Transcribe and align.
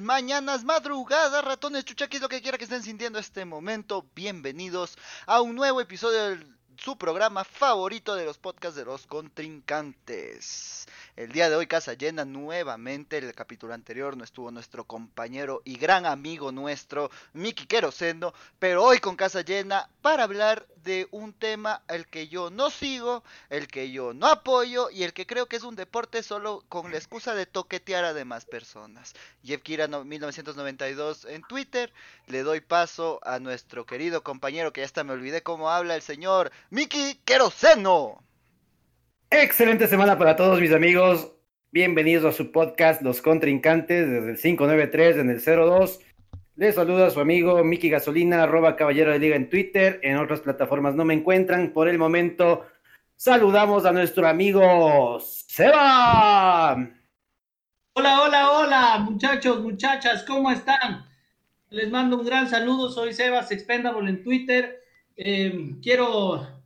mañanas, 0.00 0.64
madrugadas, 0.64 1.44
ratones, 1.44 1.84
chuchaquis, 1.84 2.20
lo 2.20 2.28
que 2.28 2.40
quiera 2.40 2.56
que 2.56 2.64
estén 2.64 2.82
sintiendo 2.82 3.18
este 3.18 3.44
momento. 3.44 4.06
Bienvenidos 4.14 4.96
a 5.26 5.40
un 5.40 5.54
nuevo 5.54 5.80
episodio 5.80 6.30
del 6.30 6.56
su 6.76 6.96
programa 6.96 7.44
favorito 7.44 8.14
de 8.14 8.24
los 8.24 8.38
podcasts 8.38 8.76
de 8.76 8.84
los 8.84 9.06
contrincantes. 9.06 10.81
El 11.14 11.30
día 11.30 11.50
de 11.50 11.56
hoy 11.56 11.66
casa 11.66 11.92
llena 11.92 12.24
nuevamente, 12.24 13.18
el 13.18 13.34
capítulo 13.34 13.74
anterior 13.74 14.16
no 14.16 14.24
estuvo 14.24 14.50
nuestro 14.50 14.84
compañero 14.84 15.60
y 15.62 15.76
gran 15.76 16.06
amigo 16.06 16.52
nuestro, 16.52 17.10
Miki 17.34 17.66
Querosendo, 17.66 18.32
pero 18.58 18.82
hoy 18.82 18.98
con 18.98 19.14
casa 19.14 19.42
llena 19.42 19.90
para 20.00 20.24
hablar 20.24 20.66
de 20.76 21.08
un 21.10 21.34
tema 21.34 21.82
el 21.88 22.06
que 22.06 22.28
yo 22.28 22.48
no 22.48 22.70
sigo, 22.70 23.22
el 23.50 23.68
que 23.68 23.90
yo 23.90 24.14
no 24.14 24.26
apoyo 24.26 24.88
y 24.88 25.02
el 25.02 25.12
que 25.12 25.26
creo 25.26 25.44
que 25.44 25.56
es 25.56 25.64
un 25.64 25.76
deporte 25.76 26.22
solo 26.22 26.64
con 26.70 26.90
la 26.90 26.96
excusa 26.96 27.34
de 27.34 27.44
toquetear 27.44 28.06
a 28.06 28.14
demás 28.14 28.46
personas. 28.46 29.12
Jeff 29.44 29.60
Kira 29.60 29.88
1992 29.88 31.26
en 31.26 31.42
Twitter, 31.42 31.92
le 32.26 32.42
doy 32.42 32.62
paso 32.62 33.20
a 33.22 33.38
nuestro 33.38 33.84
querido 33.84 34.22
compañero 34.22 34.72
que 34.72 34.80
ya 34.80 34.86
hasta 34.86 35.04
me 35.04 35.12
olvidé 35.12 35.42
cómo 35.42 35.70
habla 35.70 35.94
el 35.94 36.00
señor 36.00 36.50
Miki 36.70 37.20
Queroseno. 37.26 38.22
Excelente 39.34 39.88
semana 39.88 40.18
para 40.18 40.36
todos 40.36 40.60
mis 40.60 40.74
amigos. 40.74 41.32
Bienvenidos 41.70 42.26
a 42.26 42.36
su 42.36 42.52
podcast 42.52 43.00
Los 43.00 43.22
Contrincantes 43.22 44.06
desde 44.06 44.32
el 44.32 44.36
593 44.36 45.16
en 45.16 45.30
el 45.30 45.40
02. 45.42 46.00
Les 46.56 46.74
saluda 46.74 47.06
a 47.06 47.10
su 47.10 47.18
amigo 47.18 47.64
Miki 47.64 47.88
Gasolina, 47.88 48.42
arroba 48.42 48.76
caballero 48.76 49.10
de 49.10 49.18
liga 49.18 49.34
en 49.34 49.48
Twitter. 49.48 50.00
En 50.02 50.18
otras 50.18 50.42
plataformas 50.42 50.94
no 50.94 51.06
me 51.06 51.14
encuentran. 51.14 51.72
Por 51.72 51.88
el 51.88 51.96
momento, 51.96 52.66
saludamos 53.16 53.86
a 53.86 53.92
nuestro 53.92 54.28
amigo 54.28 55.18
Seba. 55.18 56.74
Hola, 57.94 58.22
hola, 58.22 58.50
hola, 58.50 58.98
muchachos, 58.98 59.62
muchachas, 59.62 60.24
¿cómo 60.24 60.50
están? 60.50 61.06
Les 61.70 61.90
mando 61.90 62.18
un 62.18 62.26
gran 62.26 62.50
saludo. 62.50 62.90
Soy 62.90 63.14
Sebas 63.14 63.50
Expendable 63.50 64.10
en 64.10 64.22
Twitter. 64.22 64.82
Eh, 65.16 65.76
quiero 65.82 66.61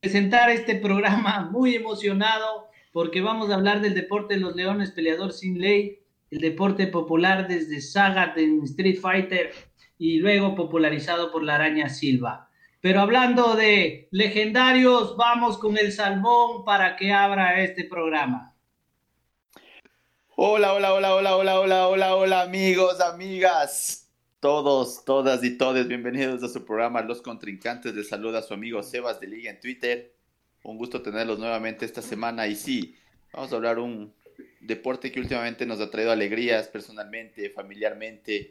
presentar 0.00 0.50
este 0.50 0.76
programa 0.76 1.40
muy 1.52 1.74
emocionado 1.74 2.68
porque 2.92 3.20
vamos 3.20 3.50
a 3.50 3.54
hablar 3.54 3.80
del 3.80 3.94
deporte 3.94 4.34
de 4.34 4.40
los 4.40 4.54
leones 4.56 4.92
peleador 4.92 5.32
sin 5.32 5.60
ley, 5.60 6.00
el 6.30 6.40
deporte 6.40 6.86
popular 6.86 7.46
desde 7.48 7.80
Saga 7.80 8.32
en 8.36 8.62
Street 8.64 8.98
Fighter 9.00 9.52
y 9.98 10.18
luego 10.18 10.54
popularizado 10.54 11.30
por 11.30 11.42
la 11.42 11.56
araña 11.56 11.88
Silva. 11.88 12.48
Pero 12.80 13.00
hablando 13.00 13.56
de 13.56 14.08
legendarios, 14.10 15.16
vamos 15.16 15.58
con 15.58 15.76
el 15.76 15.92
salmón 15.92 16.64
para 16.64 16.96
que 16.96 17.12
abra 17.12 17.60
este 17.62 17.84
programa. 17.84 18.54
Hola, 20.36 20.72
hola, 20.72 20.94
hola, 20.94 21.16
hola, 21.16 21.36
hola, 21.36 21.58
hola, 21.58 21.88
hola, 21.88 22.14
hola, 22.14 22.42
amigos, 22.42 23.00
amigas 23.00 24.07
todos, 24.40 25.04
todas 25.04 25.42
y 25.42 25.58
todes, 25.58 25.88
bienvenidos 25.88 26.44
a 26.44 26.48
su 26.48 26.64
programa 26.64 27.02
Los 27.02 27.22
Contrincantes. 27.22 27.94
Les 27.94 28.08
saluda 28.08 28.38
a 28.38 28.42
su 28.42 28.54
amigo 28.54 28.84
Sebas 28.84 29.18
de 29.18 29.26
Liga 29.26 29.50
en 29.50 29.58
Twitter. 29.58 30.14
Un 30.62 30.78
gusto 30.78 31.02
tenerlos 31.02 31.40
nuevamente 31.40 31.84
esta 31.84 32.02
semana. 32.02 32.46
Y 32.46 32.54
sí, 32.54 32.94
vamos 33.32 33.52
a 33.52 33.56
hablar 33.56 33.80
un 33.80 34.14
deporte 34.60 35.10
que 35.10 35.18
últimamente 35.18 35.66
nos 35.66 35.80
ha 35.80 35.90
traído 35.90 36.12
alegrías 36.12 36.68
personalmente, 36.68 37.50
familiarmente. 37.50 38.50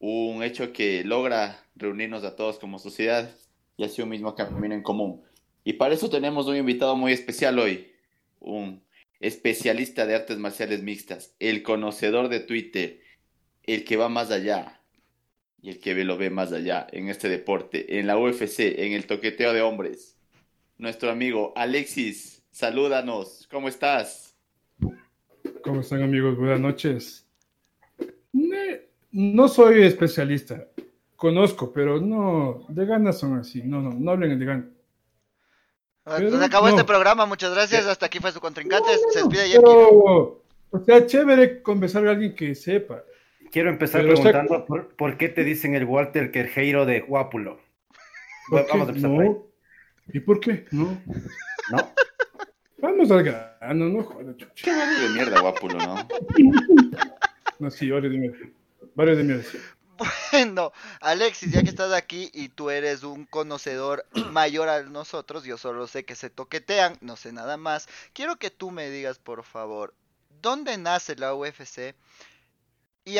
Un 0.00 0.42
hecho 0.42 0.72
que 0.72 1.04
logra 1.04 1.64
reunirnos 1.76 2.24
a 2.24 2.34
todos 2.34 2.58
como 2.58 2.80
sociedad 2.80 3.30
y 3.76 3.84
así 3.84 4.02
un 4.02 4.08
mismo 4.08 4.34
camino 4.34 4.74
en 4.74 4.82
común. 4.82 5.22
Y 5.62 5.74
para 5.74 5.94
eso 5.94 6.10
tenemos 6.10 6.48
un 6.48 6.56
invitado 6.56 6.96
muy 6.96 7.12
especial 7.12 7.60
hoy, 7.60 7.92
un 8.40 8.82
especialista 9.20 10.04
de 10.04 10.16
artes 10.16 10.38
marciales 10.38 10.82
mixtas, 10.82 11.36
el 11.38 11.62
conocedor 11.62 12.28
de 12.28 12.40
Twitter, 12.40 13.00
el 13.62 13.84
que 13.84 13.96
va 13.96 14.08
más 14.08 14.30
allá, 14.30 14.79
y 15.62 15.70
el 15.70 15.80
que 15.80 15.94
ve 15.94 16.04
lo 16.04 16.16
ve 16.16 16.30
más 16.30 16.52
allá 16.52 16.86
en 16.90 17.08
este 17.08 17.28
deporte, 17.28 17.98
en 17.98 18.06
la 18.06 18.18
UFC, 18.18 18.60
en 18.60 18.92
el 18.92 19.06
toqueteo 19.06 19.52
de 19.52 19.62
hombres. 19.62 20.16
Nuestro 20.78 21.10
amigo 21.10 21.52
Alexis, 21.56 22.42
salúdanos, 22.50 23.46
¿cómo 23.50 23.68
estás? 23.68 24.36
¿Cómo 25.62 25.80
están 25.80 26.02
amigos? 26.02 26.36
Buenas 26.36 26.60
noches. 26.60 27.26
No 29.12 29.48
soy 29.48 29.82
especialista, 29.82 30.68
conozco, 31.16 31.72
pero 31.72 32.00
no, 32.00 32.64
de 32.68 32.86
ganas 32.86 33.18
son 33.18 33.38
así, 33.38 33.62
no, 33.62 33.82
no, 33.82 33.90
no 33.90 34.10
hablen 34.12 34.38
de 34.38 34.44
ganas. 34.44 34.66
Se 36.06 36.44
acabó 36.44 36.68
este 36.68 36.84
programa, 36.84 37.26
muchas 37.26 37.52
gracias, 37.52 37.86
hasta 37.86 38.06
aquí 38.06 38.18
fue 38.20 38.32
su 38.32 38.40
contrincante, 38.40 38.88
se 39.12 39.18
despide 39.18 39.60
pero, 39.60 40.42
O 40.70 40.84
sea, 40.84 41.04
chévere 41.04 41.60
conversar 41.62 42.06
a 42.06 42.12
alguien 42.12 42.34
que 42.34 42.54
sepa. 42.54 43.04
Quiero 43.50 43.70
empezar 43.70 44.02
preguntando 44.02 44.64
por, 44.96 45.16
qué 45.16 45.28
te 45.28 45.42
dicen 45.44 45.74
el 45.74 45.84
Walter 45.84 46.30
Querjeiro 46.30 46.86
de 46.86 47.00
Guápulo. 47.00 47.60
Vamos 48.50 48.70
a 48.70 48.90
empezar 48.90 49.10
no. 49.10 49.46
¿Y 50.12 50.20
por 50.20 50.40
qué? 50.40 50.66
No. 50.70 51.00
¿No? 51.70 51.92
Vamos 52.78 53.10
al 53.10 53.22
grano, 53.22 53.88
no 53.88 54.02
joder. 54.02 54.36
Qué 54.54 54.72
de 54.72 55.08
mierda 55.14 55.40
Guápulo, 55.40 55.78
¿no? 55.78 56.08
no, 57.58 57.70
sí, 57.70 57.90
varios 57.90 58.12
de 58.12 58.18
mierda. 58.18 58.38
Varios 58.94 59.18
de 59.18 59.24
mierda, 59.24 59.44
Bueno, 60.32 60.72
Alexis, 61.00 61.52
ya 61.52 61.62
que 61.62 61.68
estás 61.68 61.92
aquí 61.92 62.30
y 62.32 62.48
tú 62.48 62.70
eres 62.70 63.02
un 63.02 63.26
conocedor 63.26 64.06
mayor 64.30 64.68
a 64.68 64.82
nosotros, 64.84 65.44
yo 65.44 65.58
solo 65.58 65.86
sé 65.86 66.04
que 66.04 66.14
se 66.14 66.30
toquetean, 66.30 66.96
no 67.00 67.16
sé 67.16 67.32
nada 67.32 67.56
más. 67.56 67.88
Quiero 68.12 68.36
que 68.36 68.50
tú 68.50 68.70
me 68.70 68.88
digas, 68.90 69.18
por 69.18 69.44
favor, 69.44 69.94
¿dónde 70.40 70.78
nace 70.78 71.16
la 71.16 71.34
UFC? 71.34 71.94
Y, 73.04 73.18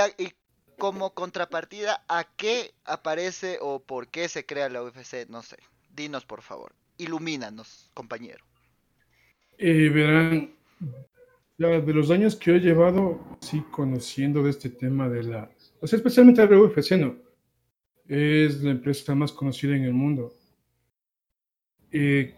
como 0.79 1.15
contrapartida, 1.15 2.05
¿a 2.09 2.25
qué 2.37 2.73
aparece 2.85 3.59
o 3.61 3.81
por 3.81 4.09
qué 4.09 4.29
se 4.29 4.47
crea 4.47 4.69
la 4.69 4.83
UFC? 4.83 5.29
No 5.29 5.43
sé. 5.43 5.57
Dinos, 5.95 6.25
por 6.25 6.43
favor. 6.43 6.73
Ilumínanos, 6.97 7.91
compañero. 7.95 8.45
Eh, 9.59 9.91
verán, 9.91 10.55
de 11.59 11.93
los 11.93 12.11
años 12.11 12.37
que 12.37 12.57
he 12.57 12.61
llevado, 12.61 13.21
sí, 13.41 13.63
conociendo 13.71 14.43
de 14.43 14.51
este 14.51 14.71
tema 14.71 15.09
de 15.09 15.25
la... 15.25 15.51
O 15.81 15.87
sea, 15.87 15.99
especialmente 15.99 16.47
la 16.47 16.59
UFC, 16.59 16.93
¿no? 16.93 17.17
Es 18.09 18.63
la 18.63 18.71
empresa 18.71 19.15
más 19.15 19.33
conocida 19.33 19.77
en 19.77 19.85
el 19.85 19.93
mundo. 19.93 20.35
Eh, 21.93 22.35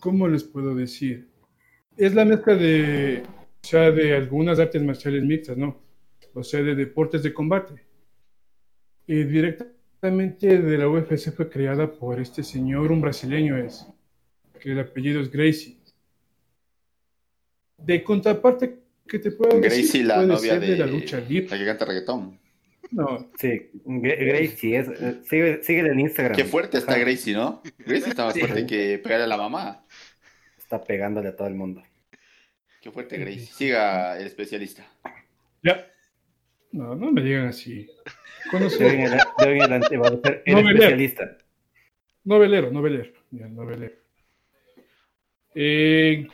¿Cómo 0.00 0.28
les 0.28 0.44
puedo 0.44 0.74
decir? 0.74 1.30
Es 1.96 2.14
la 2.14 2.24
mezcla 2.24 2.54
de, 2.54 3.22
o 3.62 3.66
sea, 3.66 3.90
de 3.90 4.14
algunas 4.14 4.58
artes 4.58 4.82
marciales 4.82 5.24
mixtas, 5.24 5.56
¿no? 5.56 5.85
O 6.36 6.44
sea, 6.44 6.62
de 6.62 6.74
deportes 6.74 7.22
de 7.22 7.32
combate. 7.32 7.74
Y 9.06 9.24
directamente 9.24 10.58
de 10.58 10.78
la 10.78 10.88
UFC 10.88 11.32
fue 11.34 11.48
creada 11.48 11.90
por 11.90 12.20
este 12.20 12.42
señor, 12.42 12.92
un 12.92 13.00
brasileño 13.00 13.56
es, 13.56 13.86
que 14.60 14.72
el 14.72 14.80
apellido 14.80 15.20
es 15.20 15.30
Gracie. 15.30 15.78
De 17.78 18.02
contraparte 18.02 18.78
que 19.08 19.18
te 19.18 19.30
puedo 19.30 19.58
Gracie, 19.60 19.82
decir, 19.82 20.06
la 20.06 20.22
novia 20.24 20.58
de, 20.58 20.76
la 20.76 20.86
lucha 20.86 21.20
libre. 21.20 21.50
La 21.50 21.58
que 21.58 21.64
canta 21.64 21.84
reggaetón. 21.86 22.38
No. 22.90 23.30
Sí, 23.38 23.70
Gracie, 23.84 24.78
es, 24.78 24.88
eh, 24.88 25.20
sigue, 25.24 25.62
sigue 25.62 25.80
en 25.80 26.00
Instagram. 26.00 26.36
Qué 26.36 26.44
fuerte 26.44 26.78
está 26.78 26.98
Gracie, 26.98 27.34
¿no? 27.34 27.62
Gracie 27.78 28.10
está 28.10 28.26
más 28.26 28.38
fuerte 28.38 28.66
que 28.66 28.98
pegarle 28.98 29.24
a 29.24 29.28
la 29.28 29.36
mamá. 29.36 29.86
Está 30.58 30.84
pegándole 30.84 31.28
a 31.28 31.36
todo 31.36 31.48
el 31.48 31.54
mundo. 31.54 31.82
Qué 32.82 32.90
fuerte 32.90 33.16
Gracie. 33.16 33.46
Siga 33.46 34.18
el 34.18 34.26
especialista. 34.26 34.86
Ya. 35.62 35.86
No, 36.76 36.94
no 36.94 37.10
me 37.10 37.22
digan 37.22 37.46
así. 37.46 37.88
Conozco... 38.50 38.84
Deben 38.84 39.62
adelante, 39.62 39.96
va 39.96 40.08
a 40.08 40.20
ser 40.20 40.42
el 40.44 40.54
novelero. 40.54 40.74
especialista. 40.74 41.38
Novelero, 42.24 42.70
novelero. 42.70 43.12
Ya, 43.30 43.48
novelero. 43.48 43.94
Eh, 45.54 46.28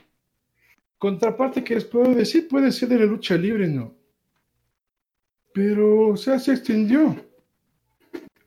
contraparte 0.98 1.62
que 1.62 1.76
les 1.76 1.84
puedo 1.84 2.12
decir 2.12 2.48
puede 2.48 2.72
ser 2.72 2.88
de 2.88 2.98
la 2.98 3.04
lucha 3.04 3.36
libre, 3.36 3.68
¿no? 3.68 3.94
Pero, 5.54 6.08
o 6.08 6.16
sea, 6.16 6.40
se 6.40 6.52
extendió. 6.52 7.14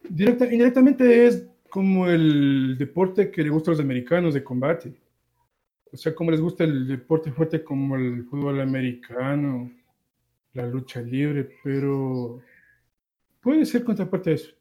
Directa, 0.10 0.52
indirectamente 0.52 1.28
es 1.28 1.48
como 1.70 2.08
el 2.08 2.76
deporte 2.78 3.32
que 3.32 3.42
le 3.42 3.50
gusta 3.50 3.72
a 3.72 3.74
los 3.74 3.80
americanos 3.80 4.34
de 4.34 4.44
combate. 4.44 4.94
O 5.94 5.96
sea, 5.96 6.14
como 6.14 6.32
les 6.32 6.42
gusta 6.42 6.66
el 6.66 6.88
deporte 6.90 7.32
fuerte 7.32 7.64
como 7.64 7.96
el 7.96 8.26
fútbol 8.26 8.60
americano, 8.60 9.72
la 10.56 10.66
lucha 10.66 11.02
libre, 11.02 11.50
pero 11.64 12.42
puede 13.42 13.66
ser 13.66 13.84
contraparte 13.84 14.32
de 14.32 14.36
eso. 14.38 14.52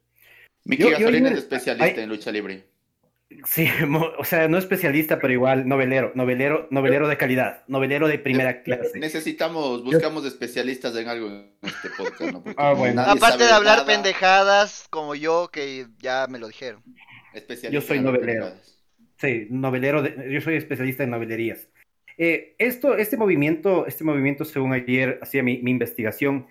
Miki 0.64 0.90
Gasolina 0.90 1.30
es 1.30 1.38
especialista 1.38 2.02
en 2.02 2.08
lucha 2.08 2.30
libre. 2.30 2.64
Sí, 3.46 3.66
o 4.18 4.24
sea, 4.24 4.48
no 4.48 4.58
especialista, 4.58 5.18
pero 5.18 5.32
igual 5.32 5.68
novelero, 5.68 6.12
novelero, 6.14 6.68
novelero 6.70 7.08
de 7.08 7.16
calidad, 7.16 7.64
novelero 7.68 8.08
de 8.08 8.18
primera 8.18 8.62
clase. 8.62 8.98
Necesitamos, 8.98 9.82
buscamos 9.84 10.24
especialistas 10.24 10.94
en 10.96 11.08
algo 11.08 11.28
en 11.28 11.52
este 11.62 11.90
podcast, 11.96 12.32
¿no? 12.32 12.44
ah, 12.56 12.72
bueno. 12.72 13.02
Aparte 13.02 13.44
de 13.44 13.50
hablar 13.50 13.86
pendejadas 13.86 14.86
como 14.90 15.14
yo, 15.14 15.48
que 15.52 15.86
ya 15.98 16.26
me 16.28 16.38
lo 16.38 16.48
dijeron. 16.48 16.82
Yo 17.70 17.80
soy 17.80 18.00
novelero. 18.00 18.52
Sí, 19.18 19.46
novelero, 19.50 20.04
yo 20.28 20.40
soy 20.40 20.56
especialista 20.56 21.04
en 21.04 21.10
novelerías. 21.10 21.68
Eh, 22.18 22.54
esto, 22.58 22.96
este 22.96 23.16
movimiento, 23.16 23.86
este 23.86 24.04
movimiento, 24.04 24.44
según 24.44 24.72
ayer 24.72 25.18
hacía 25.22 25.42
mi, 25.42 25.54
investigación, 25.54 26.46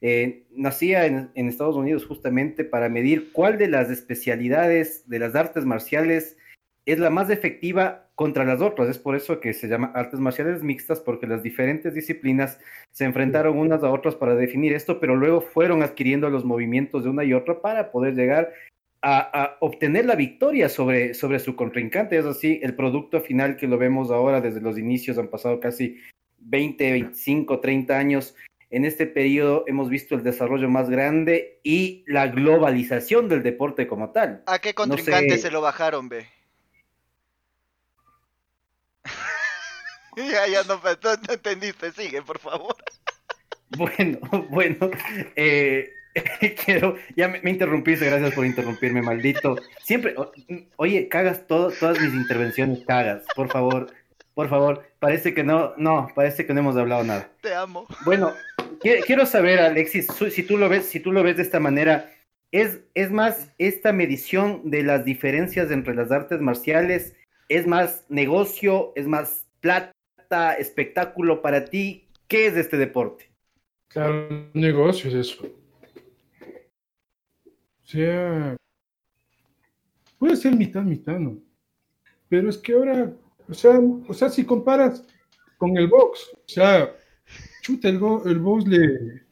eh, 0.00 0.44
nacía 0.50 1.06
en, 1.06 1.30
en, 1.34 1.48
Estados 1.48 1.76
Unidos 1.76 2.04
justamente 2.04 2.64
para 2.64 2.88
medir 2.88 3.32
cuál 3.32 3.56
de 3.56 3.68
las 3.68 3.90
especialidades 3.90 5.08
de 5.08 5.18
las 5.18 5.34
artes 5.34 5.64
marciales 5.64 6.36
es 6.84 6.98
la 6.98 7.10
más 7.10 7.30
efectiva 7.30 8.08
contra 8.14 8.44
las 8.44 8.60
otras. 8.60 8.88
Es 8.88 8.98
por 8.98 9.14
eso 9.14 9.40
que 9.40 9.52
se 9.52 9.68
llama 9.68 9.92
artes 9.94 10.20
marciales 10.20 10.62
mixtas, 10.62 11.00
porque 11.00 11.26
las 11.26 11.42
diferentes 11.42 11.94
disciplinas 11.94 12.58
se 12.92 13.04
enfrentaron 13.04 13.58
unas 13.58 13.82
a 13.82 13.90
otras 13.90 14.14
para 14.14 14.34
definir 14.34 14.72
esto, 14.72 15.00
pero 15.00 15.16
luego 15.16 15.40
fueron 15.40 15.82
adquiriendo 15.82 16.30
los 16.30 16.44
movimientos 16.44 17.04
de 17.04 17.10
una 17.10 17.24
y 17.24 17.34
otra 17.34 17.60
para 17.60 17.90
poder 17.90 18.14
llegar 18.14 18.52
a, 19.02 19.56
obtener 19.60 20.06
la 20.06 20.16
victoria 20.16 20.68
sobre, 20.68 21.14
sobre 21.14 21.38
su 21.38 21.56
contrincante. 21.56 22.18
Es 22.18 22.24
así, 22.24 22.60
el 22.62 22.74
producto 22.74 23.20
final 23.20 23.56
que 23.56 23.66
lo 23.66 23.78
vemos 23.78 24.10
ahora 24.10 24.40
desde 24.40 24.60
los 24.60 24.78
inicios, 24.78 25.18
han 25.18 25.28
pasado 25.28 25.60
casi 25.60 26.00
20, 26.38 26.90
25, 26.92 27.60
30 27.60 27.98
años. 27.98 28.34
En 28.70 28.84
este 28.84 29.06
periodo 29.06 29.64
hemos 29.68 29.88
visto 29.88 30.16
el 30.16 30.24
desarrollo 30.24 30.68
más 30.68 30.90
grande 30.90 31.60
y 31.62 32.04
la 32.08 32.26
globalización 32.26 33.28
del 33.28 33.42
deporte 33.42 33.86
como 33.86 34.10
tal. 34.10 34.42
¿A 34.46 34.58
qué 34.58 34.74
contrincante 34.74 35.38
se 35.38 35.50
lo 35.50 35.60
bajaron, 35.60 36.08
ve? 36.08 36.26
ya, 40.16 40.48
ya 40.48 40.64
no, 40.64 40.80
no, 40.82 41.32
entendiste, 41.32 41.92
sigue, 41.92 42.22
por 42.22 42.38
favor. 42.38 42.76
Bueno, 43.76 44.18
bueno, 44.50 44.90
eh, 45.34 45.90
quiero, 46.64 46.96
ya 47.14 47.28
me, 47.28 47.50
interrumpiste, 47.50 48.06
gracias 48.06 48.34
por 48.34 48.46
interrumpirme, 48.46 49.02
maldito. 49.02 49.56
Siempre, 49.82 50.14
oye, 50.76 51.08
cagas 51.08 51.46
todo, 51.46 51.70
todas 51.70 52.00
mis 52.00 52.14
intervenciones, 52.14 52.84
cagas, 52.86 53.24
por 53.34 53.48
favor, 53.48 53.92
por 54.34 54.48
favor. 54.48 54.84
Parece 54.98 55.34
que 55.34 55.44
no, 55.44 55.74
no, 55.76 56.08
parece 56.14 56.46
que 56.46 56.54
no 56.54 56.60
hemos 56.60 56.76
hablado 56.76 57.04
nada. 57.04 57.30
Te 57.40 57.54
amo. 57.54 57.86
Bueno, 58.04 58.32
quiero 58.80 59.26
saber, 59.26 59.60
Alexis, 59.60 60.08
si 60.30 60.42
tú 60.42 60.56
lo 60.56 60.68
ves, 60.68 60.86
si 60.86 61.00
tú 61.00 61.12
lo 61.12 61.22
ves 61.22 61.36
de 61.36 61.42
esta 61.42 61.60
manera, 61.60 62.10
¿es, 62.52 62.80
es 62.94 63.10
más 63.10 63.52
esta 63.58 63.92
medición 63.92 64.70
de 64.70 64.82
las 64.82 65.04
diferencias 65.04 65.70
entre 65.70 65.94
las 65.94 66.10
artes 66.10 66.40
marciales, 66.40 67.14
es 67.48 67.66
más 67.66 68.04
negocio, 68.08 68.92
es 68.96 69.06
más 69.06 69.46
plata, 69.60 70.54
espectáculo 70.58 71.42
para 71.42 71.66
ti? 71.66 72.08
¿Qué 72.28 72.46
es 72.46 72.56
este 72.56 72.76
deporte? 72.76 73.30
Claro, 73.88 74.50
negocio 74.52 75.08
es 75.10 75.14
eso. 75.14 75.48
O 77.86 77.88
sea, 77.88 78.56
puede 80.18 80.34
ser 80.34 80.56
mitad, 80.56 80.82
mitad, 80.82 81.20
¿no? 81.20 81.38
Pero 82.28 82.50
es 82.50 82.58
que 82.58 82.72
ahora, 82.72 83.12
o 83.48 83.54
sea, 83.54 83.78
o 83.78 84.12
sea, 84.12 84.28
si 84.28 84.44
comparas 84.44 85.04
con 85.56 85.76
el 85.76 85.86
box, 85.86 86.32
o 86.34 86.48
sea, 86.48 86.92
chuta, 87.62 87.88
el, 87.88 88.00
el 88.24 88.38
box 88.40 88.66
le, 88.66 89.22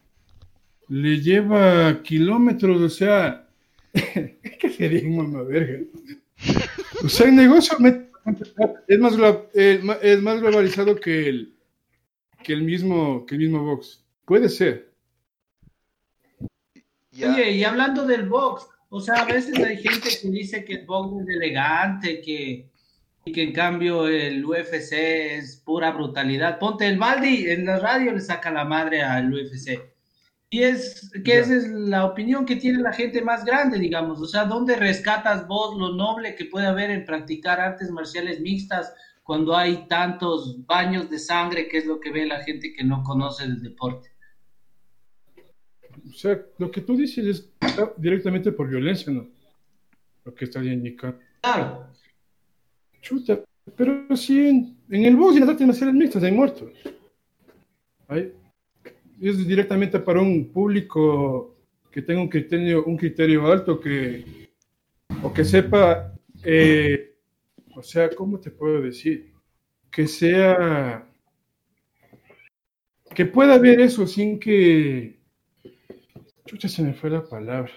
le 0.89 1.21
lleva 1.21 2.01
kilómetros, 2.05 2.81
o 2.81 2.89
sea, 2.89 3.49
¿qué 3.93 4.71
sería 4.71 5.09
mamá 5.09 5.43
verga? 5.43 5.85
O 7.03 7.09
sea, 7.09 7.27
el 7.29 7.35
negocio 7.35 7.77
es 8.87 9.83
más, 9.83 9.99
es 10.01 10.23
más 10.23 10.41
globalizado 10.41 10.95
que 10.95 11.29
el, 11.29 11.57
que 12.45 12.53
el 12.53 12.63
mismo, 12.63 13.27
que 13.27 13.35
el 13.35 13.41
mismo 13.41 13.65
box. 13.65 14.05
Puede 14.25 14.49
ser. 14.49 14.94
Oye, 17.23 17.53
y 17.53 17.65
hablando 17.65 18.07
del 18.07 18.29
box, 18.29 18.67
o 18.89 19.01
sea, 19.01 19.23
a 19.23 19.25
veces 19.25 19.59
hay 19.59 19.77
gente 19.77 20.09
que 20.21 20.29
dice 20.29 20.65
que 20.65 20.75
el 20.75 20.87
box 20.87 21.23
es 21.23 21.29
elegante, 21.37 22.21
que, 22.21 22.71
y 23.25 23.33
que 23.33 23.43
en 23.43 23.53
cambio 23.53 24.07
el 24.09 24.45
UFC 24.45 24.93
es 24.93 25.57
pura 25.57 25.91
brutalidad. 25.93 26.59
Ponte 26.59 26.87
el 26.87 26.99
Baldi 26.99 27.51
en 27.51 27.67
la 27.67 27.79
radio 27.79 28.13
le 28.13 28.21
saca 28.21 28.51
la 28.51 28.65
madre 28.65 29.03
al 29.03 29.33
UFC. 29.33 29.81
Y 30.51 30.63
es 30.63 31.11
que 31.25 31.41
esa 31.41 31.57
es 31.57 31.69
la 31.69 32.05
opinión 32.05 32.47
que 32.47 32.55
tiene 32.55 32.79
la 32.79 32.93
gente 32.93 33.21
más 33.23 33.45
grande, 33.45 33.79
digamos. 33.79 34.21
O 34.21 34.27
sea, 34.27 34.45
¿dónde 34.45 34.77
rescatas 34.77 35.49
vos 35.49 35.77
lo 35.77 35.93
noble 35.95 36.37
que 36.37 36.45
puede 36.45 36.67
haber 36.67 36.91
en 36.91 37.05
practicar 37.05 37.61
artes 37.61 37.91
marciales 37.91 38.41
mixtas 38.41 38.95
cuando 39.25 39.57
hay 39.57 39.89
tantos 39.89 40.65
baños 40.67 41.11
de 41.11 41.19
sangre, 41.19 41.67
que 41.67 41.79
es 41.79 41.87
lo 41.87 41.99
que 41.99 42.13
ve 42.13 42.27
la 42.27 42.45
gente 42.45 42.73
que 42.73 42.85
no 42.85 43.03
conoce 43.03 43.43
el 43.43 43.63
deporte? 43.63 44.14
O 46.15 46.17
sea, 46.17 46.41
lo 46.59 46.71
que 46.71 46.81
tú 46.81 46.97
dices 46.97 47.27
es 47.27 47.51
directamente 47.97 48.53
por 48.53 48.69
violencia, 48.69 49.13
¿no? 49.13 49.27
Lo 50.25 50.33
que 50.33 50.45
está 50.45 50.63
indicando. 50.63 51.19
Claro. 51.43 51.89
Chuta, 53.01 53.41
pero 53.77 54.17
sí, 54.17 54.77
en, 54.89 55.05
el 55.05 55.17
bus 55.17 55.37
y 55.37 55.41
las 55.41 55.49
artes 55.49 55.93
mixtas 55.93 56.23
hay 56.23 56.31
muertos. 56.31 56.71
es 59.21 59.47
directamente 59.47 59.99
para 59.99 60.21
un 60.21 60.53
público 60.53 61.57
que 61.91 62.01
tenga 62.01 62.21
un 62.21 62.29
criterio, 62.29 62.85
un 62.85 62.97
criterio 62.97 63.51
alto 63.51 63.81
que, 63.81 64.25
o 65.21 65.33
que 65.33 65.45
sepa, 65.45 66.15
eh, 66.45 67.17
o 67.75 67.83
sea, 67.83 68.09
¿cómo 68.11 68.39
te 68.39 68.53
puedo 68.53 68.81
decir? 68.81 69.33
Que 69.91 70.07
sea, 70.07 71.09
que 73.13 73.27
pueda 73.27 73.59
ver 73.59 73.81
eso 73.81 74.07
sin 74.07 74.39
que 74.39 75.14
Chucha, 76.47 76.69
se 76.69 76.83
me 76.83 76.93
fue 76.93 77.11
la 77.11 77.25
palabra. 77.25 77.73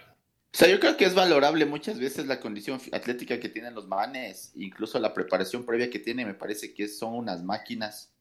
O 0.53 0.57
sea, 0.57 0.67
yo 0.67 0.79
creo 0.79 0.97
que 0.97 1.05
es 1.05 1.13
valorable 1.13 1.65
muchas 1.65 1.99
veces 1.99 2.25
la 2.25 2.39
condición 2.39 2.79
atlética 2.91 3.39
que 3.39 3.49
tienen 3.49 3.75
los 3.75 3.87
manes, 3.87 4.51
incluso 4.55 4.99
la 4.99 5.13
preparación 5.13 5.65
previa 5.65 5.89
que 5.89 5.99
tienen, 5.99 6.27
me 6.27 6.33
parece 6.33 6.73
que 6.73 6.87
son 6.87 7.13
unas 7.13 7.43
máquinas 7.43 8.11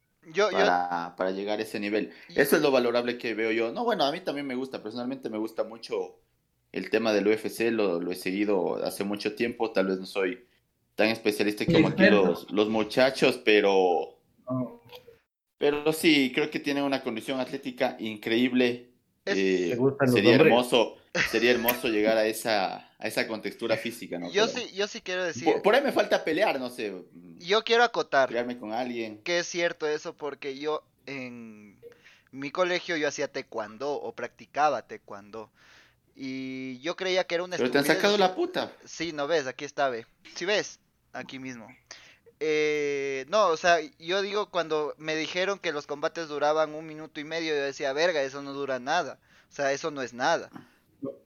para, 1.17 1.31
llegar 1.31 1.61
a 1.61 1.63
ese 1.63 1.81
nivel. 1.81 2.13
Eso 2.35 2.57
es 2.57 2.63
lo 2.63 2.71
valorable 2.71 3.17
que 3.17 3.35
veo 3.35 3.53
yo. 3.53 3.73
No, 3.73 3.85
bueno, 3.85 4.05
a 4.05 4.13
mí 4.13 4.21
también 4.21 4.47
me 4.47 4.55
gusta, 4.55 4.83
personalmente 4.83 5.31
me 5.31 5.39
gusta 5.39 5.65
mucho 5.65 6.21
el 6.73 6.91
tema 6.91 7.13
del 7.13 7.27
UFC, 7.29 7.71
lo, 7.71 8.01
lo 8.01 8.13
he 8.13 8.17
seguido 8.17 8.85
hace 8.85 9.05
mucho 9.05 9.35
tiempo, 9.35 9.71
tal 9.73 9.87
vez 9.87 9.99
no 9.99 10.07
soy 10.07 10.45
tan 10.95 11.09
especialista 11.09 11.65
como 11.65 11.89
aquí 11.89 12.11
los, 12.11 12.51
los 12.51 12.69
muchachos, 12.69 13.41
pero... 13.45 14.19
Pero 15.59 15.91
sí, 15.95 16.33
creo 16.35 16.51
que 16.51 16.61
tienen 16.61 16.85
una 16.85 17.03
condición 17.03 17.41
atlética 17.41 17.97
increíble 17.99 18.96
eh, 19.27 19.77
sería 20.07 20.35
hermoso, 20.35 20.97
sería 21.31 21.51
hermoso 21.51 21.89
llegar 21.89 22.17
a 22.17 22.27
esa, 22.27 22.91
a 22.99 23.07
esa 23.07 23.27
contextura 23.27 23.77
física, 23.77 24.19
¿no? 24.19 24.31
Yo 24.31 24.47
sí, 24.47 24.73
yo 24.75 24.87
sí 24.87 25.01
quiero 25.01 25.25
decir. 25.25 25.61
Por, 25.63 25.75
ahí 25.75 25.83
me 25.83 25.93
falta 25.93 26.25
pelear, 26.25 26.59
no 26.61 26.71
sé. 26.71 26.95
Yo 27.39 27.63
quiero 27.65 27.83
acotar. 27.83 28.29
Pelearme 28.29 28.59
con 28.59 28.73
alguien. 28.73 29.19
Que 29.23 29.41
es 29.41 29.47
cierto 29.47 29.89
eso, 29.89 30.17
porque 30.17 30.59
yo 30.59 30.83
en 31.07 31.79
mi 32.31 32.51
colegio 32.51 32.97
yo 32.97 33.09
hacía 33.09 33.29
taekwondo 33.29 33.93
o 33.93 34.13
practicaba 34.13 34.83
taekwondo. 34.83 35.51
Y 36.15 36.79
yo 36.79 36.97
creía 36.97 37.25
que 37.25 37.35
era 37.35 37.45
una 37.45 37.59
Pero 37.59 37.71
te 37.71 37.79
han 37.79 37.85
sacado 37.85 38.17
la 38.17 38.35
puta. 38.35 38.73
Sí, 38.85 39.13
no 39.13 39.27
ves, 39.27 39.47
aquí 39.47 39.67
está, 39.67 39.91
ve. 39.91 40.07
Si 40.35 40.47
ves, 40.47 40.81
aquí 41.13 41.39
mismo. 41.39 41.69
Eh, 42.41 43.25
no, 43.29 43.49
o 43.49 43.57
sea, 43.57 43.79
yo 43.99 44.23
digo 44.23 44.51
cuando 44.51 44.95
me 44.99 45.17
dijeron 45.17 45.59
que 45.59 45.73
los 45.73 45.87
combates 45.87 46.29
duraban 46.29 46.75
un 46.75 46.87
minuto 46.87 47.21
y 47.21 47.25
medio, 47.25 47.55
yo 47.55 47.63
decía, 47.63 47.93
verga, 47.93 48.23
eso 48.23 48.43
no 48.43 48.53
dura 48.53 48.79
nada. 48.79 49.19
O 49.51 49.55
sea, 49.55 49.73
eso 49.73 49.91
no 49.91 50.03
es 50.03 50.13
nada. 50.13 50.51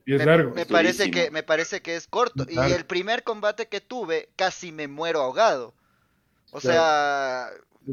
Y 0.05 0.13
es 0.13 0.19
me, 0.19 0.25
largo. 0.25 0.51
Me 0.51 0.65
parece, 0.65 1.11
que, 1.11 1.31
me 1.31 1.43
parece 1.43 1.81
que 1.81 1.95
es 1.95 2.07
corto. 2.07 2.45
y 2.49 2.57
el 2.57 2.85
primer 2.85 3.23
combate 3.23 3.67
que 3.67 3.81
tuve, 3.81 4.29
casi 4.35 4.71
me 4.71 4.87
muero 4.87 5.21
ahogado. 5.21 5.73
O 6.51 6.59
sea, 6.59 7.49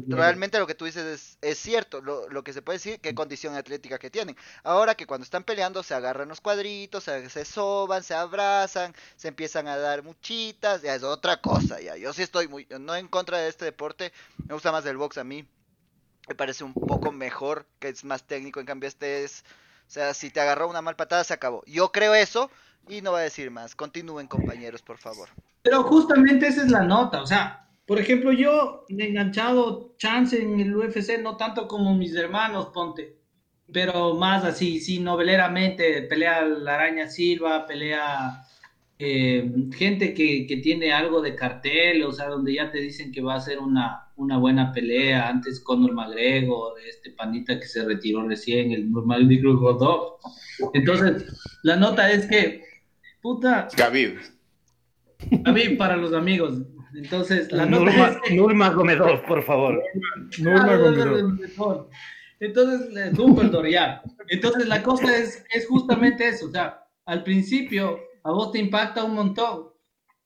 realmente 0.07 0.59
lo 0.59 0.67
que 0.67 0.75
tú 0.75 0.85
dices 0.85 1.05
es, 1.05 1.37
es 1.41 1.57
cierto, 1.57 2.01
lo, 2.01 2.29
lo, 2.29 2.43
que 2.43 2.53
se 2.53 2.61
puede 2.61 2.77
decir, 2.77 2.99
qué 2.99 3.15
condición 3.15 3.55
atlética 3.55 3.97
que 3.97 4.09
tienen. 4.09 4.35
Ahora 4.63 4.95
que 4.95 5.07
cuando 5.07 5.23
están 5.23 5.43
peleando 5.43 5.83
se 5.83 5.93
agarran 5.93 6.29
los 6.29 6.41
cuadritos, 6.41 7.03
se, 7.03 7.29
se 7.29 7.45
soban, 7.45 8.03
se 8.03 8.13
abrazan, 8.13 8.93
se 9.15 9.27
empiezan 9.29 9.67
a 9.67 9.77
dar 9.77 10.03
muchitas, 10.03 10.81
ya 10.81 10.95
es 10.95 11.03
otra 11.03 11.41
cosa, 11.41 11.79
ya. 11.81 11.97
Yo 11.97 12.13
sí 12.13 12.21
estoy 12.21 12.47
muy, 12.47 12.67
no 12.79 12.95
en 12.95 13.07
contra 13.07 13.39
de 13.39 13.49
este 13.49 13.65
deporte, 13.65 14.13
me 14.47 14.53
gusta 14.53 14.71
más 14.71 14.85
el 14.85 14.97
box 14.97 15.17
a 15.17 15.23
mí, 15.23 15.47
me 16.27 16.35
parece 16.35 16.63
un 16.63 16.73
poco 16.73 17.11
mejor, 17.11 17.65
que 17.79 17.89
es 17.89 18.03
más 18.03 18.23
técnico, 18.23 18.59
en 18.59 18.67
cambio 18.67 18.87
este 18.87 19.23
es, 19.23 19.43
o 19.87 19.91
sea, 19.91 20.13
si 20.13 20.29
te 20.29 20.39
agarró 20.39 20.69
una 20.69 20.81
mal 20.81 20.95
patada 20.95 21.23
se 21.23 21.33
acabó. 21.33 21.63
Yo 21.65 21.91
creo 21.91 22.13
eso 22.13 22.51
y 22.87 23.01
no 23.01 23.11
voy 23.11 23.21
a 23.21 23.23
decir 23.23 23.49
más, 23.49 23.75
continúen 23.75 24.27
compañeros, 24.27 24.81
por 24.81 24.99
favor. 24.99 25.29
Pero 25.63 25.83
justamente 25.83 26.47
esa 26.47 26.61
es 26.63 26.69
la 26.69 26.83
nota, 26.83 27.21
o 27.21 27.27
sea, 27.27 27.68
por 27.89 27.99
ejemplo, 27.99 28.31
yo 28.31 28.85
he 28.87 29.03
enganchado 29.03 29.95
chance 29.97 30.39
en 30.39 30.59
el 30.59 30.75
UFC, 30.75 31.19
no 31.23 31.37
tanto 31.37 31.67
como 31.67 31.97
mis 31.97 32.13
hermanos, 32.13 32.67
ponte, 32.67 33.17
pero 33.73 34.13
más 34.13 34.45
así, 34.45 34.79
sí, 34.79 34.99
noveleramente, 34.99 36.03
pelea 36.03 36.45
la 36.45 36.75
araña 36.75 37.09
Silva, 37.09 37.65
pelea 37.65 38.43
eh, 38.99 39.51
gente 39.75 40.13
que, 40.13 40.45
que, 40.45 40.57
tiene 40.57 40.93
algo 40.93 41.19
de 41.19 41.33
cartel, 41.33 42.03
o 42.03 42.11
sea, 42.11 42.27
donde 42.27 42.53
ya 42.53 42.69
te 42.69 42.77
dicen 42.79 43.11
que 43.11 43.23
va 43.23 43.33
a 43.33 43.41
ser 43.41 43.57
una, 43.57 44.11
una 44.17 44.37
buena 44.37 44.71
pelea, 44.71 45.27
antes 45.27 45.59
Conor 45.59 45.93
McGregor, 45.93 46.79
este 46.87 47.09
pandita 47.09 47.59
que 47.59 47.65
se 47.65 47.83
retiró 47.83 48.21
recién, 48.27 48.71
el 48.71 48.91
normal 48.91 49.27
de 49.27 49.37
Godot. 49.41 50.19
Entonces, 50.75 51.25
la 51.63 51.75
nota 51.75 52.11
es 52.11 52.27
que, 52.27 52.61
puta... 53.19 53.67
Gabi. 53.75 54.13
Gabi 55.31 55.75
para 55.75 55.97
los 55.97 56.13
amigos. 56.13 56.61
Entonces, 56.95 57.51
la 57.51 57.65
Nurma, 57.65 57.91
nota 57.91 58.21
es... 58.25 58.35
Nurma 58.35 58.69
Gomedov, 58.69 59.25
por 59.25 59.43
favor. 59.43 59.81
Norma 60.39 60.73
Ah, 60.73 60.77
Gomedov. 60.77 61.89
Entonces, 62.39 62.95
eh, 62.95 63.09
Dumbledore 63.11 63.71
ya. 63.71 64.01
Entonces, 64.29 64.67
la 64.67 64.81
cosa 64.81 65.17
es, 65.17 65.43
es 65.53 65.67
justamente 65.67 66.27
eso. 66.27 66.47
O 66.47 66.51
sea, 66.51 66.83
al 67.05 67.23
principio, 67.23 67.99
a 68.23 68.31
vos 68.31 68.51
te 68.51 68.59
impacta 68.59 69.03
un 69.03 69.15
montón 69.15 69.69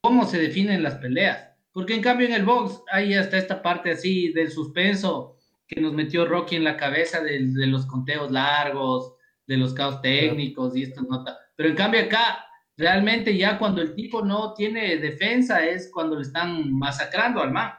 cómo 0.02 0.26
se 0.26 0.38
definen 0.38 0.84
las 0.84 0.96
peleas. 0.96 1.50
Porque 1.72 1.96
en 1.96 2.02
cambio 2.02 2.28
en 2.28 2.34
el 2.34 2.46
box 2.46 2.82
hay 2.92 3.16
hasta 3.16 3.38
esta 3.38 3.62
parte 3.64 3.92
así 3.92 4.32
del 4.34 4.52
suspenso 4.52 5.38
que 5.68 5.82
nos 5.82 5.94
metió 5.94 6.26
Rocky 6.26 6.56
en 6.56 6.66
la 6.66 6.78
cabeza 6.78 7.22
de, 7.22 7.40
de 7.48 7.68
los 7.68 7.88
conteos 7.88 8.30
largos, 8.30 9.16
de 9.48 9.58
los 9.58 9.74
caos 9.74 10.02
técnicos 10.02 10.76
y 10.76 10.84
estas 10.84 11.06
notas. 11.08 11.36
Pero 11.56 11.70
en 11.70 11.76
cambio 11.76 12.02
acá, 12.02 12.46
realmente 12.78 13.38
ya 13.38 13.58
cuando 13.58 13.82
el 13.82 13.94
tipo 13.96 14.24
no 14.24 14.54
tiene 14.54 14.98
defensa 14.98 15.66
es 15.66 15.90
cuando 15.92 16.16
le 16.16 16.24
están 16.24 16.74
masacrando 16.74 17.42
al 17.42 17.52
man. 17.52 17.74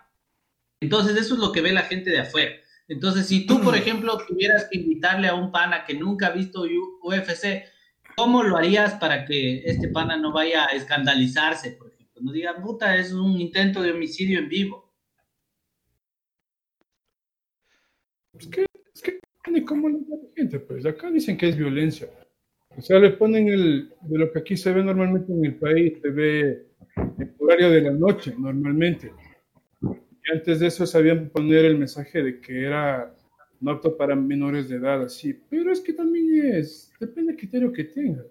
Entonces 0.81 1.17
eso 1.17 1.35
es 1.35 1.41
lo 1.41 1.53
que 1.53 1.61
ve 1.61 1.73
la 1.73 1.83
gente 1.83 2.11
de 2.11 2.21
afuera. 2.21 2.53
Entonces 2.89 3.27
si 3.27 3.47
tú, 3.47 3.61
por 3.61 3.77
ejemplo, 3.77 4.19
tuvieras 4.27 4.69
que 4.71 4.79
invitarle 4.79 5.29
a 5.29 5.35
un 5.35 5.51
pana 5.51 5.85
que 5.85 5.95
nunca 5.95 6.29
ha 6.29 6.31
visto 6.31 6.65
UFC, 7.03 7.65
¿cómo 8.17 8.43
lo 8.43 8.57
harías 8.57 8.95
para 8.95 9.25
que 9.25 9.63
este 9.65 9.89
pana 9.89 10.17
no 10.17 10.33
vaya 10.33 10.67
a 10.67 10.77
escandalizarse, 10.77 11.73
por 11.73 11.89
ejemplo? 11.93 12.23
No 12.23 12.33
diga, 12.33 12.55
puta, 12.61 12.97
es 12.97 13.13
un 13.13 13.41
intento 13.41 13.83
de 13.83 13.93
homicidio 13.93 14.39
en 14.39 14.49
vivo. 14.49 14.93
Es 18.39 18.47
que, 18.49 18.67
es 18.95 19.03
que 19.03 19.21
cómo 19.65 19.89
la 19.89 19.99
gente, 20.37 20.59
pues 20.59 20.85
acá 20.85 21.11
dicen 21.11 21.37
que 21.37 21.49
es 21.49 21.57
violencia. 21.57 22.09
O 22.77 22.83
sea, 22.83 22.99
le 22.99 23.11
ponen 23.11 23.49
el, 23.49 23.93
de 24.03 24.19
lo 24.19 24.33
que 24.33 24.41
aquí 24.41 24.57
se 24.57 24.73
ve 24.73 24.83
normalmente 24.83 25.33
en 25.33 25.45
el 25.45 25.55
país, 25.55 25.99
se 26.03 26.11
ve 26.11 26.67
el 27.19 27.35
horario 27.39 27.71
de 27.71 27.81
la 27.83 27.91
noche, 27.93 28.35
normalmente. 28.39 29.13
Y 29.83 30.33
antes 30.33 30.61
de 30.61 30.67
eso 30.67 30.87
sabían 30.87 31.29
poner 31.29 31.65
el 31.65 31.79
mensaje 31.79 32.23
de 32.23 32.41
que 32.41 32.65
era 32.65 33.15
no 33.61 33.71
apto 33.71 33.97
para 33.97 34.15
menores 34.15 34.69
de 34.69 34.77
edad, 34.77 35.03
así. 35.03 35.35
Pero 35.49 35.73
es 35.73 35.81
que 35.81 35.93
también 35.93 36.55
es, 36.55 36.93
depende 37.01 37.33
del 37.33 37.41
criterio 37.41 37.73
que 37.73 37.85
tengas. 37.85 38.27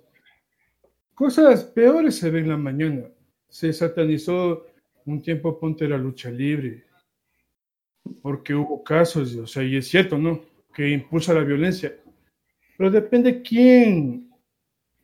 Cosas 1.16 1.64
peores 1.64 2.16
se 2.16 2.30
ven 2.30 2.44
en 2.44 2.50
la 2.50 2.58
mañana. 2.58 3.06
Se 3.50 3.72
satanizó 3.72 4.66
un 5.06 5.22
tiempo 5.22 5.60
ponte 5.60 5.88
la 5.88 5.98
lucha 5.98 6.30
libre 6.32 6.84
porque 8.22 8.54
hubo 8.54 8.84
casos, 8.84 9.36
o 9.36 9.48
sea, 9.48 9.64
y 9.64 9.78
es 9.78 9.88
cierto, 9.88 10.18
¿no? 10.18 10.42
Que 10.74 10.90
impulsa 10.90 11.34
la 11.34 11.44
violencia. 11.44 11.96
Pero 12.78 12.92
depende 12.92 13.42
quién, 13.42 14.30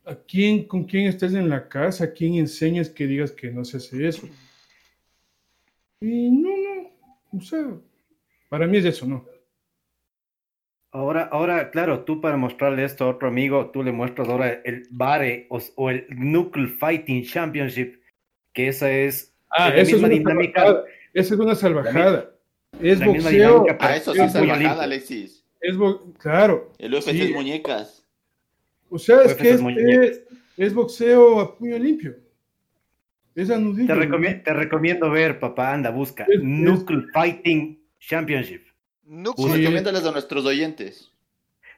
a 0.04 0.14
quién, 0.16 0.64
con 0.64 0.84
quién 0.84 1.06
estés 1.06 1.34
en 1.34 1.48
la 1.48 1.68
casa, 1.68 2.04
a 2.04 2.12
quién 2.12 2.34
enseñas 2.34 2.88
que 2.88 3.06
digas 3.06 3.30
que 3.32 3.50
no 3.50 3.64
se 3.64 3.76
hace 3.78 4.06
eso. 4.08 4.28
Y 6.00 6.30
no, 6.30 6.50
no, 6.50 7.38
o 7.38 7.40
sea, 7.40 7.66
para 8.48 8.66
mí 8.66 8.78
es 8.78 8.84
eso, 8.86 9.06
¿no? 9.06 9.24
Ahora, 10.92 11.28
ahora, 11.30 11.70
claro, 11.70 12.04
tú 12.04 12.20
para 12.20 12.36
mostrarle 12.36 12.84
esto 12.84 13.04
a 13.04 13.10
otro 13.10 13.28
amigo, 13.28 13.70
tú 13.70 13.82
le 13.84 13.92
muestras 13.92 14.28
ahora 14.28 14.60
el 14.64 14.88
BARE 14.90 15.46
o, 15.50 15.60
o 15.76 15.90
el 15.90 16.06
Knuckle 16.08 16.66
Fighting 16.68 17.22
Championship, 17.24 18.00
que 18.52 18.68
esa 18.68 18.90
es 18.90 19.32
Ah, 19.50 19.68
la 19.70 19.76
eso 19.76 19.96
es 19.96 20.02
misma 20.02 20.06
una 20.08 20.16
dinámica. 20.16 20.60
salvajada. 20.62 20.84
Esa 21.12 21.34
es 21.34 21.40
una 21.40 21.54
salvajada. 21.54 22.30
Es 22.80 22.98
la 23.00 23.06
misma 23.06 23.30
boxeo. 23.30 23.50
dinámica, 23.62 23.76
Ah, 23.80 23.96
eso 23.96 24.12
sí 24.14 24.20
Es 24.20 24.26
es 24.26 24.32
salvajada. 24.32 24.82
Alexis. 24.82 25.44
Es 25.60 25.76
bo- 25.76 26.12
claro. 26.14 26.72
El 26.78 26.94
UFC 26.94 27.10
Sí. 27.12 27.22
es 27.22 27.30
muñecas. 27.32 27.99
O 28.90 28.98
sea, 28.98 29.22
es 29.22 29.34
que 29.34 29.50
es 29.50 30.22
es, 30.56 30.74
boxeo 30.74 31.40
a 31.40 31.56
puño 31.56 31.78
limpio. 31.78 32.16
Es 33.34 33.48
anudillo. 33.50 33.98
Te, 33.98 34.34
te 34.44 34.52
recomiendo 34.52 35.10
ver, 35.10 35.38
papá, 35.38 35.72
anda, 35.72 35.90
busca 35.90 36.26
Es- 36.28 36.40
Knuckle 36.40 37.04
Fighting 37.14 37.80
Championship. 38.00 38.62
Nuku, 39.04 39.48
Sí. 39.48 39.56
Recomiéndales 39.58 40.04
a 40.04 40.12
nuestros 40.12 40.44
oyentes. 40.44 41.10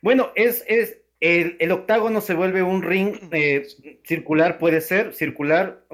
Bueno, 0.01 0.33
es, 0.35 0.65
es 0.67 0.99
el, 1.21 1.57
el 1.61 1.71
octágono 1.71 2.21
se 2.21 2.35
vuelve 2.35 2.63
un 2.63 2.83
ring 2.83 3.15
eh, 3.31 3.67
circular, 4.05 4.59
puede 4.59 4.81
ser, 4.81 5.15
circular, 5.15 5.85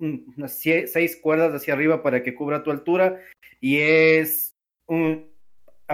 unas 0.00 0.58
seis 0.58 1.16
cuerdas 1.22 1.54
hacia 1.54 1.74
arriba 1.74 2.02
para 2.02 2.22
que 2.24 2.34
cubra 2.34 2.64
tu 2.64 2.72
altura, 2.72 3.20
y 3.60 3.76
es 3.78 4.56
un, 4.86 5.26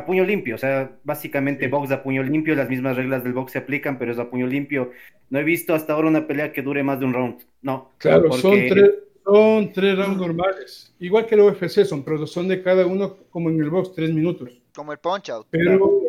a 0.01 0.07
puño 0.07 0.25
limpio, 0.25 0.55
o 0.57 0.59
sea, 0.59 0.99
básicamente 1.05 1.65
Sí. 1.67 1.71
box 1.71 1.91
a 1.93 2.03
puño 2.03 2.23
limpio, 2.23 2.55
las 2.55 2.69
mismas 2.69 2.97
reglas 2.97 3.23
del 3.25 3.33
box 3.33 3.53
se 3.53 3.59
aplican, 3.59 3.99
pero 3.99 4.13
es 4.13 4.19
a 4.19 4.29
puño 4.31 4.47
limpio. 4.47 4.91
No 5.31 5.39
he 5.39 5.45
visto 5.45 5.75
hasta 5.75 5.93
ahora 5.93 6.09
una 6.09 6.27
pelea 6.27 6.53
que 6.53 6.63
dure 6.63 6.83
más 6.83 6.99
de 7.01 7.07
un 7.07 7.15
round, 7.15 7.37
no. 7.63 7.93
Claro, 7.99 8.31
son 8.33 8.53
tres, 8.69 8.91
son 9.25 9.73
tres 9.73 9.97
rounds 9.97 10.19
normales. 10.19 10.95
Igual 11.01 11.27
que 11.27 11.35
el 11.37 11.43
UFC 11.43 11.85
son, 11.85 12.03
pero 12.05 12.27
son 12.27 12.49
de 12.49 12.63
cada 12.63 12.85
uno, 12.87 13.17
como 13.31 13.49
en 13.51 13.61
el 13.61 13.71
box, 13.71 13.93
tres 13.95 14.13
minutos. 14.13 14.61
como 14.75 14.93
el 14.93 14.99
punch 14.99 15.31
out. 15.31 15.47
Pero, 15.51 16.01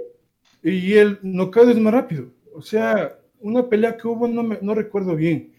y 0.63 0.93
el 0.93 1.17
knockout 1.23 1.69
es 1.69 1.79
más 1.79 1.93
rápido. 1.93 2.27
O 2.53 2.61
sea, 2.61 3.17
una 3.39 3.67
pelea 3.67 3.97
que 3.97 4.07
hubo, 4.07 4.27
no, 4.27 4.43
me- 4.43 4.59
no 4.61 4.73
recuerdo 4.75 5.15
bien. 5.15 5.53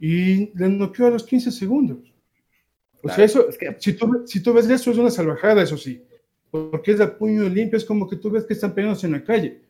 Y 0.00 0.56
le 0.58 0.68
noqueó 0.68 1.06
a 1.06 1.10
los 1.10 1.24
15 1.24 1.50
segundos. 1.50 1.98
O 2.98 3.02
Claro, 3.02 3.16
sea, 3.16 3.24
eso, 3.24 3.48
es 3.48 3.58
que- 3.58 3.74
si, 3.78 3.92
tú, 3.94 4.22
si 4.26 4.42
tú 4.42 4.52
ves 4.52 4.68
eso, 4.70 4.90
es 4.90 4.98
una 4.98 5.10
salvajada, 5.10 5.62
eso 5.62 5.76
sí. 5.76 6.02
Porque 6.54 6.92
es 6.92 7.00
a 7.00 7.18
puño 7.18 7.48
limpio, 7.48 7.76
es 7.76 7.84
como 7.84 8.08
que 8.08 8.14
tú 8.14 8.30
ves 8.30 8.44
que 8.44 8.52
están 8.52 8.72
peleándose 8.72 9.06
en 9.06 9.14
la 9.14 9.24
calle. 9.24 9.62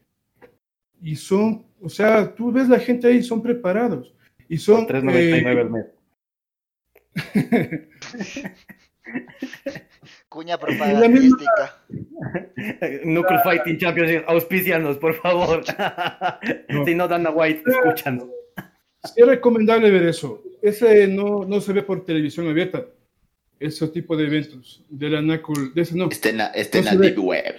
Y 1.01 1.17
son, 1.17 1.65
o 1.81 1.89
sea, 1.89 2.35
tú 2.35 2.53
ves 2.53 2.69
la 2.69 2.79
gente 2.79 3.07
ahí, 3.07 3.23
son 3.23 3.43
preparados. 3.43 4.13
Y 4.51 4.59
son. 4.59 4.87
por 4.87 4.97
3.99 4.97 5.15
eh, 5.15 5.61
al 5.61 5.71
mes. 5.71 5.87
Cuña 10.29 10.59
propagandística. 10.59 11.87
Knuckle 13.05 13.39
Fighting 13.45 13.79
Championship, 13.79 14.25
auspicianos, 14.27 14.99
por 14.99 15.15
favor. 15.15 15.65
No. 16.69 16.85
Si 16.85 16.95
no, 16.95 17.09
Dana 17.09 17.31
White, 17.31 17.63
escúchanos. 17.67 18.29
Sí 19.05 19.23
es 19.23 19.27
recomendable 19.27 19.91
ver 19.91 20.03
eso. 20.03 20.43
Ese 20.61 21.09
no, 21.09 21.47
no 21.47 21.63
se 21.63 21.73
ve 21.73 21.83
por 21.83 22.05
televisión 22.05 22.47
abierta. 22.47 22.85
Ese 23.65 23.89
tipo 23.89 24.15
de 24.15 24.27
eventos. 24.27 24.85
De 24.91 25.09
la 25.09 25.23
NACUL, 25.23 25.73
de 25.73 25.81
ese 25.81 25.97
no. 25.97 26.11
Está 26.11 26.29
en 26.29 26.37
la, 26.37 26.47
está 26.49 26.81
en 26.81 26.85
la 26.85 26.95
ve. 26.97 27.07
Deep 27.13 27.25
Web. 27.25 27.57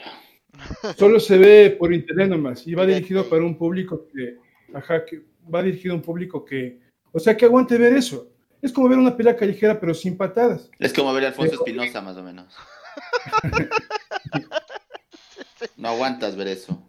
Solo 0.98 1.20
se 1.20 1.36
ve 1.36 1.76
por 1.80 1.92
internet 1.92 2.30
nomás. 2.30 2.68
Y 2.68 2.76
va 2.76 2.86
dirigido 2.86 3.28
para 3.28 3.44
un 3.44 3.58
público 3.58 4.08
que. 4.14 4.38
Ajá, 4.76 5.04
que 5.04 5.24
va 5.52 5.64
dirigido 5.64 5.94
a 5.94 5.98
un 5.98 6.04
público 6.04 6.46
que. 6.46 6.80
O 7.12 7.18
sea, 7.18 7.36
que 7.36 7.46
aguante 7.46 7.76
ver 7.80 7.94
eso. 7.94 8.30
Es 8.62 8.72
como 8.72 8.88
ver 8.88 9.00
una 9.00 9.18
pelea 9.18 9.36
callejera, 9.36 9.80
pero 9.80 9.96
sin 9.96 10.16
patadas. 10.16 10.70
Es 10.78 10.94
como 10.94 11.12
ver 11.12 11.26
a 11.26 11.28
Alfonso 11.30 11.56
Espinosa, 11.56 12.02
más 12.02 12.18
o 12.18 12.24
menos. 12.24 12.56
No 15.76 15.90
aguantas 15.90 16.36
ver 16.36 16.50
eso. 16.50 16.88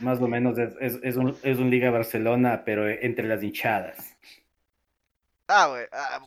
Más 0.00 0.20
o 0.20 0.26
menos 0.28 0.56
es, 0.56 0.72
es, 0.80 0.98
es 1.02 1.16
un, 1.16 1.36
es 1.42 1.58
un 1.58 1.68
Liga 1.68 1.90
Barcelona, 1.90 2.62
pero 2.64 2.88
entre 2.88 3.28
las 3.28 3.42
hinchadas. 3.42 4.16
Ah, 5.48 5.68
güey. 5.68 5.84
ah, 5.92 6.24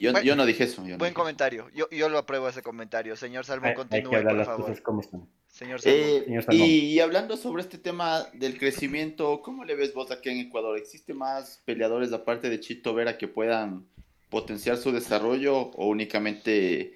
Yo, 0.00 0.12
Buen- 0.12 0.24
yo 0.24 0.34
no 0.34 0.46
dije 0.46 0.64
eso. 0.64 0.82
yo 0.82 0.92
no 0.92 0.98
buen 0.98 1.10
dije 1.10 1.14
comentario. 1.14 1.68
Yo, 1.74 1.88
yo 1.90 2.08
lo 2.08 2.18
apruebo 2.18 2.48
ese 2.48 2.62
comentario. 2.62 3.14
Señor 3.16 3.44
Salmón, 3.44 3.74
continúe, 3.74 4.10
por 4.10 4.34
las 4.34 4.46
favor. 4.46 4.62
cosas 4.66 4.80
como 4.80 5.02
están. 5.02 5.28
Señor 5.46 5.80
Salmón. 5.80 6.00
Eh, 6.02 6.22
Señor 6.24 6.42
Salmón. 6.44 6.66
y, 6.66 6.70
y 6.70 7.00
hablando 7.00 7.36
sobre 7.36 7.62
este 7.62 7.76
tema 7.78 8.26
del 8.32 8.58
crecimiento, 8.58 9.42
¿cómo 9.42 9.64
le 9.64 9.74
ves 9.74 9.92
vos 9.94 10.10
aquí 10.10 10.30
en 10.30 10.38
Ecuador? 10.38 10.78
¿Existe 10.78 11.12
más 11.12 11.60
peleadores 11.66 12.12
aparte 12.12 12.48
de 12.48 12.60
Chito 12.60 12.94
Vera 12.94 13.18
que 13.18 13.28
puedan 13.28 13.86
potenciar 14.30 14.76
su 14.78 14.90
desarrollo 14.92 15.56
o 15.58 15.86
únicamente 15.88 16.94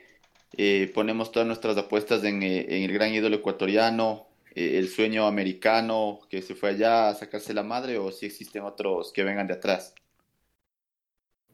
eh, 0.56 0.90
ponemos 0.94 1.30
todas 1.32 1.46
nuestras 1.46 1.76
apuestas 1.76 2.24
en, 2.24 2.42
eh, 2.42 2.64
en 2.76 2.84
el 2.84 2.92
gran 2.92 3.12
ídolo 3.12 3.36
ecuatoriano, 3.36 4.28
eh, 4.54 4.78
el 4.78 4.88
sueño 4.88 5.26
americano 5.26 6.20
que 6.30 6.40
se 6.42 6.54
fue 6.54 6.70
allá 6.70 7.08
a 7.08 7.14
sacarse 7.14 7.52
la 7.52 7.64
madre 7.64 7.98
o 7.98 8.12
si 8.12 8.26
existen 8.26 8.62
otros 8.62 9.12
que 9.12 9.24
vengan 9.24 9.48
de 9.48 9.54
atrás? 9.54 9.94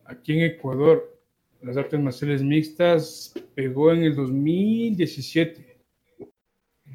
Aquí 0.04 0.32
en 0.34 0.42
Ecuador, 0.44 1.18
las 1.62 1.76
artes 1.76 2.00
marciales 2.00 2.42
mixtas 2.42 3.34
pegó 3.54 3.92
en 3.92 4.04
el 4.04 4.14
2017. 4.14 5.76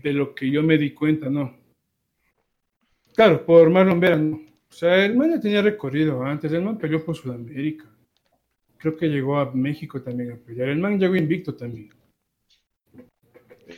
De 0.03 0.13
lo 0.13 0.36
que 0.36 0.50
yo 0.50 0.62
me 0.62 0.77
di 0.77 0.93
cuenta, 0.93 1.29
no. 1.29 1.55
Claro, 3.15 3.45
por 3.45 3.69
Marlon 3.69 4.00
Vera, 4.00 4.17
no. 4.17 4.38
O 4.38 4.74
sea, 4.74 5.05
el 5.05 5.15
man 5.15 5.31
ya 5.31 5.39
tenía 5.39 5.62
recorrido 5.62 6.22
antes. 6.24 6.51
El 6.51 6.63
man 6.63 6.77
peleó 6.77 7.03
por 7.03 7.15
Sudamérica. 7.15 7.86
Creo 8.77 8.98
que 8.98 9.07
llegó 9.07 9.38
a 9.38 9.51
México 9.53 10.01
también 10.01 10.34
a 10.34 10.36
pelear. 10.36 10.69
El 10.69 10.79
man 10.79 11.00
llegó 11.00 11.15
invicto 11.15 11.55
también. 11.55 11.89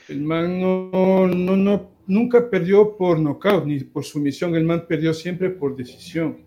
El 0.09 0.21
man 0.21 0.59
no, 0.59 1.27
no, 1.27 1.55
no, 1.55 1.91
nunca 2.07 2.49
perdió 2.49 2.97
por 2.97 3.19
nocaut 3.19 3.65
ni 3.65 3.79
por 3.81 4.03
sumisión. 4.03 4.55
El 4.55 4.63
man 4.63 4.85
perdió 4.87 5.13
siempre 5.13 5.49
por 5.49 5.75
decisión. 5.75 6.37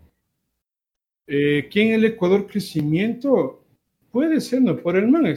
Eh, 1.25 1.69
¿Quién 1.71 1.89
en 1.89 1.93
el 1.95 2.05
Ecuador 2.05 2.45
crecimiento? 2.45 3.60
Puede 4.11 4.41
ser, 4.41 4.61
¿no? 4.61 4.77
Por 4.77 4.95
el 4.97 5.07
man. 5.07 5.33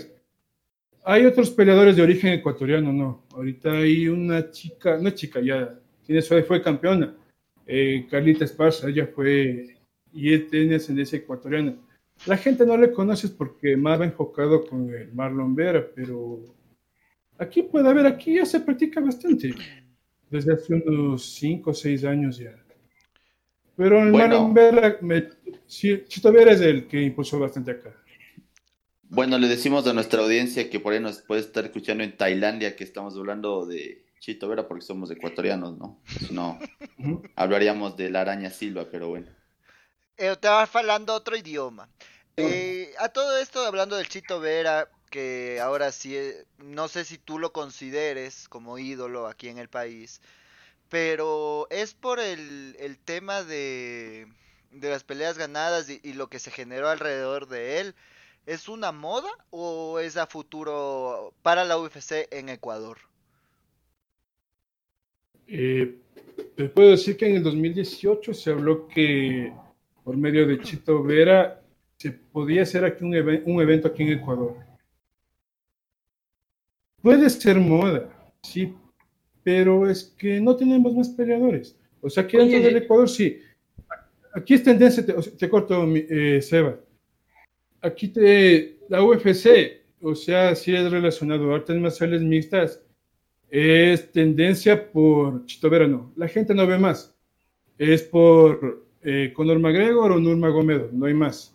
Hay 1.05 1.27
otros 1.27 1.51
peleadores 1.51 1.97
de 1.97 2.03
origen 2.03 2.33
ecuatoriano, 2.33 2.93
no. 2.93 3.25
Ahorita 3.33 3.73
hay 3.73 4.09
una 4.09 4.51
chica, 4.51 4.97
una 4.99 5.15
chica 5.15 5.41
ya, 5.41 5.79
tiene, 6.05 6.23
fue, 6.23 6.43
fue 6.43 6.63
campeona. 6.63 7.15
Eh, 7.67 8.07
Carlita 8.11 8.45
Esparza, 8.45 8.89
ella 8.89 9.07
fue, 9.07 9.77
y 10.13 10.39
tiene 10.39 10.77
ascendencia 10.77 11.19
ecuatoriana. 11.19 11.75
la 12.27 12.37
gente 12.37 12.65
no 12.65 12.77
le 12.77 12.93
conoce 12.93 13.29
porque 13.31 13.77
más 13.77 14.01
va 14.01 14.05
enfocado 14.05 14.65
con 14.67 14.89
el 14.95 15.13
Marlon 15.13 15.55
Vera, 15.55 15.85
pero 15.95 16.45
aquí 17.39 17.63
puede 17.63 17.89
haber, 17.89 18.07
aquí 18.07 18.37
ya 18.37 18.47
se 18.47 18.61
practica 18.61 19.01
bastante, 19.01 19.53
desde 20.31 20.53
hace 20.53 20.75
unos 20.75 21.25
5 21.35 21.71
o 21.71 21.75
6 21.75 22.05
años 22.05 22.39
ya. 22.39 22.55
Pero 23.77 24.01
el 24.03 24.13
Bueno. 24.13 24.29
Marlon 24.29 24.55
Vera, 24.55 24.97
me- 25.01 25.29
sí, 25.67 26.03
Chito 26.07 26.31
Vera 26.33 26.53
es 26.53 26.61
el 26.61 26.87
que 26.87 27.03
impulsó 27.03 27.39
bastante 27.41 27.73
acá. 27.73 27.93
Bueno, 29.11 29.39
le 29.39 29.49
decimos 29.49 29.87
a 29.87 29.93
nuestra 29.93 30.23
audiencia 30.23 30.71
que 30.71 30.81
por 30.81 30.93
ahí 30.93 31.01
nos 31.01 31.23
puede 31.23 31.41
estar 31.43 31.65
escuchando 31.65 32.03
en 32.03 32.17
Tailandia 32.17 32.75
que 32.75 32.85
estamos 32.85 33.17
hablando 33.17 33.67
de 33.67 34.05
Chito 34.19 34.49
Vera 34.49 34.67
porque 34.67 34.85
somos 34.85 35.11
ecuatorianos, 35.11 35.77
¿no? 35.79 36.01
Si 36.07 36.33
no, 36.33 36.59
hablaríamos 37.37 37.97
de 37.97 38.11
la 38.11 38.23
araña 38.23 38.51
silva, 38.51 38.87
pero 38.91 39.09
bueno. 39.09 39.29
Eh, 40.17 40.31
estaba 40.33 40.69
hablando 40.73 41.15
otro 41.15 41.37
idioma. 41.37 41.89
Eh, 42.37 42.93
a 42.99 43.09
todo 43.11 43.39
esto, 43.39 43.61
hablando 43.65 43.97
del 43.97 44.09
Chito 44.09 44.41
Vera, 44.41 44.89
que 45.11 45.61
ahora 45.61 45.93
sí, 45.93 46.17
eh, 46.17 46.47
no 46.59 46.89
sé 46.89 47.05
si 47.05 47.19
tú 47.19 47.39
lo 47.39 47.53
consideres 47.53 48.49
como 48.49 48.79
ídolo 48.79 49.27
aquí 49.27 49.49
en 49.49 49.59
el 49.59 49.69
país, 49.69 50.21
pero 50.89 51.69
es 51.71 51.95
por 51.95 52.19
el, 52.21 52.77
el 52.81 52.99
tema 52.99 53.45
de, 53.45 54.27
de 54.73 54.91
las 54.91 55.05
peleas 55.05 55.39
ganadas 55.39 55.89
y, 55.91 56.01
y 56.03 56.15
lo 56.15 56.29
que 56.29 56.39
se 56.39 56.51
generó 56.51 56.89
alrededor 56.89 57.47
de 57.49 57.81
él. 57.81 57.95
¿Es 58.47 58.69
una 58.69 58.93
moda 58.93 59.29
o 59.51 59.99
es 59.99 60.17
a 60.17 60.27
futuro 60.27 61.33
para 61.43 61.65
la 61.65 61.79
UFC 61.79 62.29
en 62.31 62.51
Ecuador? 62.51 62.99
Eh, 65.47 65.99
te 66.57 66.69
puedo 66.69 66.91
decir 66.91 67.17
que 67.17 67.27
en 67.29 67.37
el 67.37 67.43
2018 67.43 68.35
se 68.35 68.51
habló 68.51 68.87
que 68.89 69.53
por 70.03 70.17
medio 70.17 70.47
de 70.47 70.61
Chito 70.61 71.03
Vera 71.03 71.63
se 71.97 72.11
podía 72.13 72.63
hacer 72.63 72.85
aquí 72.85 73.05
un, 73.05 73.15
eve- 73.15 73.43
un 73.47 73.61
evento 73.63 73.89
aquí 73.89 74.03
en 74.03 74.19
Ecuador. 74.19 74.57
Puede 77.01 77.29
ser 77.31 77.59
moda, 77.59 78.11
sí, 78.43 78.75
pero 79.43 79.89
es 79.89 80.05
que 80.19 80.41
no 80.41 80.57
tenemos 80.57 80.95
más 80.95 81.09
peleadores. 81.11 81.77
O 82.03 82.11
sea, 82.11 82.27
que 82.27 82.39
dentro 82.39 82.59
Oye. 82.59 82.67
del 82.67 82.77
Ecuador 82.83 83.09
sí. 83.09 83.41
Aquí 84.35 84.55
es 84.55 84.63
tendencia, 84.63 85.05
te, 85.05 85.13
te 85.15 85.49
corto, 85.49 85.83
mi- 85.85 86.05
eh, 86.09 86.43
Seba. 86.43 86.77
Aquí 87.85 88.09
te, 88.09 88.79
la 88.89 89.05
UFC, 89.05 89.83
o 90.01 90.15
sea, 90.15 90.55
si 90.55 90.75
es 90.75 90.91
relacionado 90.91 91.53
a 91.53 91.57
artes 91.57 91.79
marciales 91.79 92.23
mixtas, 92.23 92.81
es 93.51 94.11
tendencia 94.11 94.91
por 94.91 95.45
Chito 95.45 95.69
Vera, 95.69 95.87
no. 95.87 96.11
La 96.17 96.27
gente 96.27 96.55
no 96.55 96.67
ve 96.67 96.79
más. 96.79 97.15
Es 97.77 98.03
por 98.03 98.87
eh, 99.03 99.35
Conor 99.37 99.59
McGregor 99.59 100.13
o 100.13 100.19
Nurmagomedov, 100.19 100.95
no 100.95 101.05
hay 101.05 101.13
más. 101.13 101.55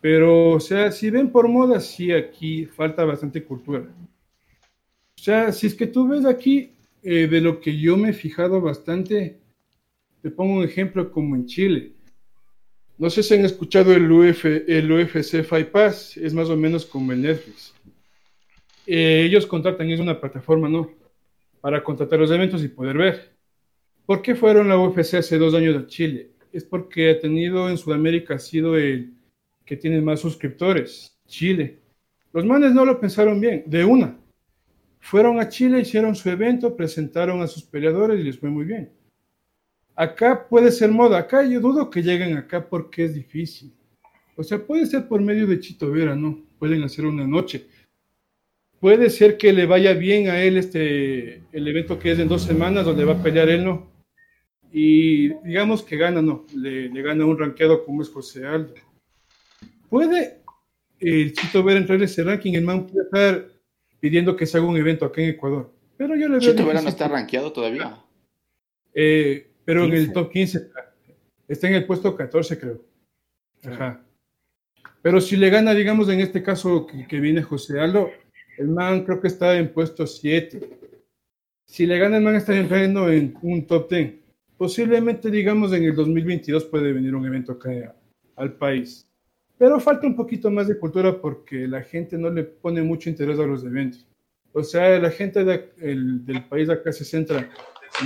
Pero, 0.00 0.50
o 0.50 0.60
sea, 0.60 0.92
si 0.92 1.10
ven 1.10 1.32
por 1.32 1.48
moda, 1.48 1.80
sí, 1.80 2.12
aquí 2.12 2.66
falta 2.66 3.04
bastante 3.04 3.42
cultura. 3.42 3.80
O 3.80 5.20
sea, 5.20 5.50
si 5.50 5.66
es 5.66 5.74
que 5.74 5.88
tú 5.88 6.06
ves 6.06 6.24
aquí, 6.24 6.76
eh, 7.02 7.26
de 7.26 7.40
lo 7.40 7.60
que 7.60 7.76
yo 7.76 7.96
me 7.96 8.10
he 8.10 8.12
fijado 8.12 8.60
bastante, 8.60 9.40
te 10.22 10.30
pongo 10.30 10.58
un 10.58 10.64
ejemplo 10.64 11.10
como 11.10 11.34
en 11.34 11.46
Chile. 11.46 11.92
No 13.02 13.10
sé 13.10 13.24
si 13.24 13.34
han 13.34 13.44
escuchado 13.44 13.92
el, 13.92 14.08
UF, 14.12 14.44
el 14.44 14.92
UFC 14.92 15.42
Fight 15.42 15.70
Pass, 15.70 16.16
es 16.16 16.32
más 16.32 16.48
o 16.48 16.56
menos 16.56 16.86
como 16.86 17.10
el 17.10 17.20
Netflix. 17.20 17.74
Eh, 18.86 19.24
ellos 19.26 19.44
contratan, 19.44 19.90
es 19.90 19.98
una 19.98 20.20
plataforma, 20.20 20.68
¿no? 20.68 20.88
Para 21.60 21.82
contratar 21.82 22.20
los 22.20 22.30
eventos 22.30 22.62
y 22.62 22.68
poder 22.68 22.96
ver. 22.96 23.32
¿Por 24.06 24.22
qué 24.22 24.36
fueron 24.36 24.68
la 24.68 24.78
UFC 24.78 25.14
hace 25.14 25.36
dos 25.36 25.52
años 25.52 25.76
a 25.76 25.84
Chile? 25.88 26.30
Es 26.52 26.62
porque 26.62 27.10
ha 27.10 27.18
tenido 27.18 27.68
en 27.68 27.76
Sudamérica, 27.76 28.36
ha 28.36 28.38
sido 28.38 28.76
el 28.76 29.14
que 29.64 29.76
tiene 29.76 30.00
más 30.00 30.20
suscriptores, 30.20 31.18
Chile. 31.26 31.80
Los 32.32 32.46
manes 32.46 32.70
no 32.70 32.84
lo 32.84 33.00
pensaron 33.00 33.40
bien, 33.40 33.64
de 33.66 33.84
una. 33.84 34.16
Fueron 35.00 35.40
a 35.40 35.48
Chile, 35.48 35.80
hicieron 35.80 36.14
su 36.14 36.30
evento, 36.30 36.76
presentaron 36.76 37.42
a 37.42 37.48
sus 37.48 37.64
peleadores 37.64 38.20
y 38.20 38.22
les 38.22 38.38
fue 38.38 38.48
muy 38.48 38.64
bien. 38.64 38.92
Acá 39.94 40.48
puede 40.48 40.72
ser 40.72 40.90
moda, 40.90 41.18
acá 41.18 41.44
yo 41.44 41.60
dudo 41.60 41.90
que 41.90 42.02
lleguen 42.02 42.36
acá 42.36 42.68
porque 42.68 43.04
es 43.04 43.14
difícil. 43.14 43.72
O 44.36 44.42
sea, 44.42 44.58
puede 44.58 44.86
ser 44.86 45.06
por 45.06 45.20
medio 45.20 45.46
de 45.46 45.60
Chito 45.60 45.90
Vera, 45.90 46.14
¿no? 46.16 46.40
Pueden 46.58 46.82
hacer 46.82 47.04
una 47.04 47.26
noche. 47.26 47.66
Puede 48.80 49.10
ser 49.10 49.36
que 49.36 49.52
le 49.52 49.66
vaya 49.66 49.92
bien 49.92 50.28
a 50.28 50.42
él 50.42 50.56
este 50.56 51.42
el 51.52 51.68
evento 51.68 51.98
que 51.98 52.12
es 52.12 52.18
en 52.18 52.28
dos 52.28 52.42
semanas 52.42 52.84
donde 52.84 53.04
va 53.04 53.12
a 53.12 53.22
pelear 53.22 53.48
él 53.48 53.64
no 53.64 53.92
y 54.72 55.28
digamos 55.44 55.82
que 55.82 55.96
gana 55.96 56.22
no 56.22 56.46
le, 56.56 56.88
le 56.88 57.02
gana 57.02 57.26
un 57.26 57.38
ranqueado 57.38 57.84
como 57.84 58.02
es 58.02 58.08
José 58.08 58.46
Aldo. 58.46 58.74
Puede 59.88 60.38
el 60.98 61.32
Chito 61.32 61.62
ver 61.62 61.76
entrar 61.76 61.98
en 61.98 62.04
ese 62.04 62.24
ranking 62.24 62.54
el 62.54 62.64
man 62.64 62.86
puede 62.86 63.04
estar 63.04 63.48
pidiendo 64.00 64.34
que 64.34 64.46
se 64.46 64.56
haga 64.56 64.66
un 64.66 64.76
evento 64.76 65.04
acá 65.04 65.20
en 65.20 65.30
Ecuador. 65.30 65.72
Pero 65.96 66.16
yo 66.16 66.28
le 66.28 66.38
veo 66.38 66.40
Chito 66.40 66.66
Vera 66.66 66.80
no 66.80 66.88
está 66.88 67.06
rankeado 67.06 67.52
todavía. 67.52 67.98
Eh, 68.94 69.51
pero 69.64 69.84
en 69.84 69.92
el 69.92 70.06
15. 70.06 70.12
top 70.12 70.30
15 70.30 70.58
está. 70.58 70.92
está 71.48 71.68
en 71.68 71.74
el 71.74 71.86
puesto 71.86 72.16
14 72.16 72.58
creo 72.58 72.84
ajá 73.64 74.00
pero 75.02 75.20
si 75.20 75.36
le 75.36 75.50
gana 75.50 75.74
digamos 75.74 76.08
en 76.08 76.20
este 76.20 76.42
caso 76.42 76.86
que, 76.86 77.06
que 77.06 77.20
viene 77.20 77.42
José 77.42 77.80
Aldo 77.80 78.10
el 78.58 78.68
man 78.68 79.04
creo 79.04 79.20
que 79.20 79.28
está 79.28 79.56
en 79.56 79.72
puesto 79.72 80.06
7. 80.06 80.60
Si 81.66 81.86
le 81.86 81.98
gana 81.98 82.18
el 82.18 82.22
man 82.22 82.34
está 82.36 82.54
entrando 82.54 83.10
en 83.10 83.34
un 83.40 83.66
top 83.66 83.88
10. 83.90 84.12
Posiblemente, 84.58 85.30
digamos, 85.30 85.72
en 85.72 85.84
el 85.84 85.94
2022 85.96 86.66
puede 86.66 86.92
venir 86.92 87.14
un 87.14 87.24
evento 87.26 87.52
acá 87.52 87.96
al 88.36 88.52
país. 88.52 89.08
Pero 89.56 89.80
falta 89.80 90.06
un 90.06 90.14
poquito 90.14 90.50
más 90.50 90.68
de 90.68 90.78
cultura 90.78 91.18
porque 91.18 91.66
la 91.66 91.80
gente 91.82 92.18
no 92.18 92.28
le 92.28 92.44
pone 92.44 92.82
mucho 92.82 93.08
interés 93.08 93.38
a 93.38 93.46
los 93.46 93.64
eventos. 93.64 94.06
O 94.52 94.62
sea, 94.62 94.98
la 94.98 95.10
gente 95.10 95.42
de- 95.44 95.70
el- 95.78 96.24
del 96.26 96.44
país 96.44 96.68
acá 96.68 96.92
se 96.92 97.04
centra 97.06 97.38
en 97.38 97.48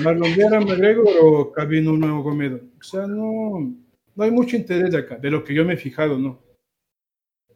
Marlon 0.02 0.34
Vera, 0.36 0.60
McGregor 0.60 1.06
o 1.20 1.52
Khabib 1.52 1.84
Nurmagomedov. 1.84 2.60
O 2.78 2.82
sea, 2.82 3.06
no, 3.06 3.74
no 4.14 4.24
hay 4.24 4.30
mucho 4.30 4.56
interés 4.56 4.90
de 4.90 4.98
acá, 4.98 5.16
de 5.16 5.30
lo 5.30 5.44
que 5.44 5.54
yo 5.54 5.64
me 5.64 5.74
he 5.74 5.76
fijado, 5.76 6.18
¿no? 6.18 6.42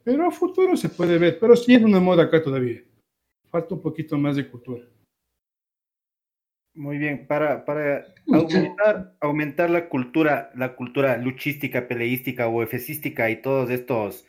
Pero 0.03 0.27
a 0.27 0.31
futuro 0.31 0.75
se 0.75 0.89
puede 0.89 1.17
ver, 1.17 1.37
pero 1.39 1.55
sí 1.55 1.75
es 1.75 1.83
una 1.83 1.99
moda 1.99 2.23
acá 2.23 2.41
todavía. 2.41 2.81
Falta 3.49 3.75
un 3.75 3.81
poquito 3.81 4.17
más 4.17 4.35
de 4.35 4.49
cultura. 4.49 4.83
Muy 6.73 6.97
bien, 6.97 7.27
para, 7.27 7.65
para 7.65 8.05
aumentar, 8.31 9.15
aumentar 9.19 9.69
la 9.69 9.89
cultura, 9.89 10.51
la 10.55 10.75
cultura 10.75 11.17
luchística, 11.17 11.87
peleística, 11.87 12.47
UFCística 12.47 13.29
y 13.29 13.41
todos 13.41 13.69
estos 13.69 14.25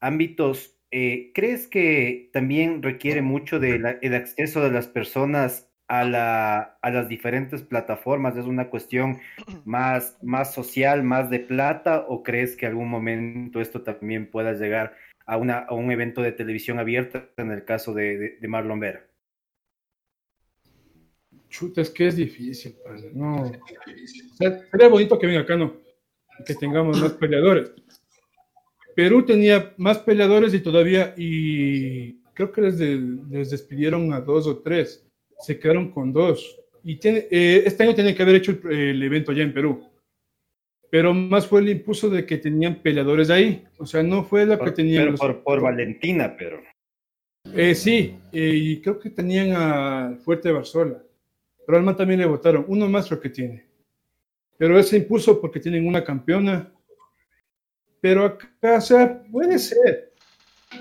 ámbitos, 0.00 0.78
eh, 0.92 1.32
¿crees 1.34 1.66
que 1.66 2.30
también 2.32 2.82
requiere 2.82 3.22
mucho 3.22 3.58
del 3.58 3.98
el 4.02 4.14
acceso 4.14 4.62
de 4.62 4.70
las 4.70 4.86
personas 4.86 5.69
a, 5.90 6.04
la, 6.04 6.78
a 6.80 6.90
las 6.90 7.08
diferentes 7.08 7.62
plataformas? 7.62 8.36
¿Es 8.36 8.46
una 8.46 8.70
cuestión 8.70 9.18
más, 9.64 10.16
más 10.22 10.54
social, 10.54 11.02
más 11.02 11.28
de 11.30 11.40
plata? 11.40 12.06
¿O 12.08 12.22
crees 12.22 12.56
que 12.56 12.66
algún 12.66 12.88
momento 12.88 13.60
esto 13.60 13.82
también 13.82 14.30
pueda 14.30 14.52
llegar 14.52 14.94
a, 15.26 15.36
una, 15.36 15.58
a 15.58 15.74
un 15.74 15.90
evento 15.90 16.22
de 16.22 16.30
televisión 16.30 16.78
abierta 16.78 17.28
en 17.36 17.50
el 17.50 17.64
caso 17.64 17.92
de, 17.92 18.16
de, 18.16 18.36
de 18.40 18.48
Marlon 18.48 18.78
Vera? 18.78 19.04
Chuta, 21.48 21.80
es 21.80 21.90
que 21.90 22.06
es 22.06 22.14
difícil, 22.14 22.76
padre. 22.84 23.10
No. 23.12 23.42
O 23.42 23.52
sea, 24.38 24.60
sería 24.70 24.88
bonito 24.88 25.18
que 25.18 25.26
venga 25.26 25.40
acá, 25.40 25.56
¿no? 25.56 25.74
Que 26.46 26.54
tengamos 26.54 27.02
más 27.02 27.12
peleadores. 27.14 27.72
Perú 28.94 29.24
tenía 29.24 29.74
más 29.76 29.98
peleadores 29.98 30.54
y 30.54 30.60
todavía, 30.60 31.14
y 31.16 32.20
creo 32.34 32.52
que 32.52 32.60
les, 32.60 32.78
de- 32.78 33.18
les 33.28 33.50
despidieron 33.50 34.12
a 34.12 34.20
dos 34.20 34.46
o 34.46 34.58
tres. 34.58 35.04
Se 35.40 35.58
quedaron 35.58 35.90
con 35.90 36.12
dos. 36.12 36.58
Y 36.84 36.96
tiene, 36.96 37.26
eh, 37.30 37.62
este 37.66 37.82
año 37.82 37.94
tienen 37.94 38.14
que 38.14 38.22
haber 38.22 38.36
hecho 38.36 38.52
el, 38.64 38.72
el 38.72 39.02
evento 39.02 39.32
allá 39.32 39.42
en 39.42 39.52
Perú. 39.52 39.86
Pero 40.90 41.14
más 41.14 41.46
fue 41.46 41.60
el 41.60 41.68
impulso 41.68 42.08
de 42.10 42.26
que 42.26 42.38
tenían 42.38 42.76
peleadores 42.82 43.30
ahí. 43.30 43.64
O 43.78 43.86
sea, 43.86 44.02
no 44.02 44.24
fue 44.24 44.44
la 44.46 44.56
que 44.56 44.64
Por, 44.64 44.74
tenían. 44.74 45.02
pero 45.02 45.10
los- 45.12 45.20
por, 45.20 45.42
por 45.42 45.60
Valentina, 45.60 46.34
pero. 46.36 46.60
eh, 47.54 47.74
sí, 47.74 48.16
eh, 48.32 48.52
y 48.54 48.80
creo 48.80 48.98
que 48.98 49.10
tenían 49.10 49.52
a 49.54 50.16
Fuerte 50.24 50.50
Barzola. 50.50 51.02
Pero 51.66 51.78
al 51.78 51.84
man 51.84 51.96
también 51.96 52.18
le 52.20 52.26
votaron. 52.26 52.64
Uno 52.66 52.88
más 52.88 53.10
lo 53.10 53.20
que 53.20 53.28
tiene. 53.30 53.64
Pero 54.58 54.78
ese 54.78 54.96
impuso 54.96 55.40
porque 55.40 55.60
tienen 55.60 55.86
una 55.86 56.02
campeona. 56.02 56.72
Pero 58.00 58.24
acá, 58.24 58.78
o 58.78 58.80
sea, 58.80 59.22
puede 59.30 59.58
ser. 59.58 60.12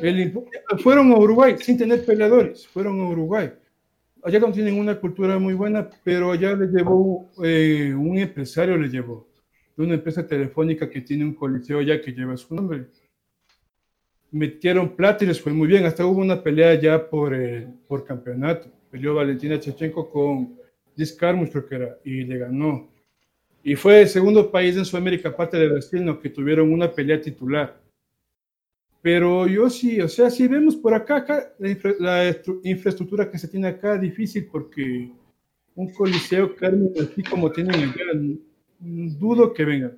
El 0.01 0.33
fueron 0.79 1.11
a 1.11 1.17
Uruguay 1.17 1.55
sin 1.59 1.77
tener 1.77 2.03
peleadores. 2.05 2.67
Fueron 2.67 2.99
a 3.01 3.09
Uruguay. 3.09 3.51
Allá 4.23 4.39
no 4.39 4.51
tienen 4.51 4.77
una 4.77 4.99
cultura 4.99 5.39
muy 5.39 5.53
buena, 5.53 5.89
pero 6.03 6.31
allá 6.31 6.55
le 6.55 6.67
llevó 6.67 7.29
eh, 7.43 7.93
un 7.95 8.17
empresario, 8.17 8.77
le 8.77 8.89
llevó. 8.89 9.27
De 9.75 9.83
una 9.83 9.93
empresa 9.95 10.27
telefónica 10.27 10.89
que 10.89 11.01
tiene 11.01 11.23
un 11.23 11.33
coliseo 11.33 11.79
allá 11.79 12.01
que 12.01 12.11
lleva 12.11 12.35
su 12.35 12.53
nombre 12.53 12.87
metieron 14.31 14.95
plata 14.95 15.23
y 15.23 15.27
les 15.27 15.41
fue 15.41 15.53
muy 15.53 15.67
bien. 15.67 15.85
Hasta 15.85 16.05
hubo 16.05 16.21
una 16.21 16.41
pelea 16.41 16.75
ya 16.75 17.09
por, 17.09 17.33
eh, 17.33 17.67
por 17.87 18.05
campeonato. 18.05 18.69
Peleó 18.91 19.15
Valentina 19.15 19.59
Chechenko 19.59 20.09
con 20.09 20.57
Liz 20.95 21.13
Carmus, 21.13 21.49
creo 21.51 21.65
que 21.65 21.75
era, 21.75 21.97
y 22.03 22.23
le 22.23 22.37
ganó. 22.37 22.89
Y 23.63 23.75
fue 23.75 24.01
el 24.01 24.07
segundo 24.07 24.49
país 24.51 24.77
en 24.77 24.85
Sudamérica, 24.85 25.29
aparte 25.29 25.57
de 25.57 25.67
Brasil, 25.67 26.03
¿no? 26.03 26.19
que 26.19 26.29
tuvieron 26.29 26.71
una 26.71 26.91
pelea 26.91 27.21
titular. 27.21 27.79
Pero 29.01 29.47
yo 29.47 29.69
sí, 29.69 30.01
o 30.01 30.09
sea, 30.09 30.29
si 30.29 30.47
vemos 30.47 30.75
por 30.75 30.93
acá, 30.93 31.17
acá 31.17 31.53
la, 31.57 31.69
infra- 31.69 31.95
la 31.99 32.29
estru- 32.29 32.59
infraestructura 32.63 33.31
que 33.31 33.37
se 33.39 33.47
tiene 33.47 33.67
acá 33.67 33.97
difícil 33.97 34.47
porque 34.51 35.09
un 35.75 35.93
coliseo 35.93 36.53
Carmen 36.55 36.91
así 36.99 37.23
como 37.23 37.49
tienen 37.51 37.75
allá, 37.75 38.13
mm, 38.79 39.17
dudo 39.17 39.53
que 39.53 39.63
vengan. 39.63 39.97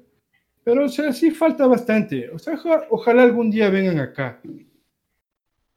Pero 0.64 0.86
o 0.86 0.90
sea, 0.90 1.12
sí 1.14 1.32
falta 1.32 1.66
bastante. 1.66 2.30
O 2.30 2.38
sea, 2.38 2.54
oja- 2.54 2.86
ojalá 2.92 3.24
algún 3.24 3.50
día 3.50 3.70
vengan 3.72 3.98
acá. 4.00 4.40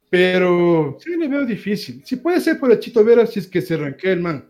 Pero 0.09 0.97
sí 0.99 1.15
le 1.17 1.27
veo 1.27 1.45
difícil. 1.45 2.01
Si 2.05 2.15
puede 2.17 2.39
ser 2.39 2.59
por 2.59 2.71
el 2.71 2.79
Chito 2.79 3.03
Vera 3.03 3.25
si 3.25 3.39
es 3.39 3.47
que 3.47 3.61
se 3.61 3.75
ranquea 3.75 4.13
el 4.13 4.21
man. 4.21 4.45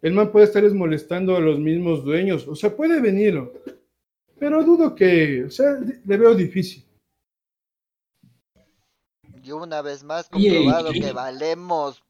El 0.00 0.14
man 0.14 0.32
puede 0.32 0.46
estarles 0.46 0.72
molestando 0.72 1.36
a 1.36 1.40
los 1.40 1.58
mismos 1.58 2.04
dueños. 2.04 2.48
O 2.48 2.54
sea, 2.56 2.74
puede 2.74 3.00
venirlo. 3.00 3.52
Pero 4.38 4.64
dudo 4.64 4.94
que, 4.94 5.44
o 5.44 5.50
sea, 5.50 5.78
le 6.04 6.16
veo 6.16 6.34
difícil. 6.34 6.84
Y 9.48 9.52
una 9.52 9.80
vez 9.80 10.04
más 10.04 10.28
comprobado 10.28 10.92
que 10.92 11.10
valemos. 11.12 12.02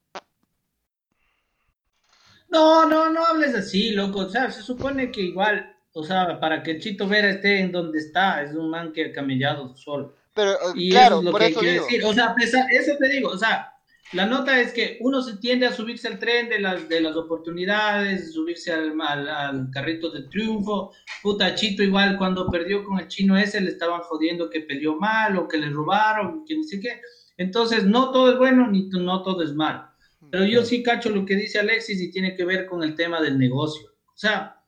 No, 2.48 2.86
no, 2.88 3.10
no 3.12 3.24
hables 3.26 3.54
así, 3.54 3.90
loco. 3.92 4.20
O 4.20 4.28
sea, 4.28 4.50
se 4.50 4.62
supone 4.62 5.12
que 5.12 5.20
igual, 5.22 5.76
o 5.92 6.02
sea, 6.02 6.40
para 6.40 6.62
que 6.64 6.72
el 6.72 6.80
Chito 6.80 7.06
Vera 7.06 7.30
esté 7.30 7.60
en 7.60 7.70
donde 7.70 7.98
está, 7.98 8.42
es 8.42 8.54
un 8.54 8.70
man 8.70 8.92
que 8.92 9.06
ha 9.06 9.12
camellado 9.12 9.76
solo. 9.76 10.16
Pero 10.34 10.52
eh, 10.52 10.56
Y 10.74 10.90
claro, 10.90 11.16
eso 11.16 11.18
es 11.18 11.24
lo 11.24 11.30
por 11.30 11.40
que 11.40 11.46
eso 11.48 11.60
digo. 11.60 11.84
decir. 11.84 12.04
O 12.04 12.12
sea, 12.12 12.34
eso 12.70 12.92
te 12.98 13.08
digo, 13.08 13.28
o 13.30 13.38
sea, 13.38 13.72
la 14.12 14.26
nota 14.26 14.58
es 14.60 14.72
que 14.72 14.96
uno 15.00 15.20
se 15.22 15.36
tiende 15.36 15.66
a 15.66 15.72
subirse 15.72 16.08
al 16.08 16.18
tren 16.18 16.48
de 16.48 16.58
las, 16.60 16.88
de 16.88 17.00
las 17.02 17.14
oportunidades, 17.16 18.32
subirse 18.32 18.72
al, 18.72 18.98
al, 19.00 19.28
al 19.28 19.70
carrito 19.70 20.10
de 20.10 20.22
triunfo. 20.28 20.92
Puta, 21.22 21.54
Chito 21.54 21.82
igual 21.82 22.16
cuando 22.16 22.50
perdió 22.50 22.82
con 22.84 22.98
el 22.98 23.08
chino 23.08 23.36
ese 23.36 23.60
le 23.60 23.70
estaban 23.70 24.00
jodiendo 24.00 24.48
que 24.48 24.62
peleó 24.62 24.96
mal 24.96 25.36
o 25.36 25.46
que 25.46 25.58
le 25.58 25.68
robaron, 25.70 26.44
que 26.46 26.56
no 26.56 26.62
sé 26.64 26.80
qué. 26.80 27.00
Entonces, 27.38 27.86
no 27.86 28.10
todo 28.10 28.32
es 28.32 28.38
bueno 28.38 28.66
ni 28.66 28.88
no 28.90 29.22
todo 29.22 29.42
es 29.42 29.54
malo. 29.54 29.88
Pero 30.30 30.44
yo 30.44 30.64
sí 30.64 30.82
cacho 30.82 31.08
lo 31.08 31.24
que 31.24 31.36
dice 31.36 31.58
Alexis 31.58 32.00
y 32.00 32.10
tiene 32.10 32.36
que 32.36 32.44
ver 32.44 32.66
con 32.66 32.82
el 32.82 32.94
tema 32.94 33.22
del 33.22 33.38
negocio. 33.38 33.88
O 34.06 34.16
sea, 34.16 34.62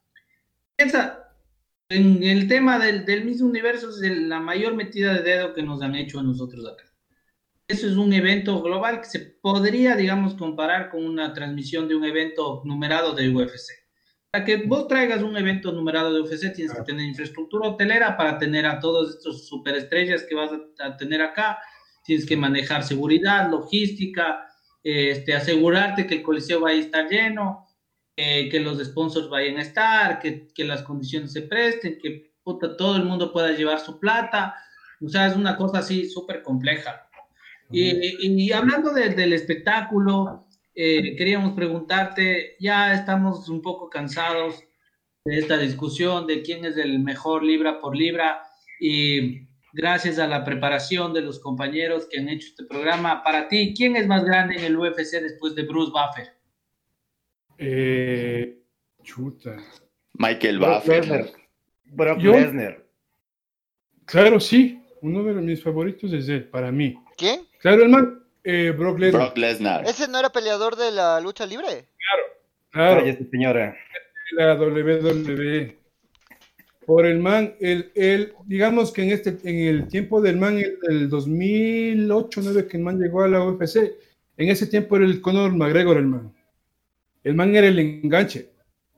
piensa, 0.76 1.34
en 1.88 2.22
el 2.22 2.48
tema 2.48 2.78
del, 2.78 3.04
del 3.04 3.24
mismo 3.24 3.48
universo 3.48 3.90
es 3.90 3.98
la 4.00 4.40
mayor 4.40 4.74
metida 4.74 5.12
de 5.14 5.22
dedo 5.22 5.52
que 5.52 5.62
nos 5.62 5.82
han 5.82 5.96
hecho 5.96 6.20
a 6.20 6.22
nosotros 6.22 6.64
acá. 6.66 6.84
Eso 7.66 7.86
es 7.86 7.96
un 7.96 8.12
evento 8.12 8.62
global 8.62 9.00
que 9.00 9.06
se 9.06 9.20
podría, 9.20 9.94
digamos, 9.96 10.34
comparar 10.34 10.90
con 10.90 11.04
una 11.04 11.32
transmisión 11.32 11.88
de 11.88 11.94
un 11.94 12.04
evento 12.04 12.62
numerado 12.64 13.12
de 13.14 13.28
UFC. 13.28 13.72
Para 14.32 14.44
que 14.44 14.56
vos 14.56 14.86
traigas 14.86 15.22
un 15.22 15.36
evento 15.36 15.72
numerado 15.72 16.12
de 16.12 16.20
UFC 16.20 16.52
tienes 16.52 16.74
que 16.74 16.82
tener 16.82 17.06
infraestructura 17.06 17.68
hotelera 17.68 18.16
para 18.16 18.38
tener 18.38 18.66
a 18.66 18.78
todos 18.78 19.16
estos 19.16 19.46
superestrellas 19.46 20.24
que 20.24 20.34
vas 20.34 20.50
a, 20.52 20.86
a 20.86 20.96
tener 20.96 21.22
acá. 21.22 21.58
Tienes 22.10 22.26
que 22.26 22.36
manejar 22.36 22.82
seguridad, 22.82 23.48
logística, 23.48 24.48
este, 24.82 25.32
asegurarte 25.32 26.08
que 26.08 26.16
el 26.16 26.22
coliseo 26.22 26.58
vaya 26.58 26.78
a 26.78 26.84
estar 26.84 27.08
lleno, 27.08 27.68
eh, 28.16 28.48
que 28.48 28.58
los 28.58 28.82
sponsors 28.84 29.28
vayan 29.28 29.58
a 29.58 29.62
estar, 29.62 30.18
que, 30.18 30.48
que 30.52 30.64
las 30.64 30.82
condiciones 30.82 31.32
se 31.32 31.42
presten, 31.42 31.98
que 32.02 32.32
puta, 32.42 32.76
todo 32.76 32.96
el 32.96 33.04
mundo 33.04 33.32
pueda 33.32 33.52
llevar 33.52 33.78
su 33.78 34.00
plata. 34.00 34.56
O 35.00 35.08
sea, 35.08 35.28
es 35.28 35.36
una 35.36 35.56
cosa 35.56 35.78
así 35.78 36.10
súper 36.10 36.42
compleja. 36.42 37.08
Y, 37.70 38.42
y 38.44 38.50
hablando 38.50 38.92
de- 38.92 39.10
del 39.10 39.32
espectáculo, 39.32 40.48
eh, 40.74 41.14
queríamos 41.16 41.52
preguntarte, 41.54 42.56
ya 42.58 42.92
estamos 42.92 43.48
un 43.48 43.62
poco 43.62 43.88
cansados 43.88 44.64
de 45.24 45.38
esta 45.38 45.56
discusión 45.58 46.26
de 46.26 46.42
quién 46.42 46.64
es 46.64 46.76
el 46.76 46.98
mejor 46.98 47.44
libra 47.44 47.80
por 47.80 47.94
libra 47.96 48.42
y 48.80 49.48
gracias 49.72 50.18
a 50.18 50.26
la 50.26 50.44
preparación 50.44 51.12
de 51.12 51.20
los 51.22 51.38
compañeros 51.40 52.06
que 52.10 52.18
han 52.18 52.28
hecho 52.28 52.48
este 52.48 52.64
programa, 52.64 53.22
para 53.22 53.48
ti, 53.48 53.74
¿quién 53.76 53.96
es 53.96 54.06
más 54.06 54.24
grande 54.24 54.56
en 54.56 54.64
el 54.64 54.76
UFC 54.76 55.20
después 55.20 55.54
de 55.54 55.62
Bruce 55.62 55.92
Buffer? 55.92 56.32
Eh, 57.58 58.58
chuta. 59.02 59.56
Michael 60.14 60.58
Buffer. 60.58 61.30
Brock. 61.84 62.22
Lesnar. 62.22 62.84
Claro, 64.04 64.40
sí. 64.40 64.82
Uno 65.02 65.22
de 65.22 65.34
mis 65.34 65.62
favoritos 65.62 66.12
es 66.12 66.28
él, 66.28 66.48
para 66.48 66.70
mí. 66.70 66.94
¿Quién? 67.16 67.40
Claro, 67.60 67.82
el 67.82 67.88
man, 67.88 68.22
eh, 68.44 68.74
Brock 68.76 68.98
Lesnar. 68.98 69.22
Brock 69.22 69.38
Lesnar. 69.38 69.84
¿Ese 69.86 70.08
no 70.08 70.18
era 70.18 70.30
peleador 70.30 70.76
de 70.76 70.90
la 70.90 71.20
lucha 71.20 71.46
libre? 71.46 71.86
Claro, 72.70 73.00
Cállate, 73.00 73.28
señora. 73.30 73.76
la 74.32 74.54
WWE. 74.54 75.79
Por 76.86 77.06
el 77.06 77.18
man, 77.18 77.54
el, 77.60 77.92
el, 77.94 78.32
digamos 78.46 78.92
que 78.92 79.02
en 79.02 79.10
este, 79.10 79.38
en 79.44 79.58
el 79.58 79.88
tiempo 79.88 80.20
del 80.20 80.36
man, 80.36 80.58
el, 80.58 80.78
el 80.88 81.08
2008, 81.08 82.40
9 82.42 82.66
que 82.66 82.76
el 82.76 82.82
man 82.82 82.98
llegó 82.98 83.22
a 83.22 83.28
la 83.28 83.44
UFC, 83.44 83.76
en 84.36 84.48
ese 84.48 84.66
tiempo 84.66 84.96
era 84.96 85.04
el 85.04 85.20
Conor 85.20 85.54
McGregor 85.54 85.98
el 85.98 86.06
man. 86.06 86.32
El 87.22 87.34
man 87.34 87.54
era 87.54 87.66
el 87.66 87.78
enganche. 87.78 88.50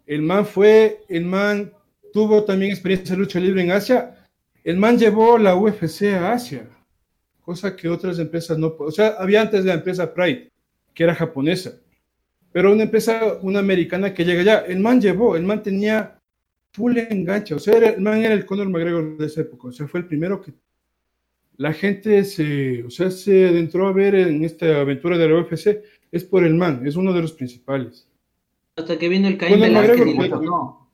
El 0.06 0.22
man 0.22 0.46
fue, 0.46 1.04
el 1.08 1.24
man 1.24 1.72
tuvo 2.12 2.44
también 2.44 2.70
experiencia 2.70 3.14
de 3.14 3.20
lucha 3.20 3.40
libre 3.40 3.62
en 3.62 3.72
Asia. 3.72 4.28
El 4.62 4.76
man 4.76 4.98
llevó 4.98 5.38
la 5.38 5.56
UFC 5.56 6.04
a 6.14 6.32
Asia, 6.32 6.68
cosa 7.40 7.74
que 7.74 7.88
otras 7.88 8.18
empresas 8.18 8.56
no. 8.58 8.76
O 8.78 8.90
sea, 8.92 9.16
había 9.18 9.42
antes 9.42 9.64
la 9.64 9.74
empresa 9.74 10.14
Pride, 10.14 10.50
que 10.94 11.04
era 11.04 11.14
japonesa 11.14 11.72
pero 12.52 12.70
una 12.70 12.84
empresa, 12.84 13.38
una 13.40 13.58
americana 13.58 14.12
que 14.12 14.24
llega 14.24 14.42
allá, 14.42 14.64
el 14.68 14.78
man 14.78 15.00
llevó, 15.00 15.36
el 15.36 15.44
man 15.44 15.62
tenía 15.62 16.20
full 16.72 16.96
enganche, 16.98 17.54
o 17.54 17.58
sea, 17.58 17.76
era- 17.76 17.88
el 17.90 18.00
man 18.00 18.18
era 18.18 18.35
el 18.35 18.44
Conor 18.46 18.68
McGregor 18.68 19.16
de 19.18 19.26
esa 19.26 19.42
época, 19.42 19.68
o 19.68 19.72
sea, 19.72 19.87
fue 19.87 20.00
el 20.00 20.06
primero 20.06 20.40
que 20.40 20.52
la 21.58 21.72
gente 21.72 22.24
se, 22.24 22.82
o 22.85 22.90
sea, 22.90 23.11
se 23.11 23.46
adentró 23.48 23.87
a 23.87 23.92
ver 23.92 24.14
en 24.14 24.42
esta 24.44 24.80
aventura 24.80 25.18
de 25.18 25.28
la 25.28 25.38
UFC, 25.40 25.82
es 26.11 26.24
por 26.24 26.44
el 26.44 26.54
man, 26.54 26.87
es 26.87 26.96
uno 26.96 27.12
de 27.12 27.22
los 27.22 27.32
principales. 27.32 28.08
Hasta 28.76 28.98
que 28.98 29.08
vino 29.08 29.28
el 29.28 29.37
Caín 29.37 29.61
dijo, 29.61 30.14
bueno. 30.14 30.40
no. 30.42 30.90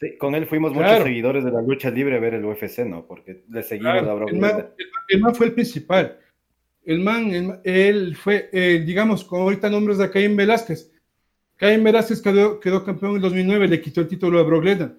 Sí, 0.00 0.16
con 0.18 0.34
él 0.34 0.46
fuimos 0.46 0.72
Claro. 0.72 0.88
muchos 0.90 1.04
seguidores 1.06 1.44
de 1.44 1.52
la 1.52 1.62
lucha 1.62 1.88
libre 1.90 2.16
a 2.16 2.20
ver 2.20 2.34
el 2.34 2.44
UFC, 2.44 2.84
¿no? 2.84 3.06
Porque 3.06 3.44
le 3.48 3.62
seguimos 3.62 3.92
Claro, 3.92 4.10
a 4.10 4.14
Brock 4.14 4.30
el, 4.32 4.38
man, 4.40 4.48
Lesnar. 4.50 4.74
el 4.76 4.86
man- 4.86 5.02
el 5.08 5.20
man 5.20 5.34
fue 5.36 5.46
el 5.46 5.52
principal. 5.52 6.18
El 6.84 6.98
man, 7.00 7.30
el 7.30 7.60
él 7.62 8.16
fue, 8.16 8.50
eh, 8.52 8.82
digamos, 8.84 9.24
como 9.24 9.44
ahorita 9.44 9.70
nombres 9.70 10.00
a 10.00 10.10
Caín 10.10 10.34
Velázquez. 10.34 10.90
Caín 11.56 11.84
Velázquez 11.84 12.20
quedó, 12.20 12.58
quedó 12.58 12.84
campeón 12.84 13.12
en 13.12 13.16
el 13.18 13.22
2009, 13.22 13.68
le 13.68 13.80
quitó 13.80 14.00
el 14.00 14.08
título 14.08 14.40
a 14.40 14.42
Brock 14.42 14.64
Lesnar. 14.64 14.96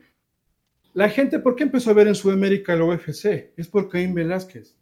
La 0.95 1.10
gente, 1.10 1.39
¿por 1.39 1.58
qué 1.58 1.63
empezó 1.63 1.89
a 1.89 1.93
ver 1.93 2.08
en 2.08 2.15
Sudamérica 2.15 2.73
la 2.73 2.86
UFC? 2.86 3.51
Es 3.58 3.67
por 3.67 3.89
Caín 3.89 4.13
Velázquez. 4.13 4.77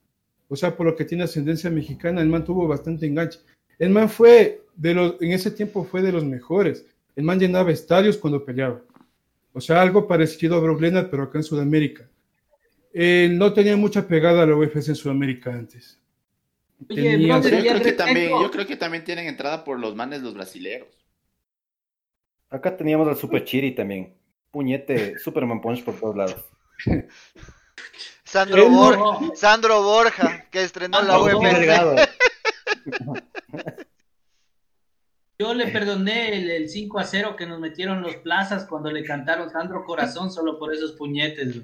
O 0.48 0.56
sea, 0.56 0.78
por 0.78 0.86
lo 0.86 0.96
que 0.96 1.06
tiene 1.06 1.24
ascendencia 1.24 1.72
mexicana, 1.72 2.22
el 2.22 2.30
man 2.30 2.46
tuvo 2.46 2.68
bastante 2.68 3.08
enganche. 3.08 3.40
El 3.80 3.90
man 3.90 4.08
fue, 4.08 4.62
de 4.76 4.94
los, 4.94 5.20
en 5.22 5.32
ese 5.32 5.50
tiempo 5.50 5.84
fue 5.84 6.04
de 6.04 6.12
los 6.12 6.24
mejores. 6.24 6.86
El 7.16 7.24
man 7.24 7.40
llenaba 7.40 7.72
estadios 7.72 8.16
cuando 8.18 8.46
peleaba. 8.46 8.80
O 9.54 9.60
sea, 9.60 9.82
algo 9.82 10.08
parecido 10.08 10.56
a 10.56 10.60
Brock 10.60 10.82
Lesnar, 10.82 11.10
pero 11.10 11.24
acá 11.24 11.40
en 11.40 11.44
Sudamérica. 11.44 12.08
Él 12.94 13.36
no 13.40 13.52
tenía 13.52 13.76
mucha 13.76 14.08
pegada 14.08 14.44
a 14.44 14.46
la 14.46 14.56
UFC 14.56 14.90
en 14.90 14.96
Sudamérica 14.96 15.52
antes. 15.52 16.00
Oye, 16.92 17.02
Tenía- 17.02 17.38
brother, 17.38 17.54
Yo 17.54 17.60
y 17.60 17.70
creo, 17.70 17.82
que 17.82 17.92
también, 17.94 18.30
yo 18.30 18.52
creo 18.52 18.68
que 18.68 18.78
también 18.78 19.04
tienen 19.04 19.26
entrada 19.26 19.64
por 19.64 19.80
los 19.80 19.96
manes 19.96 20.22
los 20.22 20.36
brasileros. 20.36 20.90
Acá 22.52 22.78
teníamos 22.78 23.08
al 23.08 23.18
Super 23.18 23.44
Chiri 23.44 23.74
también. 23.74 24.14
Puñete, 24.54 25.18
Superman 25.18 25.60
Punch 25.62 25.84
por 25.84 26.00
todos 26.00 26.16
lados. 26.16 26.46
Sandro, 28.24 28.70
no- 28.70 28.78
Borja, 28.78 29.36
Sandro 29.36 29.82
Borja, 29.82 30.46
que 30.52 30.62
estrenó 30.64 31.02
la 31.02 31.18
UFC. 31.20 32.10
Yo 35.40 35.54
le 35.56 35.68
perdoné 35.70 36.38
el, 36.38 36.52
el 36.52 36.70
5 36.70 37.00
a 37.00 37.04
0 37.04 37.36
que 37.36 37.48
nos 37.48 37.60
metieron 37.60 38.02
los 38.04 38.16
plazas 38.18 38.66
cuando 38.66 38.92
le 38.92 39.04
cantaron 39.04 39.50
Sandro 39.50 39.84
Corazón 39.86 40.32
solo 40.32 40.60
por 40.60 40.72
esos 40.74 40.92
puñetes. 40.94 41.58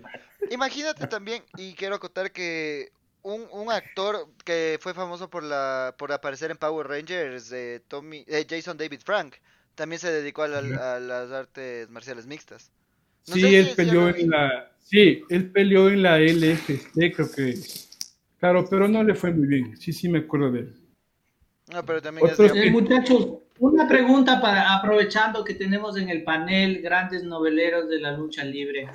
Imagínate 0.50 1.06
también, 1.08 1.44
y 1.58 1.76
quiero 1.76 1.96
acotar 1.96 2.32
que 2.32 2.90
un, 3.22 3.48
un 3.52 3.72
actor 3.72 4.28
que 4.44 4.80
fue 4.82 4.96
famoso 4.96 5.30
por 5.30 5.44
la 5.44 5.94
por 5.98 6.12
aparecer 6.12 6.50
en 6.50 6.58
Power 6.58 6.88
Rangers, 6.88 7.52
eh, 7.52 7.82
Tommy, 7.88 8.26
eh, 8.28 8.46
Jason 8.50 8.76
David 8.78 9.02
Frank, 9.06 9.36
también 9.76 10.00
se 10.00 10.12
dedicó 10.12 10.42
a, 10.44 10.48
la- 10.48 10.96
a 10.96 11.00
las 11.00 11.32
artes 11.32 11.90
marciales 11.92 12.26
mixtas. 12.26 12.72
No 13.28 13.34
Sí, 13.36 13.42
si 13.42 13.56
él 13.56 13.68
es 13.68 13.76
peleó 13.76 14.10
en 14.10 14.30
la, 14.30 14.72
sí, 14.84 15.22
él 15.30 15.52
peleó 15.52 15.90
en 15.90 16.02
la 16.04 16.20
LFC, 16.20 17.14
creo 17.14 17.32
que. 17.32 17.56
Claro, 18.40 18.66
pero 18.70 18.88
no 18.88 19.04
le 19.04 19.14
fue 19.16 19.32
muy 19.32 19.48
bien. 19.48 19.78
Sí, 19.78 19.92
sí, 19.94 20.08
me 20.10 20.20
acuerdo 20.20 20.52
de 20.52 20.60
él. 20.62 20.76
No, 21.72 21.86
pero 21.86 22.02
también 22.02 22.26
es 22.28 22.34
Otros- 22.34 22.54
de- 22.54 22.68
Eh, 22.68 22.72
muchachos, 22.72 23.28
una 23.60 23.88
pregunta 23.88 24.42
para 24.42 24.74
aprovechando 24.76 25.44
que 25.44 25.54
tenemos 25.54 25.98
en 25.98 26.10
el 26.10 26.24
panel 26.24 26.82
grandes 26.82 27.24
noveleros 27.24 27.90
de 27.90 28.00
la 28.00 28.14
lucha 28.14 28.44
libre. 28.44 28.88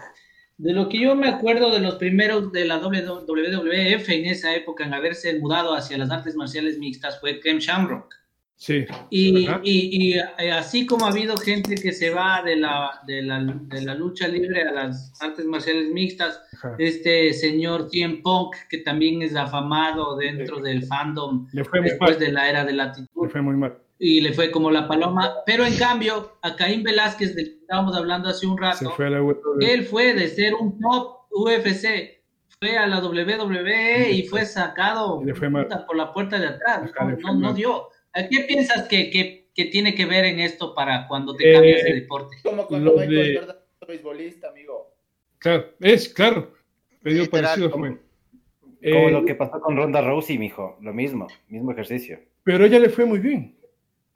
De 0.56 0.72
lo 0.72 0.88
que 0.88 1.00
yo 1.00 1.14
me 1.14 1.28
acuerdo 1.28 1.70
de 1.72 1.80
los 1.80 1.96
primeros 1.96 2.50
de 2.52 2.64
la 2.64 2.78
WWF 2.78 4.08
en 4.14 4.24
esa 4.26 4.54
época 4.54 4.84
en 4.84 4.94
haberse 4.94 5.38
mudado 5.38 5.74
hacia 5.74 5.98
las 5.98 6.10
artes 6.10 6.34
marciales 6.36 6.78
mixtas 6.78 7.20
fue 7.20 7.40
Ken 7.40 7.58
Shamrock. 7.58 8.14
Sí. 8.56 8.86
Y, 9.10 9.46
y- 9.48 9.58
y, 9.62 10.12
eh, 10.14 10.50
así 10.52 10.86
como 10.86 11.04
ha 11.06 11.10
habido 11.10 11.36
gente 11.36 11.74
que 11.74 11.92
se 11.92 12.10
va 12.10 12.40
de 12.42 12.56
la, 12.56 13.00
de 13.06 13.20
la, 13.22 13.42
de 13.44 13.82
la 13.82 13.94
lucha 13.94 14.28
libre 14.28 14.62
a 14.62 14.72
las 14.72 15.12
artes 15.20 15.44
marciales 15.44 15.90
mixtas, 15.90 16.40
Ajá. 16.54 16.74
este 16.78 17.32
señor 17.32 17.88
CM 17.90 18.22
Punk, 18.22 18.54
que 18.70 18.78
también 18.78 19.22
es 19.22 19.34
afamado 19.36 20.16
dentro 20.16 20.60
del 20.60 20.84
fandom 20.86 21.46
Le 21.52 21.64
fue 21.64 21.80
después 21.82 22.12
mal. 22.12 22.18
de 22.20 22.32
la 22.32 22.48
era 22.48 22.64
de 22.64 22.72
la 22.72 22.84
actitud, 22.84 23.24
Le 23.24 23.28
fue 23.28 23.42
muy 23.42 23.56
mal. 23.56 23.76
y 23.98 24.20
le 24.20 24.32
fue 24.32 24.50
como 24.50 24.70
la 24.70 24.86
paloma, 24.88 25.34
pero 25.44 25.66
en 25.66 25.76
cambio, 25.76 26.38
a 26.42 26.54
Caín 26.56 26.82
Velázquez, 26.84 27.34
del 27.34 27.46
que 27.46 27.58
estábamos 27.60 27.94
hablando 27.96 28.28
hace 28.28 28.46
un 28.46 28.56
rato, 28.56 28.90
fue 28.92 29.06
a 29.08 29.10
la 29.10 29.22
WWE. 29.22 29.74
él 29.74 29.84
fue 29.84 30.14
de 30.14 30.28
ser 30.28 30.54
un 30.54 30.78
top 30.80 31.26
UFC, 31.30 32.22
fue 32.60 32.78
a 32.78 32.86
la 32.86 33.00
WWE 33.04 34.10
y 34.12 34.22
fue 34.28 34.46
sacado 34.46 35.20
fue 35.34 35.50
por 35.86 35.96
la 35.96 36.12
puerta 36.12 36.38
de 36.38 36.46
atrás, 36.46 36.90
no, 37.00 37.10
no- 37.34 37.34
no 37.40 37.52
dio. 37.52 37.88
¿A 38.14 38.28
¿Qué 38.28 38.40
piensas 38.46 38.88
que, 38.88 39.10
que- 39.10 39.48
que 39.54 39.66
tiene 39.66 39.94
que 39.94 40.04
ver 40.06 40.24
en 40.24 40.40
esto 40.40 40.74
para 40.74 41.06
cuando 41.06 41.34
te 41.36 41.48
Eh, 41.50 41.54
cambias 41.54 41.84
de 41.84 41.92
deporte? 41.94 42.36
Como 42.42 42.66
cuando 42.66 42.92
Michael 42.92 43.10
de- 43.10 43.38
Jordan 43.38 43.56
beisbolista, 43.86 44.48
amigo. 44.48 44.94
Claro, 45.38 45.66
es 45.80 46.08
claro. 46.08 46.52
Medio 47.02 47.28
parecido. 47.30 47.70
Como 47.70 47.86
Eh, 48.80 49.10
lo 49.10 49.24
que 49.24 49.34
pasó 49.34 49.60
con 49.60 49.76
Ronda 49.76 50.00
Rousey, 50.00 50.38
mijo. 50.38 50.76
Lo 50.80 50.92
mismo, 50.92 51.26
mismo 51.48 51.72
ejercicio. 51.72 52.18
Pero 52.42 52.64
a 52.64 52.66
ella 52.66 52.78
le 52.78 52.88
fue 52.90 53.04
muy 53.04 53.18
bien. 53.18 53.56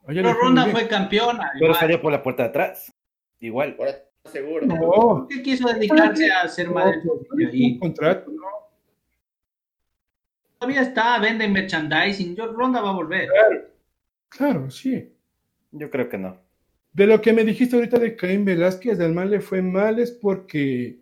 Ella 0.09 0.23
Pero 0.23 0.35
fue 0.35 0.43
Ronda 0.45 0.67
fue 0.67 0.89
campeona. 0.89 1.51
Pero 1.55 1.67
igual. 1.67 1.81
salió 1.81 2.01
por 2.03 2.13
la 2.13 2.23
puerta 2.23 2.43
de 2.45 2.49
atrás. 2.51 2.93
Igual. 3.41 3.77
Ahora 3.79 3.93
seguro. 4.25 4.67
No, 4.67 4.77
¿Por 4.79 5.29
qué 5.29 5.43
quiso 5.43 5.69
dedicarse 5.69 6.31
a 6.31 6.49
ser 6.49 6.67
no, 6.69 6.75
madre? 6.75 6.99
no, 7.05 7.13
Y 7.53 7.73
un 7.75 7.79
contrato. 7.79 8.31
¿no? 8.31 8.43
todavía 10.59 10.83
está, 10.83 11.19
vende 11.21 11.47
merchandising. 11.49 12.35
Yo, 12.37 12.53
Ronda 12.53 12.81
va 12.81 12.91
a 12.91 12.95
volver. 12.95 13.29
Claro, 13.29 13.65
sí. 14.71 15.13
Yo 15.73 15.91
creo 15.91 16.09
que 16.09 16.19
no. 16.19 16.39
De 16.93 17.07
lo 17.07 17.21
que 17.21 17.33
me 17.33 17.45
dijiste 17.45 17.77
ahorita 17.77 17.99
de 17.99 18.17
Caín 18.17 18.45
Velázquez, 18.45 18.99
del 18.99 19.13
mal 19.13 19.31
le 19.31 19.41
fue 19.41 19.63
mal 19.63 19.99
es 19.99 20.11
porque 20.11 20.99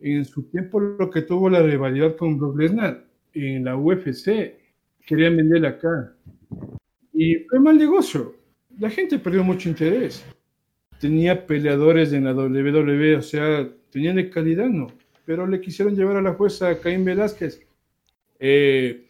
en 0.00 0.24
su 0.24 0.42
tiempo 0.44 0.80
lo 0.80 1.10
que 1.10 1.22
tuvo 1.22 1.48
la 1.48 1.62
rivalidad 1.62 2.16
con 2.16 2.38
Brock 2.38 2.58
Lesnar 2.58 3.04
en 3.32 3.64
la 3.64 3.76
UFC, 3.76 4.54
querían 5.06 5.36
venderle 5.36 5.68
acá. 5.68 6.14
Y 7.12 7.36
fue 7.48 7.60
mal 7.60 7.78
negocio. 7.78 8.34
La 8.78 8.90
gente 8.90 9.18
perdió 9.18 9.44
mucho 9.44 9.68
interés. 9.68 10.24
Tenía 10.98 11.46
peleadores 11.46 12.12
en 12.12 12.24
la 12.24 12.34
WWE, 12.34 13.16
o 13.16 13.22
sea, 13.22 13.68
tenían 13.90 14.16
de 14.16 14.30
calidad, 14.30 14.68
¿no? 14.68 14.88
Pero 15.24 15.46
le 15.46 15.60
quisieron 15.60 15.94
llevar 15.94 16.16
a 16.16 16.22
la 16.22 16.34
fuerza 16.34 16.68
a 16.68 16.78
Caín 16.78 17.04
Velázquez. 17.04 17.62
Eh, 18.38 19.06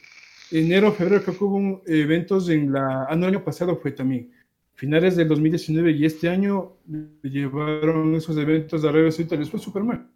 enero, 0.52 0.92
febrero, 0.92 1.22
creo 1.22 1.38
que 1.38 1.44
hubo 1.44 1.56
un- 1.56 1.82
eventos 1.86 2.48
en 2.48 2.72
la... 2.72 3.04
Ah, 3.08 3.16
no, 3.16 3.26
el 3.26 3.34
año 3.36 3.44
pasado 3.44 3.76
fue 3.76 3.92
también 3.92 4.30
finales 4.74 5.14
del 5.16 5.28
2019 5.28 5.90
y 5.92 6.06
este 6.06 6.28
año 6.28 6.72
le 6.88 7.30
llevaron 7.30 8.14
esos 8.14 8.36
eventos 8.38 8.80
de 8.82 8.88
Arabia 8.88 9.10
Saudita, 9.12 9.36
les 9.36 9.50
fue 9.50 9.60
súper 9.60 9.82
mal. 9.84 10.08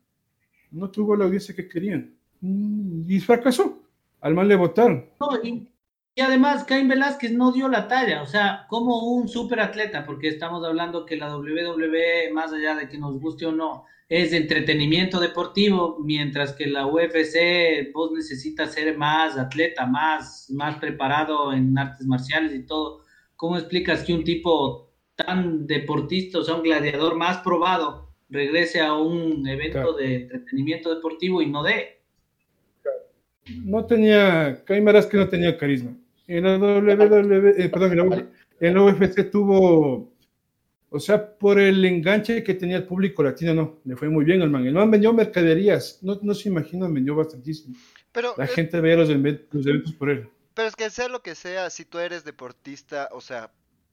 No 0.70 0.90
tuvo 0.90 1.14
la 1.16 1.24
audiencia 1.26 1.54
que 1.54 1.68
querían. 1.68 2.14
Mm, 2.40 3.02
Y 3.10 3.20
fracasó. 3.20 3.82
Al 4.20 4.34
mal 4.34 4.48
le 4.48 4.56
votaron. 4.56 5.04
No, 5.20 5.28
y, 5.44 5.68
y 6.16 6.20
además, 6.20 6.64
Caín 6.64 6.88
Velázquez 6.88 7.32
no 7.32 7.50
dio 7.50 7.68
la 7.68 7.88
talla, 7.88 8.22
o 8.22 8.26
sea, 8.26 8.66
como 8.68 9.12
un 9.14 9.28
superatleta, 9.28 10.06
porque 10.06 10.28
estamos 10.28 10.64
hablando 10.64 11.04
que 11.06 11.16
la 11.16 11.36
WWE, 11.36 12.30
más 12.32 12.52
allá 12.52 12.76
de 12.76 12.88
que 12.88 12.98
nos 12.98 13.18
guste 13.20 13.46
o 13.46 13.52
no, 13.52 13.84
es 14.08 14.32
entretenimiento 14.32 15.18
deportivo, 15.18 15.98
mientras 16.04 16.52
que 16.52 16.66
la 16.66 16.86
UFC, 16.86 17.90
vos 17.92 18.12
necesitas 18.12 18.72
ser 18.74 18.96
más 18.96 19.36
atleta, 19.36 19.86
más, 19.86 20.48
más 20.50 20.76
preparado 20.76 21.52
en 21.52 21.76
artes 21.76 22.06
marciales 22.06 22.54
y 22.54 22.64
todo. 22.64 23.00
¿Cómo 23.34 23.56
explicas 23.56 24.04
que 24.04 24.12
un 24.14 24.22
tipo 24.22 24.92
tan 25.16 25.66
deportista, 25.66 26.38
o 26.38 26.44
sea, 26.44 26.54
un 26.54 26.62
gladiador 26.62 27.16
más 27.16 27.38
probado, 27.38 28.14
regrese 28.28 28.80
a 28.80 28.94
un 28.94 29.46
evento 29.48 29.72
Claro. 29.78 29.92
de 29.94 30.14
entretenimiento 30.16 30.94
deportivo 30.94 31.42
y 31.42 31.46
no 31.50 31.62
dé? 31.64 32.02
No 33.64 33.84
tenía, 33.84 34.62
Caín 34.64 34.84
Velázquez 34.84 35.20
no 35.20 35.28
tenía 35.28 35.56
carisma. 35.58 35.96
En 36.26 36.44
la 36.44 36.56
WWE, 36.58 37.64
eh, 37.64 37.68
perdón, 37.68 37.92
en 37.92 37.96
la, 37.98 38.04
U- 38.04 38.30
en 38.60 38.74
la 38.74 38.82
UFC 38.82 39.30
tuvo, 39.30 40.12
o 40.90 41.00
sea, 41.00 41.36
por 41.38 41.58
el 41.60 41.84
enganche 41.84 42.42
que 42.42 42.54
tenía 42.54 42.76
el 42.78 42.84
público 42.86 43.22
latino, 43.22 43.52
no, 43.54 43.78
le 43.84 43.96
fue 43.96 44.08
muy 44.08 44.24
bien 44.24 44.42
al 44.42 44.50
man. 44.50 44.66
El 44.66 44.74
man 44.74 44.90
vendió 44.90 45.12
mercaderías, 45.12 45.98
no, 46.02 46.18
no 46.22 46.34
se 46.34 46.48
imaginan, 46.48 46.94
vendió 46.94 47.14
bastantísimo. 47.16 47.74
Pero, 48.12 48.34
La 48.36 48.44
eh, 48.44 48.48
gente 48.48 48.80
veía 48.80 48.96
los, 48.96 49.10
event- 49.10 49.42
los 49.50 49.66
eventos 49.66 49.92
por 49.94 50.08
él. 50.10 50.28
pero 50.54 50.68
es 50.68 50.76
que 50.76 50.88
sea 50.90 51.08
lo 51.08 51.22
que 51.22 51.34
sea, 51.34 51.68
si 51.70 51.84
tú 51.84 51.98
eres 51.98 52.24
deportista, 52.24 53.08
o 53.12 53.20
sea, 53.20 53.50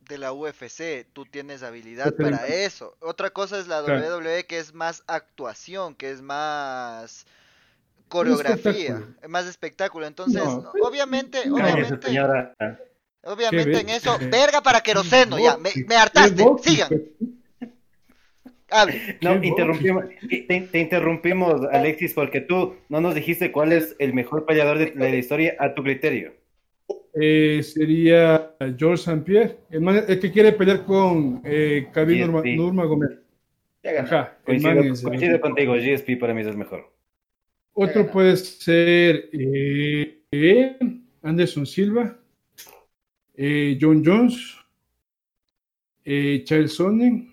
de 0.07 0.17
la 0.17 0.31
UFC, 0.33 1.05
tú 1.13 1.25
tienes 1.25 1.63
habilidad 1.63 2.13
para 2.15 2.45
eso. 2.47 2.95
Otra 3.01 3.29
cosa 3.31 3.59
es 3.59 3.67
la 3.67 3.83
Claro. 3.83 4.17
WWE, 4.19 4.45
que 4.45 4.59
es 4.59 4.73
más 4.73 5.03
actuación, 5.07 5.95
que 5.95 6.11
es 6.11 6.21
más 6.21 7.25
coreografía, 8.11 8.71
espectáculo. 8.73 9.29
más 9.29 9.47
espectáculo. 9.47 10.05
Entonces, 10.07 10.43
No, 10.43 10.61
no, 10.61 10.71
obviamente, 10.83 11.39
obviamente, 11.51 12.07
señora. 12.07 12.53
obviamente 13.23 13.79
en 13.79 13.89
eso, 13.89 14.17
verga 14.29 14.61
para 14.61 14.81
queroseno, 14.81 15.39
ya, 15.39 15.57
me, 15.57 15.69
me 15.87 15.95
hartaste, 15.95 16.43
sigan, 16.61 16.89
hable. 18.69 19.17
No, 19.21 19.43
interrumpimos, 19.43 20.05
te, 20.47 20.61
te 20.71 20.79
interrumpimos, 20.79 21.61
Alexis, 21.71 22.13
porque 22.13 22.41
tú 22.41 22.75
no 22.89 23.01
nos 23.01 23.15
dijiste 23.15 23.51
cuál 23.51 23.71
es 23.73 23.95
el 23.99 24.13
mejor 24.13 24.45
peleador 24.45 24.77
de, 24.77 24.85
de 24.91 25.09
la 25.09 25.15
historia 25.15 25.55
a 25.59 25.73
tu 25.73 25.83
criterio. 25.83 26.33
Eh, 27.13 27.61
sería 27.63 28.51
George 28.77 29.03
St. 29.03 29.21
Pierre, 29.25 29.57
el, 29.69 29.81
man- 29.81 30.05
el 30.07 30.19
que 30.19 30.31
quiere 30.31 30.53
pelear 30.53 30.85
con 30.85 31.41
eh, 31.43 31.87
Khabib 31.93 32.15
Sí, 32.15 32.23
Nurma- 32.23 32.43
sí. 32.43 32.55
El 34.45 34.61
man 34.61 34.75
Coincido, 34.75 34.93
es 34.93 35.03
mejor. 35.03 35.39
contigo, 35.41 35.73
GSP 35.73 36.17
para 36.19 36.33
mí 36.33 36.41
es 36.41 36.47
el 36.47 36.57
mejor. 36.57 36.89
Otro 37.73 38.11
puede 38.11 38.35
ser 38.37 39.29
eh, 39.31 40.21
eh, 40.31 40.77
Anderson 41.21 41.65
Silva, 41.65 42.19
eh, 43.35 43.77
John 43.79 44.03
Jones, 44.05 44.55
eh, 46.03 46.41
Charles 46.43 46.73
Sonnen. 46.73 47.31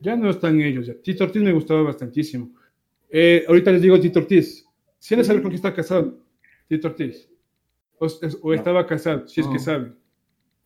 Ya 0.00 0.16
no 0.16 0.30
están 0.30 0.60
ellos. 0.60 0.86
Ya. 0.86 0.94
Tito 1.00 1.24
Ortiz 1.24 1.42
me 1.42 1.52
gustaba 1.52 1.82
bastantísimo. 1.82 2.50
Ahorita 3.48 3.72
les 3.72 3.82
digo 3.82 3.98
Tito 3.98 4.18
Ortiz. 4.20 4.66
Si 4.98 5.14
él 5.14 5.24
sabe 5.24 5.40
con 5.40 5.50
quién 5.50 5.56
está 5.56 5.74
casado, 5.74 6.18
Tito 6.68 6.88
Ortiz. 6.88 7.28
O, 7.98 8.06
No. 8.06 8.52
estaba 8.52 8.86
casado, 8.86 9.26
si 9.26 9.40
es 9.40 9.46
No. 9.46 9.52
que 9.52 9.58
saben. 9.58 9.96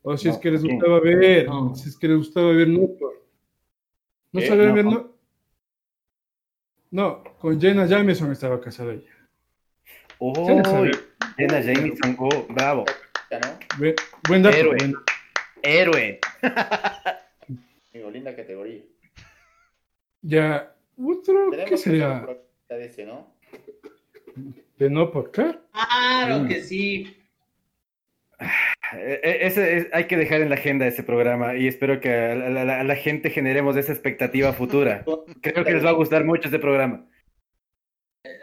O 0.02 0.16
si 0.16 0.28
es 0.28 0.38
que 0.38 0.50
les 0.50 0.64
gustaba 0.64 0.98
ver, 1.00 1.46
si 1.74 1.90
es 1.90 1.96
que 1.98 2.08
les 2.08 2.16
gustaba 2.16 2.52
ver 2.52 2.68
Newport. 2.68 3.16
¿No 4.32 4.40
No. 4.40 4.74
ver 4.74 5.09
no? 6.90 7.24
Con 7.38 7.60
Jenna 7.60 7.86
Jameson 7.86 8.32
estaba 8.32 8.60
casada 8.60 8.92
ella. 8.92 9.10
Oh. 10.18 10.34
Jenna 11.36 11.60
Jameson, 11.60 12.16
oh, 12.18 12.46
bravo. 12.48 12.84
Ya, 13.30 13.40
¿no? 13.40 13.58
Buen, 13.78 13.94
buen 14.28 14.42
dato. 14.42 14.56
Héroe. 14.56 14.76
buen. 14.76 14.94
Héroe. 15.62 16.20
Amigo, 17.92 18.10
linda 18.10 18.34
categoría. 18.34 18.82
Ya, 20.22 20.74
otro, 21.02 21.50
¿qué 21.66 21.76
sería? 21.76 22.22
programa 22.22 22.40
de 22.68 22.84
ese, 22.84 23.06
¿no? 23.06 23.34
De 24.78 24.90
no 24.90 25.10
por 25.10 25.30
claro. 25.30 25.60
Claro 25.72 26.48
que 26.48 26.62
sí. 26.62 27.16
Eh, 28.92 29.20
eh, 29.22 29.38
Ese 29.42 29.76
es- 29.76 29.86
hay 29.92 30.06
que 30.06 30.16
dejar 30.16 30.40
en 30.40 30.48
la 30.48 30.56
agenda 30.56 30.86
ese 30.86 31.02
programa 31.02 31.54
y 31.54 31.68
espero 31.68 32.00
que 32.00 32.12
a 32.12 32.34
la, 32.34 32.62
a 32.62 32.64
la- 32.64 32.80
a 32.80 32.84
la 32.84 32.96
gente 32.96 33.30
generemos 33.30 33.76
esa 33.76 33.92
expectativa 33.92 34.52
futura. 34.60 35.04
Creo 35.42 35.64
que 35.64 35.72
les 35.72 35.84
va 35.84 35.90
a 35.90 35.94
gustar 35.94 36.24
mucho 36.24 36.48
este 36.48 36.58
programa. 36.58 37.06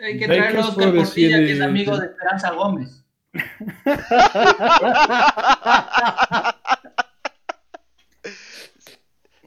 Hay 0.03 0.17
que 0.17 0.27
¿De 0.27 0.33
ahí 0.33 0.39
traer 0.39 0.51
qué 0.53 0.57
a 0.57 0.61
os 0.61 0.69
Oscar 0.69 0.93
Portilla, 0.95 1.37
que 1.37 1.51
es 1.51 1.59
de- 1.59 1.65
amigo 1.65 1.97
de- 1.97 2.07
Esperanza 2.07 2.51
Gómez. 2.51 3.03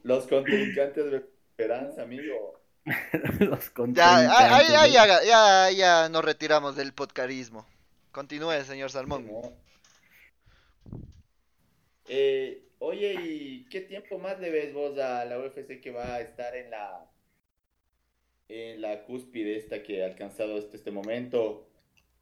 Los 0.02 0.26
contrincantes 0.26 1.10
de 1.10 1.16
esperanza, 1.50 2.02
amigo. 2.02 2.60
Los 3.40 3.66
Ya, 3.66 3.72
contrincantes, 3.74 4.38
ahí, 4.38 4.66
¿no? 4.68 4.86
ya, 4.86 5.22
ya, 5.24 5.70
ya 5.70 6.08
nos 6.08 6.24
retiramos 6.24 6.76
del 6.76 6.92
podcarismo. 6.92 7.66
Continúe, 8.12 8.64
señor 8.64 8.90
Salmón. 8.90 9.26
No. 9.26 9.42
Eh, 12.08 12.68
oye, 12.78 13.14
¿y 13.22 13.64
qué 13.66 13.80
tiempo 13.80 14.18
más 14.18 14.40
le 14.40 14.50
ves 14.50 14.74
vos 14.74 14.98
a 14.98 15.24
la 15.24 15.38
UFC 15.38 15.80
que 15.80 15.90
va 15.90 16.16
a 16.16 16.20
estar 16.20 16.56
en 16.56 16.70
la 16.70 17.06
en 18.48 18.80
la 18.80 19.04
cúspide 19.04 19.56
esta 19.56 19.82
que 19.82 20.02
ha 20.02 20.06
alcanzado 20.06 20.58
hasta 20.58 20.76
este 20.76 20.90
momento? 20.90 21.68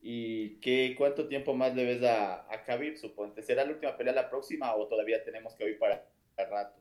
¿Y 0.00 0.60
qué, 0.60 0.94
cuánto 0.96 1.26
tiempo 1.26 1.54
más 1.54 1.74
le 1.74 1.84
ves 1.84 2.02
a, 2.02 2.52
a 2.52 2.62
Khabib, 2.64 2.96
suponte? 2.96 3.42
¿Será 3.42 3.64
la 3.64 3.72
última 3.72 3.96
pelea 3.96 4.12
la 4.12 4.30
próxima 4.30 4.74
o 4.74 4.86
todavía 4.86 5.24
tenemos 5.24 5.54
que 5.54 5.70
ir 5.70 5.78
para 5.78 6.04
el 6.36 6.50
rato? 6.50 6.78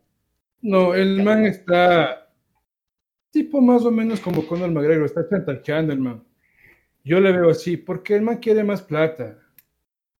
No, 0.61 0.93
el 0.93 1.23
man 1.23 1.45
está 1.45 2.27
tipo 3.31 3.61
más 3.61 3.85
o 3.85 3.91
menos 3.91 4.19
como 4.19 4.45
Conor 4.47 4.71
McGregor, 4.71 5.05
está 5.05 5.27
chantajeando 5.27 5.93
el 5.93 5.99
man. 5.99 6.23
Yo 7.03 7.19
le 7.19 7.31
veo 7.31 7.49
así, 7.49 7.77
porque 7.77 8.15
el 8.15 8.21
man 8.21 8.37
quiere 8.37 8.63
más 8.63 8.81
plata. 8.81 9.37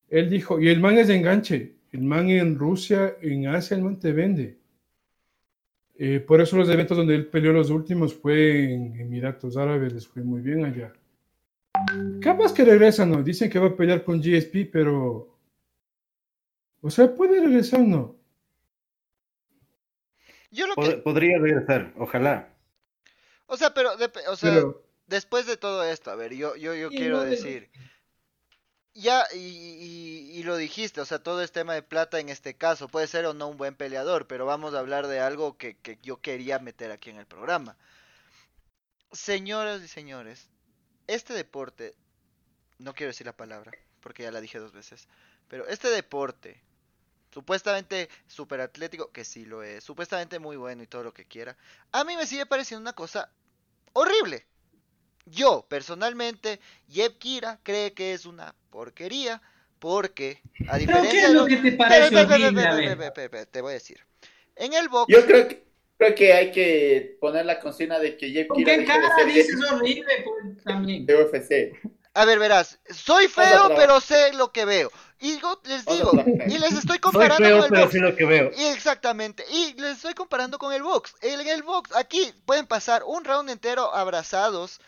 Él 0.10 0.30
dijo, 0.30 0.60
y 0.60 0.70
el 0.70 0.80
man 0.80 0.98
es 0.98 1.08
de 1.08 1.16
enganche. 1.18 1.74
el 1.92 2.02
man 2.04 2.30
en 2.30 2.58
Rusia, 2.58 3.18
en 3.22 3.48
Asia, 3.48 3.76
el 3.78 3.84
man 3.84 4.00
te 4.00 4.12
vende. 4.12 4.58
Eh, 6.00 6.20
por 6.20 6.40
eso 6.42 6.56
los 6.58 6.70
eventos 6.70 6.96
donde 6.96 7.16
él 7.16 7.26
peleó 7.28 7.52
los 7.54 7.70
últimos 7.72 8.14
fue 8.14 8.72
en 8.74 9.00
Emiratos 9.00 9.58
Árabes, 9.58 9.94
les 9.94 10.08
fue 10.08 10.22
muy 10.22 10.42
bien 10.42 10.64
allá. 10.66 10.94
Capaz 12.22 12.54
que 12.54 12.64
regresa, 12.66 13.06
¿no? 13.06 13.24
Dicen 13.24 13.50
que 13.50 13.58
va 13.60 13.68
a 13.68 13.76
pelear 13.76 14.04
con 14.04 14.20
GSP, 14.22 14.70
pero... 14.72 15.36
O 16.82 16.90
sea, 16.90 17.14
puede 17.14 17.40
regresar, 17.42 17.80
¿no? 17.82 18.16
Yo 20.52 20.68
lo 20.68 20.76
Pod- 20.76 20.90
que... 20.90 20.98
Podría 20.98 21.38
regresar, 21.40 21.94
ojalá. 21.98 22.50
O 23.48 23.58
sea, 23.58 23.74
pero, 23.74 23.90
o 24.30 24.36
sea, 24.36 24.54
Pero- 24.54 24.84
después 25.08 25.46
de 25.46 25.58
todo 25.58 25.84
esto, 25.84 26.12
a 26.12 26.16
ver, 26.16 26.34
yo, 26.36 26.56
yo, 26.56 26.76
yo 26.76 26.90
Sí, 26.90 26.98
quiero 26.98 27.18
no, 27.18 27.24
de- 27.24 27.30
decir, 27.32 27.70
ya, 29.02 29.26
y, 29.34 29.38
y- 30.40 30.44
lo 30.44 30.56
dijiste, 30.58 31.02
o 31.02 31.06
sea, 31.06 31.20
todo 31.20 31.42
es 31.42 31.52
tema 31.52 31.74
de 31.74 31.82
plata 31.84 32.20
en 32.20 32.30
este 32.30 32.56
caso, 32.56 32.88
puede 32.88 33.08
ser 33.08 33.26
o 33.26 33.34
no 33.34 33.48
un 33.50 33.58
buen 33.58 33.76
peleador, 33.76 34.28
pero 34.28 34.46
vamos 34.46 34.74
a 34.74 34.80
hablar 34.80 35.08
de 35.08 35.20
algo 35.20 35.58
que, 35.58 35.78
que 35.78 35.98
yo 36.04 36.22
quería 36.22 36.60
meter 36.60 36.92
aquí 36.92 37.10
en 37.10 37.18
el 37.18 37.26
programa. 37.28 37.78
Señoras 39.12 39.82
y 39.82 39.88
señores, 39.88 40.50
este 41.08 41.34
deporte, 41.34 41.96
no 42.80 42.94
quiero 42.96 43.12
decir 43.12 43.28
la 43.28 43.38
palabra, 43.38 43.74
porque 44.02 44.24
ya 44.24 44.32
la 44.32 44.42
dije 44.42 44.60
dos 44.60 44.74
veces, 44.74 45.08
pero 45.50 45.68
este 45.68 45.90
deporte, 45.90 46.62
supuestamente 47.34 48.10
super 48.28 48.62
atlético, 48.62 49.12
que 49.12 49.26
sí 49.26 49.46
lo 49.46 49.64
es, 49.64 49.84
supuestamente 49.84 50.40
muy 50.40 50.58
bueno 50.58 50.84
y 50.84 50.88
todo 50.88 51.04
lo 51.04 51.14
que 51.14 51.26
quiera, 51.26 51.58
a 51.94 52.04
mí 52.06 52.18
me 52.18 52.28
sigue 52.28 52.46
pareciendo 52.48 52.82
una 52.82 52.94
cosa 52.94 53.32
horrible. 53.94 54.48
Yo, 55.30 55.66
personalmente, 55.68 56.60
Jeb 56.90 57.18
Kira 57.18 57.60
cree 57.64 57.94
que 57.94 58.14
es 58.14 58.26
una 58.26 58.54
porquería 58.70 59.42
porque, 59.80 60.42
a 60.68 60.78
¿Pero 60.78 60.78
diferencia 60.80 61.12
qué 61.12 61.18
es 61.20 61.28
de 61.28 61.34
lo 61.34 61.40
los- 61.42 61.50
que 61.50 61.56
te 61.58 61.72
parece 61.74 63.46
te 63.52 63.62
voy 63.62 63.72
a 63.72 63.74
decir. 63.74 64.00
En 64.56 64.74
el 64.74 64.90
box, 64.90 65.14
Yo 65.14 65.26
creo 65.26 65.48
que, 65.48 65.64
creo 65.98 66.16
que 66.16 66.34
hay 66.34 66.52
que 66.52 67.18
poner 67.22 67.46
la 67.46 67.60
consigna 67.60 68.00
de 68.00 68.18
que 68.18 68.32
Jeff 68.32 68.48
¿Con 68.48 68.58
Kira 68.58 68.76
qué 68.78 68.86
cara 68.86 69.10
dices 69.26 69.56
horrible? 69.72 70.06
Pues, 70.24 70.64
también. 70.64 71.06
de 71.06 71.16
UFC. 71.24 71.80
a 72.14 72.26
ver, 72.26 72.40
verás, 72.40 72.80
soy 72.90 73.28
feo, 73.28 73.72
pero 73.76 74.02
sé 74.02 74.34
lo 74.34 74.52
que 74.52 74.66
veo. 74.66 74.92
Y 75.20 75.40
yo 75.40 75.60
les 75.66 75.86
digo, 75.86 76.12
y 76.48 76.58
les 76.58 76.74
estoy 76.74 76.82
Soy 76.88 77.00
comparando 77.00 77.46
feo, 77.46 77.58
con 77.58 77.66
el 77.66 77.70
pero 77.70 77.82
box. 77.84 77.92
sí 77.94 78.00
lo 78.00 78.16
que 78.16 78.26
veo. 78.26 78.52
Y 78.58 78.64
Exactamente, 78.66 79.44
y 79.52 79.74
les 79.80 79.98
estoy 79.98 80.14
comparando 80.16 80.58
con 80.58 80.74
el 80.74 80.82
box. 80.82 81.14
En 81.22 81.40
el 81.48 81.62
box, 81.64 81.92
aquí 81.96 82.32
pueden 82.46 82.66
pasar 82.66 83.04
un 83.06 83.24
round 83.24 83.50
entero 83.52 83.94
abrazados 83.94 84.80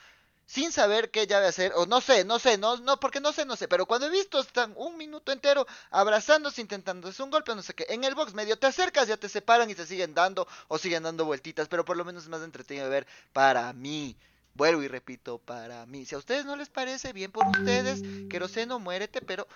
sin 0.49 0.71
saber 0.71 1.11
qué 1.11 1.27
llave 1.27 1.45
hacer, 1.45 1.73
o 1.75 1.85
no 1.85 2.01
sé, 2.01 2.25
no 2.25 2.39
sé, 2.39 2.57
no, 2.57 2.77
no, 2.77 2.99
porque 2.99 3.19
no 3.19 3.31
sé, 3.31 3.45
no 3.45 3.55
sé, 3.55 3.67
pero 3.67 3.85
cuando 3.85 4.07
he 4.07 4.09
visto 4.09 4.39
están 4.39 4.73
un 4.77 4.97
minuto 4.97 5.31
entero 5.31 5.67
abrazándose, 5.91 6.59
intentándose 6.59 7.21
un 7.21 7.29
golpe, 7.29 7.53
no 7.53 7.61
sé 7.61 7.75
qué, 7.75 7.85
en 7.89 8.03
el 8.03 8.15
box 8.15 8.33
medio 8.33 8.57
te 8.57 8.65
acercas, 8.65 9.07
ya 9.07 9.15
te 9.15 9.29
separan 9.29 9.69
y 9.69 9.75
se 9.75 9.85
siguen 9.85 10.15
dando, 10.15 10.47
o 10.67 10.79
siguen 10.79 11.03
dando 11.03 11.23
vueltitas, 11.25 11.67
pero 11.67 11.85
por 11.85 11.97
lo 11.97 12.03
menos 12.03 12.23
es 12.23 12.29
más 12.29 12.41
entretenido 12.41 12.85
de 12.85 12.91
ver 12.91 13.07
para 13.31 13.71
mí. 13.73 14.17
Vuelvo 14.55 14.81
y 14.81 14.87
repito, 14.87 15.37
para 15.37 15.85
mí. 15.85 16.03
Si 16.05 16.15
a 16.15 16.17
ustedes 16.17 16.45
no 16.45 16.55
les 16.55 16.67
parece, 16.69 17.13
bien 17.13 17.31
por 17.31 17.45
ustedes, 17.45 18.01
Queroseno, 18.27 18.79
muérete, 18.79 19.21
pero 19.21 19.47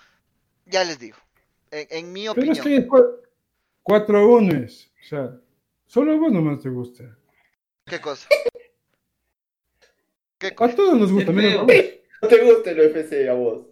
ya 0.64 0.84
les 0.84 1.00
digo, 1.00 1.18
en, 1.72 1.88
en 1.90 2.12
mi 2.12 2.20
Pero 2.28 2.32
opinión. 2.34 2.56
es 2.56 2.62
que 2.62 2.76
es 2.76 2.86
cua- 2.86 3.16
4-1 3.82 4.64
es. 4.64 4.92
O 5.04 5.08
sea, 5.08 5.36
solo 5.86 6.16
vos 6.18 6.30
nomás 6.32 6.60
te 6.62 6.68
gusta. 6.68 7.02
¿Qué 7.84 8.00
cosa? 8.00 8.28
¿Qué 10.38 10.48
A 10.58 10.74
todos 10.74 10.98
nos 10.98 11.12
gusta, 11.12 11.32
menos 11.32 11.52
feo. 11.52 11.60
a 11.60 11.64
vos. 11.64 11.74
No 12.22 12.28
te 12.28 12.38
gusta 12.44 12.70
el 12.70 12.80
UFC 12.80 13.28
a 13.28 13.34
vos. 13.34 13.62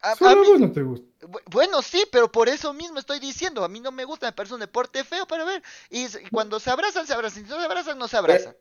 A- 0.00 0.12
a 0.12 0.16
Solo 0.16 0.30
a 0.30 0.34
mí- 0.42 0.48
vos 0.48 0.60
no 0.60 0.72
te 0.72 0.82
gusta. 0.82 1.26
bu- 1.26 1.42
bueno, 1.50 1.82
sí, 1.82 2.04
pero 2.10 2.30
por 2.30 2.48
eso 2.48 2.72
mismo 2.74 2.98
estoy 2.98 3.20
diciendo, 3.20 3.64
a 3.64 3.68
mí 3.68 3.80
no 3.80 3.92
me 3.92 4.04
gusta, 4.04 4.26
me 4.26 4.32
parece 4.32 4.54
un 4.54 4.60
deporte 4.60 5.04
feo 5.04 5.26
para 5.26 5.44
ver. 5.44 5.62
Y, 5.90 6.06
cuando 6.30 6.58
se 6.60 6.70
abrazan, 6.70 7.06
se 7.06 7.12
abrazan, 7.14 7.44
si 7.44 7.48
no 7.50 7.58
se 7.58 7.64
abrazan, 7.64 7.98
no 7.98 8.08
se 8.08 8.16
abrazan. 8.16 8.56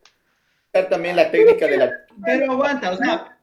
Está 0.71 0.89
también 0.89 1.15
la 1.15 1.29
técnica 1.31 1.67
de 1.67 1.77
la... 1.77 1.91
Pero 2.25 2.51
aguanta, 2.53 2.91
o 2.91 2.97
sea, 2.97 3.37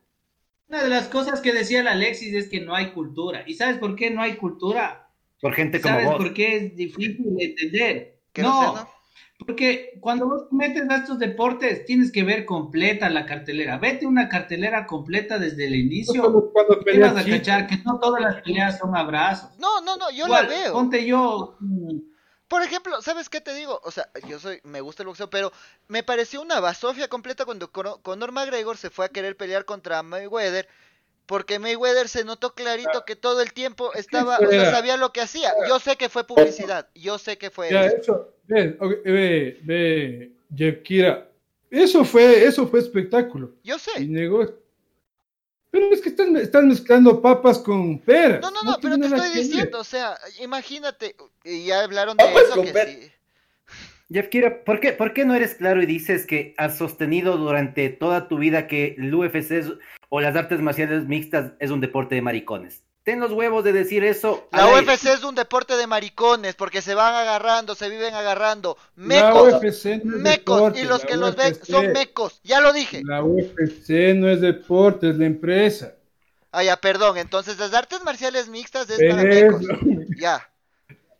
una 0.69 0.83
de 0.83 0.89
las 0.89 1.09
cosas 1.09 1.41
que 1.41 1.53
decía 1.53 1.81
el 1.81 1.89
Alexis 1.89 2.35
es 2.35 2.49
que 2.49 2.61
no 2.61 2.75
hay 2.75 2.93
cultura. 2.93 3.45
¿Y 3.47 3.55
sabes 3.55 3.79
por 3.79 3.97
qué 3.97 4.11
no 4.11 4.21
hay 4.23 4.37
cultura? 4.37 5.09
Por 5.41 5.55
gente 5.55 5.81
como 5.81 5.95
¿Sabes 5.95 6.09
vos. 6.09 6.17
por 6.17 6.35
qué 6.35 6.57
es 6.57 6.77
difícil 6.77 7.37
de 7.37 7.45
entender? 7.45 8.21
Que 8.33 8.43
no 8.43 8.61
sé, 8.61 8.67
No, 8.67 8.75
¿no? 8.77 8.91
Porque 9.47 9.99
cuando 10.01 10.27
vos 10.29 10.49
te 10.49 10.55
metes 10.57 10.89
a 10.91 10.97
estos 10.97 11.19
deportes 11.19 11.85
tienes 11.85 12.13
que 12.13 12.23
ver 12.25 12.45
completa 12.45 13.09
la 13.11 13.27
cartelera. 13.27 13.79
Vete 13.79 14.07
una 14.07 14.29
cartelera 14.29 14.87
completa 14.87 15.39
desde 15.39 15.67
el 15.67 15.75
inicio. 15.77 16.23
Cuando 16.53 16.85
¿Qué 16.85 16.99
vas 16.99 17.17
a 17.17 17.25
chico. 17.25 17.37
cachar? 17.37 17.67
Que 17.67 17.77
no 17.85 17.99
todas 17.99 18.21
las 18.23 18.43
peleas 18.43 18.79
son 18.79 18.97
abrazos. 18.97 19.51
No, 19.59 19.81
no, 19.81 19.97
no, 19.97 20.11
yo 20.11 20.27
Igual, 20.27 20.45
la 20.45 20.49
veo. 20.49 20.73
Ponte 20.73 21.05
yo. 21.07 21.57
mm, 21.61 21.99
Por 22.49 22.63
ejemplo, 22.63 23.01
¿sabes 23.03 23.29
qué 23.29 23.41
te 23.41 23.55
digo? 23.55 23.81
O 23.85 23.91
sea, 23.91 24.09
yo 24.29 24.39
soy, 24.41 24.61
me 24.65 24.81
gusta 24.81 25.03
el 25.03 25.07
boxeo, 25.09 25.31
pero 25.31 25.53
me 25.89 26.03
pareció 26.03 26.43
una 26.43 26.61
basofia 26.61 27.09
completa 27.09 27.45
cuando 27.45 27.71
Cono- 27.73 28.01
Conor 28.03 28.33
McGregor 28.33 28.77
se 28.77 28.91
fue 28.91 29.07
a 29.07 29.09
querer 29.11 29.37
pelear 29.37 29.65
contra 29.65 30.03
Mayweather, 30.03 30.69
porque 31.27 31.61
Mayweather 31.61 32.09
se 32.09 32.25
notó 32.25 32.55
clarito 32.55 33.05
que 33.05 33.15
todo 33.15 33.41
el 33.41 33.53
tiempo 33.53 33.93
estaba, 33.95 34.39
o 34.39 34.47
sea, 34.49 34.71
sabía 34.73 34.97
lo 34.97 35.13
que 35.13 35.21
hacía. 35.21 35.53
Yo 35.69 35.79
sé 35.79 35.95
que 35.97 36.09
fue 36.09 36.25
publicidad, 36.27 36.89
yo 36.95 37.19
sé 37.19 37.39
que 37.39 37.51
fue 37.51 37.71
Ya, 37.71 37.87
eso. 37.87 38.35
Ve, 38.51 38.77
ve, 39.05 39.61
ve, 39.63 40.31
Jeff 40.55 40.83
Kira. 40.83 41.29
Eso 41.71 42.05
fue, 42.05 42.45
eso 42.45 42.67
fue 42.67 42.81
espectáculo. 42.81 43.53
Yo 43.63 43.77
Y 43.77 43.79
sé. 43.79 44.07
negó. 44.07 44.47
Pero 45.71 45.93
es 45.93 46.01
que 46.01 46.09
están, 46.09 46.37
están 46.37 46.67
mezclando 46.69 47.23
papas 47.23 47.59
con 47.59 47.99
peras. 48.01 48.41
No, 48.41 48.51
no, 48.51 48.63
no, 48.65 48.77
pero 48.83 48.99
te 48.99 49.07
estoy 49.07 49.31
diciendo, 49.43 49.79
o 49.79 49.85
sea, 49.85 50.17
imagínate, 50.43 51.15
y 51.45 51.67
ya 51.67 51.85
hablaron 51.85 52.17
de 52.17 52.25
Papas 52.25 52.43
eso 52.43 52.55
con 52.57 52.65
que 52.67 52.73
per- 52.73 52.89
sí. 52.89 53.11
Jeff 54.13 54.27
Kira, 54.29 54.65
¿por 54.65 54.81
qué, 54.81 54.93
¿por 54.93 55.13
qué 55.15 55.25
no 55.25 55.37
eres 55.37 55.55
claro 55.55 55.81
y 55.81 55.87
dices 55.87 56.27
que 56.27 56.55
has 56.57 56.77
sostenido 56.77 57.37
durante 57.37 57.89
toda 57.91 58.27
tu 58.27 58.39
vida 58.39 58.67
que 58.67 58.97
el 58.99 59.15
UFC 59.15 59.53
es- 59.59 59.73
o 60.09 60.21
las 60.21 60.35
artes 60.35 60.61
marciales 60.61 61.07
mixtas 61.07 61.53
es 61.61 61.71
un 61.71 61.81
deporte 61.81 62.17
de 62.17 62.23
maricones? 62.23 62.83
Ten 63.03 63.19
los 63.19 63.33
huevos 63.33 63.65
de 63.65 63.73
decir 63.73 64.05
eso. 64.05 64.47
La. 64.53 64.67
UFC 64.67 65.07
es 65.07 65.25
un 65.25 65.35
deporte 65.35 65.77
de 65.77 65.87
maricones 65.87 66.55
porque 66.55 66.83
se 66.83 66.95
van 66.95 67.15
agarrando, 67.15 67.75
se 67.75 67.89
viven 67.89 68.15
agarrando. 68.15 68.77
La 68.97 69.05
Mecos, 69.07 69.55
UFC 69.55 69.85
no 70.05 70.17
es 70.17 70.23
mecos, 70.23 70.57
deporte, 70.57 70.81
y 70.81 70.85
los 70.85 71.05
que 71.05 71.17
los 71.17 71.35
ven 71.35 71.55
son 71.65 71.93
mecos. 71.93 72.41
Ya 72.45 72.61
lo 72.61 72.73
dije. 72.75 73.01
La 73.05 73.25
UFC 73.25 74.15
no 74.15 74.29
es 74.29 74.41
deporte, 74.43 75.09
es 75.11 75.17
la 75.17 75.25
empresa. 75.27 75.95
Ah, 76.53 76.63
ya, 76.63 76.77
perdón. 76.77 77.17
Entonces, 77.17 77.59
las 77.59 77.73
artes 77.73 78.03
marciales 78.05 78.49
mixtas 78.49 78.91
es 78.91 78.99
Pero 78.99 79.17
para 79.17 79.29
mecos. 79.29 79.63
Ya. 80.19 80.47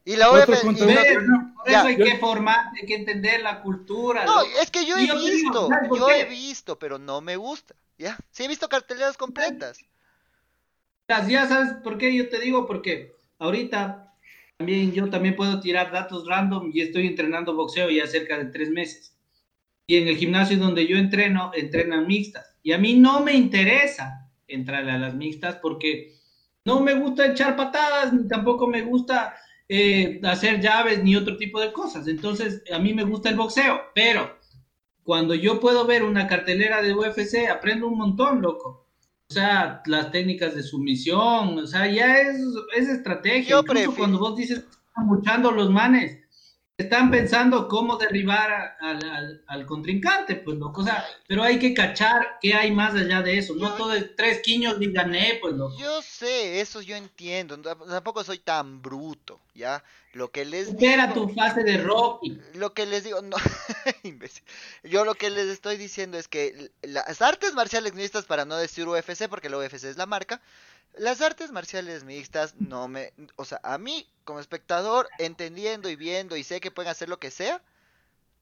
Y 0.05 0.17
la 0.17 0.31
UFC. 0.33 0.63
Por 0.63 0.77
Ya. 0.77 1.79
eso 1.79 1.87
hay 1.87 1.97
que 1.97 2.19
formar, 2.19 2.67
hay 2.79 2.87
que 2.87 2.95
entender 2.95 3.41
la 3.43 3.63
cultura. 3.63 4.25
No, 4.27 4.43
es 4.61 4.71
que 4.71 4.85
yo 4.85 4.97
he 4.97 5.07
yo 5.07 5.15
digo, 5.19 5.27
visto, 5.35 5.69
¿sabes 5.69 5.89
por 5.89 5.99
yo 5.99 6.07
qué? 6.09 6.21
he 6.21 6.25
visto, 6.27 6.79
pero 6.79 6.99
no 6.99 7.21
me 7.23 7.37
gusta. 7.37 7.75
Ya. 7.97 8.19
Sí 8.31 8.45
he 8.45 8.49
visto 8.49 8.69
carteleras 8.69 9.17
completas. 9.17 9.79
Ya 11.29 11.47
sabes 11.47 11.73
por 11.83 11.99
qué 11.99 12.15
yo 12.15 12.29
te 12.29 12.39
digo, 12.39 12.67
porque 12.67 13.17
ahorita 13.39 14.15
también 14.57 14.93
yo 14.93 15.11
también 15.11 15.35
puedo 15.35 15.61
tirar 15.61 15.91
datos 15.91 16.27
random 16.27 16.71
y 16.73 16.83
estoy 16.83 17.07
entrenando 17.07 17.57
boxeo 17.57 17.91
ya 17.91 18.07
cerca 18.07 18.39
de 18.39 18.47
tres 18.47 18.71
meses. 18.71 19.17
Y 19.87 19.97
en 19.97 20.07
el 20.07 20.17
gimnasio 20.17 20.57
donde 20.57 20.87
yo 20.87 20.97
entreno, 20.97 21.51
entrenan 21.55 22.07
mixtas. 22.07 22.57
Y 22.63 22.73
a 22.73 22.79
mí 22.79 22.95
no 22.95 23.21
me 23.21 23.33
interesa 23.33 24.31
entrarle 24.47 24.93
a 24.93 24.99
las 24.99 25.15
mixtas 25.15 25.57
porque 25.57 26.15
no 26.65 26.81
me 26.81 26.95
gusta 26.95 27.27
echar 27.27 27.57
patadas, 27.57 28.13
ni 28.13 28.29
tampoco 28.29 28.69
me 28.69 28.83
gusta 28.83 29.35
eh, 29.69 30.21
hacer 30.23 30.61
llaves 30.61 31.03
ni 31.03 31.17
otro 31.17 31.37
tipo 31.37 31.61
de 31.61 31.73
cosas. 31.73 32.07
Entonces, 32.07 32.63
a 32.73 32.79
mí 32.79 32.95
me 32.95 33.03
gusta 33.03 33.31
el 33.31 33.37
boxeo, 33.37 33.81
pero 33.95 34.39
cuando 35.03 35.35
yo 35.35 35.59
puedo 35.59 35.87
ver 35.87 36.05
una 36.05 36.29
cartelera 36.29 36.83
de 36.83 36.95
UFC, 36.95 37.49
aprendo 37.49 37.89
un 37.89 37.99
montón, 37.99 38.43
loco. 38.43 38.80
O 39.31 39.33
sea, 39.33 39.81
las 39.87 40.11
técnicas 40.11 40.57
de 40.57 40.63
sumisión, 40.65 41.57
o 41.59 41.67
sea, 41.69 41.87
ya 41.87 42.19
es, 42.19 42.39
es 42.77 42.89
estrategia. 42.89 43.51
Yo 43.51 43.59
Incluso 43.61 43.73
prefiero- 43.73 43.95
cuando 43.97 44.19
vos 44.19 44.37
dices 44.37 44.59
que 44.59 44.67
están 44.89 45.07
luchando 45.09 45.53
los 45.53 45.71
manes, 45.71 46.19
están 46.81 47.11
pensando 47.11 47.69
cómo 47.69 47.97
derribar 47.97 48.77
al, 48.81 49.05
al- 49.11 49.45
al 49.47 49.67
contrincante, 49.67 50.37
pues 50.37 50.57
loco. 50.59 50.83
O 50.83 50.85
sea, 50.85 51.05
pero 51.27 51.43
hay 51.43 51.59
que 51.59 51.75
cachar 51.75 52.39
qué 52.41 52.55
hay 52.55 52.71
más 52.73 52.95
allá 52.95 53.23
de 53.23 53.39
eso. 53.39 53.55
No 53.55 53.71
Yo- 53.71 53.75
todo 53.77 53.93
es 53.95 54.15
tres 54.17 54.41
quiños 54.43 54.77
y 54.81 54.93
gané, 54.93 55.39
pues 55.41 55.55
loco. 55.55 55.77
Yo 55.79 56.03
sé, 56.03 56.61
eso 56.61 56.81
yo 56.83 56.97
entiendo. 56.97 57.59
Tampoco 57.59 58.23
soy 58.25 58.39
tan 58.39 58.83
bruto, 58.83 59.41
¿ya? 59.55 59.83
Lo 60.13 60.31
que 60.33 60.45
les 60.45 60.69
Espera 60.69 61.07
digo. 61.07 61.29
tu 61.29 61.35
fase 61.35 61.63
de 61.63 61.79
Rocky. 61.79 62.37
Lo 62.55 62.75
que 62.75 62.85
les 62.87 63.05
digo, 63.05 63.23
no, 63.23 63.37
imbécil. 64.03 64.43
Yo 64.83 65.05
lo 65.05 65.15
que 65.15 65.31
les 65.31 65.47
estoy 65.47 65.77
diciendo 65.77 66.19
es 66.19 66.27
que 66.27 66.71
las 66.83 67.23
artes 67.23 67.55
marciales 67.55 67.95
mixtas, 67.95 68.25
para 68.25 68.45
no 68.45 68.57
decir 68.57 68.89
UFC, 68.89 69.29
porque 69.29 69.49
la 69.49 69.59
UFC 69.59 69.85
es 69.85 69.97
la 69.97 70.07
marca, 70.07 70.41
las 70.95 71.21
artes 71.21 71.51
marciales 71.51 72.05
mixtas 72.05 72.55
no 72.57 72.89
me, 72.89 73.13
o 73.37 73.45
sea, 73.45 73.61
a 73.63 73.79
mí 73.79 74.09
como 74.25 74.41
espectador, 74.41 75.09
entendiendo 75.19 75.89
y 75.89 75.97
viendo 75.97 76.37
y 76.37 76.45
sé 76.45 76.61
que 76.61 76.71
pueden 76.71 76.91
hacer 76.91 77.09
lo 77.09 77.19
que 77.19 77.31
sea, 77.31 77.63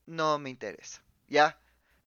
no 0.06 0.38
me 0.38 0.50
interesa, 0.50 1.02
¿ya? 1.28 1.58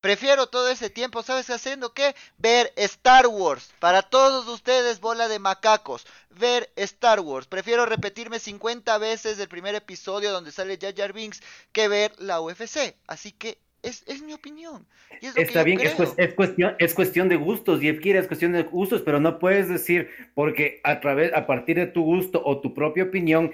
Prefiero 0.02 0.48
todo 0.48 0.68
ese 0.70 0.90
tiempo, 0.90 1.22
¿sabes 1.22 1.52
haciendo 1.52 1.94
qué? 1.94 2.16
Ver 2.40 2.74
Star 2.76 3.28
Wars. 3.28 3.72
Para 3.80 4.02
todos 4.02 4.48
ustedes, 4.48 5.00
bola 5.00 5.28
de 5.28 5.38
macacos. 5.38 6.08
Ver 6.32 6.72
Star 6.76 7.20
Wars. 7.20 7.46
Prefiero 7.46 7.86
repetirme 7.86 8.40
50 8.40 8.98
veces 8.98 9.38
el 9.38 9.48
primer 9.48 9.76
episodio 9.76 10.32
donde 10.32 10.52
sale 10.52 10.80
Jar 10.82 11.14
Binks 11.14 11.44
que 11.72 11.88
ver 11.88 12.20
la 12.20 12.42
UFC. 12.42 12.96
Así 13.06 13.32
que 13.32 13.60
es, 13.84 14.04
es 14.08 14.22
mi 14.22 14.34
opinión. 14.34 14.86
Y 15.22 15.28
es 15.28 15.32
lo 15.32 15.36
que 15.36 15.42
Está 15.42 15.64
bien, 15.64 15.80
es, 15.82 15.96
es 16.18 16.34
cuestión, 16.34 16.76
es 16.80 16.94
cuestión 16.94 17.30
de 17.30 17.36
gustos, 17.36 17.82
y 17.84 17.90
es 17.90 18.28
cuestión 18.28 18.54
de 18.54 18.64
gustos, 18.64 19.02
pero 19.02 19.20
no 19.20 19.40
puedes 19.40 19.70
decir, 19.70 20.10
porque 20.34 20.80
a 20.84 21.00
través, 21.00 21.34
a 21.34 21.46
partir 21.48 21.78
de 21.78 21.88
tu 21.88 22.04
gusto 22.04 22.42
o 22.44 22.62
tu 22.62 22.74
propia 22.74 23.04
opinión, 23.04 23.52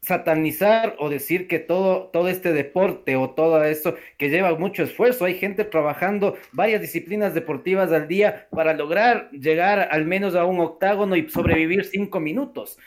satanizar 0.00 0.94
o 0.98 1.10
decir 1.10 1.48
que 1.48 1.58
todo, 1.58 2.08
todo 2.12 2.28
este 2.28 2.52
deporte 2.52 3.16
o 3.16 3.30
todo 3.30 3.62
esto 3.64 3.96
que 4.16 4.30
lleva 4.30 4.56
mucho 4.56 4.82
esfuerzo, 4.82 5.24
hay 5.24 5.34
gente 5.34 5.64
trabajando 5.64 6.36
varias 6.52 6.80
disciplinas 6.80 7.34
deportivas 7.34 7.90
al 7.92 8.06
día 8.06 8.48
para 8.50 8.74
lograr 8.74 9.30
llegar 9.32 9.88
al 9.90 10.04
menos 10.04 10.34
a 10.34 10.44
un 10.44 10.60
octágono 10.60 11.16
y 11.16 11.28
sobrevivir 11.28 11.84
cinco 11.84 12.20
minutos. 12.20 12.78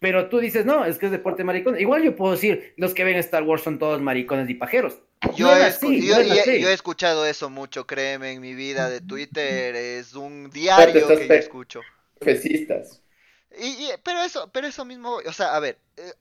Pero 0.00 0.28
tú 0.28 0.40
dices, 0.40 0.66
no, 0.66 0.84
es 0.84 0.98
que 0.98 1.06
es 1.06 1.12
deporte 1.12 1.44
maricón. 1.44 1.78
Igual 1.78 2.02
yo 2.02 2.16
puedo 2.16 2.32
decir, 2.32 2.74
los 2.76 2.92
que 2.92 3.04
ven 3.04 3.16
Star 3.18 3.44
Wars 3.44 3.62
son 3.62 3.78
todos 3.78 4.02
maricones 4.02 4.50
y 4.50 4.54
pajeros. 4.54 5.00
Yo, 5.36 5.46
No 5.46 5.56
he, 5.56 5.62
así, 5.64 6.06
yo- 6.06 6.16
no 6.16 6.20
he- 6.34 6.40
así. 6.40 6.60
yo 6.60 6.68
he 6.68 6.72
escuchado 6.72 7.26
eso 7.26 7.48
mucho, 7.48 7.86
créeme, 7.86 8.32
en 8.32 8.40
mi 8.40 8.54
vida 8.54 8.88
de 8.90 9.00
Twitter. 9.00 9.74
Es 9.76 10.14
un 10.14 10.50
diario 10.50 11.06
que 11.08 11.28
yo 11.28 11.34
escucho. 11.34 11.80
Fesistas. 12.20 13.00
Y, 13.58 13.66
y- 13.66 13.90
pero 14.02 14.22
eso, 14.22 14.50
pero 14.52 14.66
eso 14.66 14.84
mismo, 14.84 15.16
o 15.24 15.32
sea, 15.32 15.54
a 15.54 15.60
ver, 15.60 15.78
eh, 15.96 16.12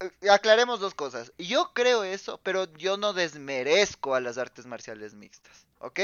eh, 0.00 0.30
aclaremos 0.30 0.80
dos 0.80 0.94
cosas. 0.94 1.32
Yo 1.38 1.72
creo 1.74 2.04
eso, 2.04 2.40
pero 2.42 2.72
yo 2.74 2.96
no 2.96 3.12
desmerezco 3.12 4.14
a 4.14 4.20
las 4.20 4.38
artes 4.38 4.66
marciales 4.66 5.14
mixtas, 5.14 5.66
¿ok? 5.78 6.00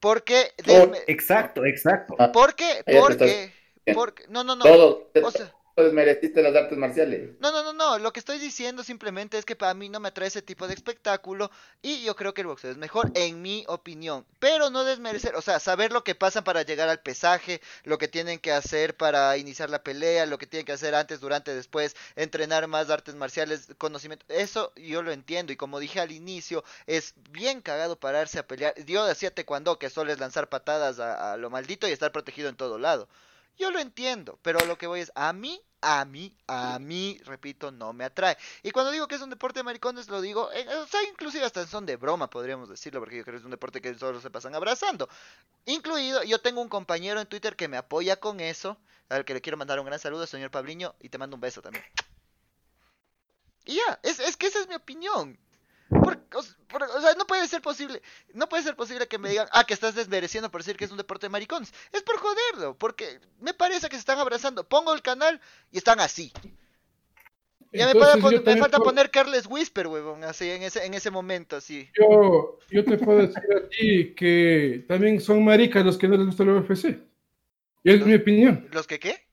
Porque, 0.00 0.52
Oh, 0.68 0.92
Exacto, 1.08 1.64
exacto. 1.64 2.16
porque, 2.32 2.84
te 2.86 3.00
porque, 3.00 3.52
porque, 3.94 4.24
no, 4.28 4.44
no, 4.44 4.54
no, 4.54 4.64
Todo. 4.64 5.10
o 5.22 5.30
sea, 5.32 5.52
Todos 5.78 5.92
mereciste 5.92 6.42
las 6.42 6.56
artes 6.56 6.76
marciales. 6.76 7.38
no, 7.38 7.52
no, 7.52 7.62
no, 7.62 7.72
no, 7.72 8.00
lo 8.00 8.12
que 8.12 8.18
estoy 8.18 8.40
diciendo 8.40 8.82
simplemente 8.82 9.38
es 9.38 9.44
que 9.44 9.54
para 9.54 9.74
mí 9.74 9.88
no 9.88 10.00
me 10.00 10.08
atrae 10.08 10.26
ese 10.26 10.42
tipo 10.42 10.66
de 10.66 10.74
espectáculo 10.74 11.52
y 11.82 12.02
yo 12.02 12.16
creo 12.16 12.34
que 12.34 12.40
el 12.40 12.48
boxeo 12.48 12.72
es 12.72 12.76
mejor, 12.76 13.12
en 13.14 13.40
mi 13.42 13.64
opinión, 13.68 14.26
pero 14.40 14.70
no 14.70 14.82
desmerecer, 14.82 15.36
o 15.36 15.40
sea, 15.40 15.60
saber 15.60 15.92
lo 15.92 16.02
que 16.02 16.16
pasan 16.16 16.42
para 16.42 16.62
llegar 16.62 16.88
al 16.88 16.98
pesaje, 16.98 17.60
lo 17.84 17.96
que 17.96 18.08
tienen 18.08 18.40
que 18.40 18.50
hacer 18.50 18.96
para 18.96 19.36
iniciar 19.36 19.70
la 19.70 19.84
pelea, 19.84 20.26
lo 20.26 20.36
que 20.36 20.48
tienen 20.48 20.66
que 20.66 20.72
hacer 20.72 20.96
antes, 20.96 21.20
durante, 21.20 21.54
después, 21.54 21.94
entrenar 22.16 22.66
más 22.66 22.90
artes 22.90 23.14
marciales, 23.14 23.68
conocimiento, 23.78 24.26
eso 24.30 24.72
yo 24.74 25.02
lo 25.02 25.12
entiendo 25.12 25.52
y 25.52 25.56
como 25.56 25.78
dije 25.78 26.00
al 26.00 26.10
inicio, 26.10 26.64
es 26.88 27.14
bien 27.30 27.62
cagado 27.62 27.94
pararse 27.94 28.40
a 28.40 28.48
pelear, 28.48 28.74
yo 28.84 29.06
decía 29.06 29.32
taekwondo 29.32 29.78
que 29.78 29.90
solo 29.90 30.10
es 30.10 30.18
lanzar 30.18 30.48
patadas 30.48 30.98
a 30.98 31.36
lo 31.36 31.50
maldito 31.50 31.86
y 31.86 31.92
estar 31.92 32.10
protegido 32.10 32.48
en 32.48 32.56
todo 32.56 32.78
lado. 32.78 33.08
Yo 33.58 33.72
lo 33.72 33.80
entiendo, 33.80 34.38
pero 34.42 34.64
lo 34.66 34.78
que 34.78 34.86
voy 34.86 35.00
es, 35.00 35.10
a 35.16 35.32
mí, 35.32 35.60
a 35.80 36.04
mí, 36.04 36.32
a 36.46 36.78
mí, 36.78 37.20
repito, 37.24 37.72
no 37.72 37.92
me 37.92 38.04
atrae. 38.04 38.36
Y 38.62 38.70
cuando 38.70 38.92
digo 38.92 39.08
que 39.08 39.16
es 39.16 39.20
un 39.20 39.30
deporte 39.30 39.60
de 39.60 39.64
maricones, 39.64 40.08
lo 40.08 40.20
digo, 40.20 40.50
eh, 40.52 40.66
o 40.76 40.86
sea, 40.86 41.02
inclusive 41.02 41.44
hasta 41.44 41.62
en 41.62 41.66
son 41.66 41.84
de 41.84 41.96
broma, 41.96 42.30
podríamos 42.30 42.68
decirlo, 42.68 43.00
porque 43.00 43.16
yo 43.16 43.24
creo 43.24 43.34
que 43.34 43.38
es 43.40 43.44
un 43.44 43.50
deporte 43.50 43.80
que 43.80 43.94
solo 43.96 44.20
se 44.20 44.30
pasan 44.30 44.54
abrazando. 44.54 45.08
Incluido, 45.66 46.22
yo 46.22 46.40
tengo 46.40 46.60
un 46.60 46.68
compañero 46.68 47.20
en 47.20 47.26
Twitter 47.26 47.56
que 47.56 47.66
me 47.66 47.76
apoya 47.76 48.20
con 48.20 48.38
eso, 48.38 48.78
al 49.08 49.24
que 49.24 49.34
le 49.34 49.40
quiero 49.40 49.56
mandar 49.56 49.80
un 49.80 49.86
gran 49.86 49.98
saludo, 49.98 50.26
señor 50.26 50.52
Pabliño, 50.52 50.94
y 51.00 51.08
te 51.08 51.18
mando 51.18 51.34
un 51.34 51.40
beso 51.40 51.60
también. 51.60 51.84
Y 53.64 53.74
ya, 53.74 53.98
es, 54.04 54.20
es 54.20 54.36
que 54.36 54.46
esa 54.46 54.60
es 54.60 54.68
mi 54.68 54.76
opinión. 54.76 55.36
Por- 55.88 56.18
por- 56.68 56.82
o 56.82 57.00
sea, 57.00 57.14
no 57.14 57.26
puede 57.26 57.48
ser 57.48 57.62
posible, 57.62 58.02
no 58.34 58.48
puede 58.48 58.62
ser 58.62 58.76
posible 58.76 59.06
que 59.08 59.18
me 59.18 59.30
digan, 59.30 59.48
ah, 59.52 59.64
que 59.64 59.72
estás 59.74 59.94
desmereciendo 59.94 60.50
por 60.50 60.60
decir 60.60 60.76
que 60.76 60.84
es 60.84 60.90
un 60.90 60.98
deporte 60.98 61.26
de 61.26 61.30
maricones. 61.30 61.72
Es 61.92 62.02
por 62.02 62.16
joderlo, 62.18 62.76
porque 62.76 63.18
me 63.40 63.54
parece 63.54 63.88
que 63.88 63.96
se 63.96 64.00
están 64.00 64.18
abrazando. 64.18 64.68
Pongo 64.68 64.92
el 64.94 65.00
canal 65.02 65.40
y 65.72 65.78
están 65.78 65.98
así. 66.00 66.32
Ya 67.72 67.84
me, 67.86 67.92
Entonces, 67.92 68.22
yo 68.22 68.42
me 68.42 68.56
falta 68.56 68.78
puedo- 68.78 68.90
poner 68.90 69.10
Carles 69.10 69.46
Whisper, 69.46 69.86
huevón, 69.88 70.24
así, 70.24 70.50
en 70.50 70.62
ese, 70.62 70.86
en 70.86 70.94
ese 70.94 71.10
momento, 71.10 71.56
así. 71.56 71.90
Yo, 71.98 72.58
yo 72.70 72.84
te 72.84 72.96
puedo 72.96 73.18
decir 73.18 73.42
a 73.56 73.68
ti 73.68 74.14
que 74.14 74.84
también 74.88 75.20
son 75.20 75.44
maricas 75.44 75.84
los 75.84 75.98
que 75.98 76.08
no 76.08 76.16
les 76.16 76.26
gusta 76.26 76.44
la 76.44 76.54
UFC. 76.54 76.98
Es 77.84 78.04
mi 78.04 78.14
opinión. 78.14 78.68
¿Los 78.72 78.86
que 78.86 78.98
qué? 78.98 79.27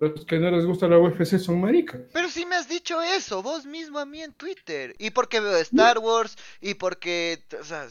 Los 0.00 0.24
que 0.26 0.38
no 0.38 0.50
les 0.50 0.66
gusta 0.66 0.86
la 0.86 0.98
UFC 0.98 1.38
son 1.38 1.60
maricas. 1.60 2.00
Pero 2.12 2.28
si 2.28 2.44
me 2.44 2.56
has 2.56 2.68
dicho 2.68 3.00
eso, 3.00 3.42
vos 3.42 3.64
mismo 3.64 3.98
a 3.98 4.04
mí 4.06 4.22
en 4.22 4.32
Twitter. 4.34 4.94
Y 4.98 5.10
porque 5.10 5.40
veo 5.40 5.56
Star 5.58 5.98
Wars, 5.98 6.36
y 6.60 6.74
porque, 6.74 7.42
o 7.58 7.64
sea, 7.64 7.86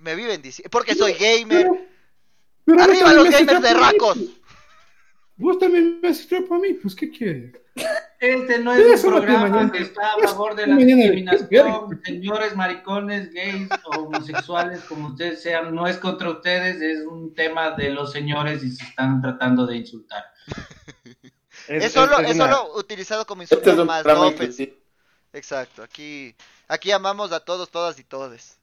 me 0.00 0.14
viven 0.16 0.40
diciendo, 0.40 0.70
porque 0.70 0.94
soy 0.94 1.12
gamer. 1.12 1.66
Pero- 1.66 1.86
pero 2.64 2.78
vos 2.78 2.88
¡Arriba 2.88 3.12
los 3.12 3.30
gamers 3.30 3.60
de 3.62 3.74
racos! 3.74 4.18
Vos 5.36 5.58
también 5.58 5.98
me 6.00 6.08
haces 6.08 6.28
trapo 6.28 6.54
a 6.54 6.58
mí, 6.58 6.74
pues 6.74 6.94
¿qué 6.94 7.10
quieres? 7.10 7.52
Este 8.20 8.58
no 8.60 8.72
es 8.74 9.02
un 9.02 9.10
programa 9.12 9.72
que 9.72 9.78
está 9.82 10.12
a 10.12 10.28
favor 10.28 10.54
de 10.54 10.66
la 10.68 10.76
discriminación, 10.76 12.00
señores 12.04 12.54
maricones, 12.54 13.32
gays, 13.32 13.68
homosexuales, 13.96 14.80
como 14.82 15.08
ustedes 15.08 15.42
sean, 15.42 15.74
no 15.74 15.86
es 15.88 15.96
contra 15.96 16.30
ustedes, 16.30 16.80
es 16.80 17.04
un 17.06 17.34
tema 17.34 17.70
de 17.72 17.90
los 17.90 18.12
señores 18.12 18.62
y 18.62 18.70
se 18.70 18.84
están 18.84 19.20
tratando 19.20 19.66
de 19.66 19.78
insultar. 19.78 20.22
Es, 21.68 21.92
solo, 21.92 22.18
es 22.20 22.36
solo 22.36 22.74
utilizado 22.76 23.26
como 23.26 23.42
Este 23.42 23.54
insulto 23.56 23.70
es 23.70 23.78
un 23.78 23.86
más 23.86 24.04
no. 24.04 24.32
Exacto, 25.34 25.82
aquí, 25.82 26.34
aquí 26.68 26.90
amamos 26.90 27.32
a 27.32 27.40
todos, 27.40 27.70
todas 27.70 27.98
y 27.98 28.04
todes. 28.04 28.58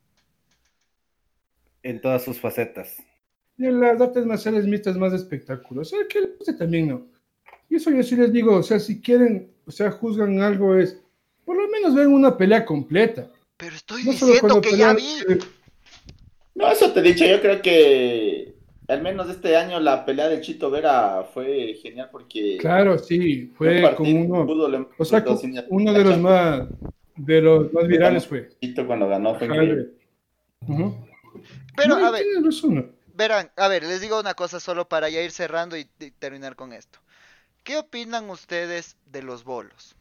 en 1.83 2.01
todas 2.01 2.23
sus 2.23 2.39
facetas. 2.39 2.97
Y 3.57 3.65
en 3.65 3.79
las 3.79 3.99
artes 3.99 4.25
marciales 4.25 4.65
mixtas 4.65 4.97
más 4.97 5.11
de 5.11 5.17
espectáculo. 5.17 5.81
O 5.81 5.85
sea, 5.85 5.99
que 6.07 6.53
también 6.53 6.87
no. 6.87 7.07
Y 7.69 7.75
eso 7.75 7.91
yo 7.91 8.03
sí 8.03 8.15
les 8.15 8.31
digo, 8.31 8.55
o 8.55 8.63
sea, 8.63 8.79
si 8.79 9.01
quieren, 9.01 9.53
o 9.65 9.71
sea, 9.71 9.91
juzgan 9.91 10.41
algo 10.41 10.75
es, 10.75 10.97
por 11.45 11.55
lo 11.57 11.67
menos 11.67 11.93
ven 11.95 12.07
una 12.13 12.37
pelea 12.37 12.65
completa. 12.65 13.29
Pero 13.57 13.75
estoy 13.75 14.03
No 14.03 14.11
diciendo 14.11 14.61
que 14.61 14.77
ya 14.77 14.93
vi. 14.93 15.03
eh, 15.27 15.39
No, 16.55 16.71
eso 16.71 16.91
te 16.91 16.99
he 16.99 17.03
dicho. 17.03 17.25
Yo 17.25 17.41
creo 17.41 17.61
que 17.61 18.48
al 18.89 19.03
menos 19.03 19.29
este 19.29 19.55
año 19.55 19.79
la 19.79 20.03
pelea 20.03 20.27
del 20.27 20.41
Chito 20.41 20.71
Vera 20.71 21.23
fue 21.33 21.75
genial 21.81 22.09
porque 22.11 22.57
Claro, 22.57 22.97
sí, 22.97 23.43
un 23.43 23.55
fue 23.55 23.81
partido 23.81 23.97
como 23.97 24.25
uno, 24.25 24.47
fútbol 24.47 24.89
o 24.97 25.05
sea, 25.05 25.23
uno 25.69 25.93
de 25.93 26.03
los 26.03 26.17
más, 26.17 26.67
de 27.15 27.41
los 27.41 27.71
más 27.71 27.87
virales 27.87 28.25
fue. 28.25 28.49
Chito 28.59 28.87
cuando 28.87 29.07
ganó 29.07 29.35
fue. 29.35 29.47
Pero 29.47 29.85
No, 31.87 32.05
a 32.05 32.11
ver, 32.11 32.25
verán, 33.13 33.51
a 33.55 33.67
ver, 33.67 33.83
les 33.83 34.01
digo 34.01 34.19
una 34.19 34.33
cosa 34.33 34.59
solo 34.59 34.89
para 34.89 35.09
ya 35.09 35.21
ir 35.21 35.31
cerrando 35.31 35.77
y, 35.77 35.87
y 35.99 36.11
terminar 36.11 36.55
con 36.55 36.73
esto. 36.73 36.99
¿Qué 37.63 37.77
opinan 37.77 38.29
ustedes 38.29 38.97
de 39.05 39.21
los 39.21 39.43
bolos? 39.43 39.95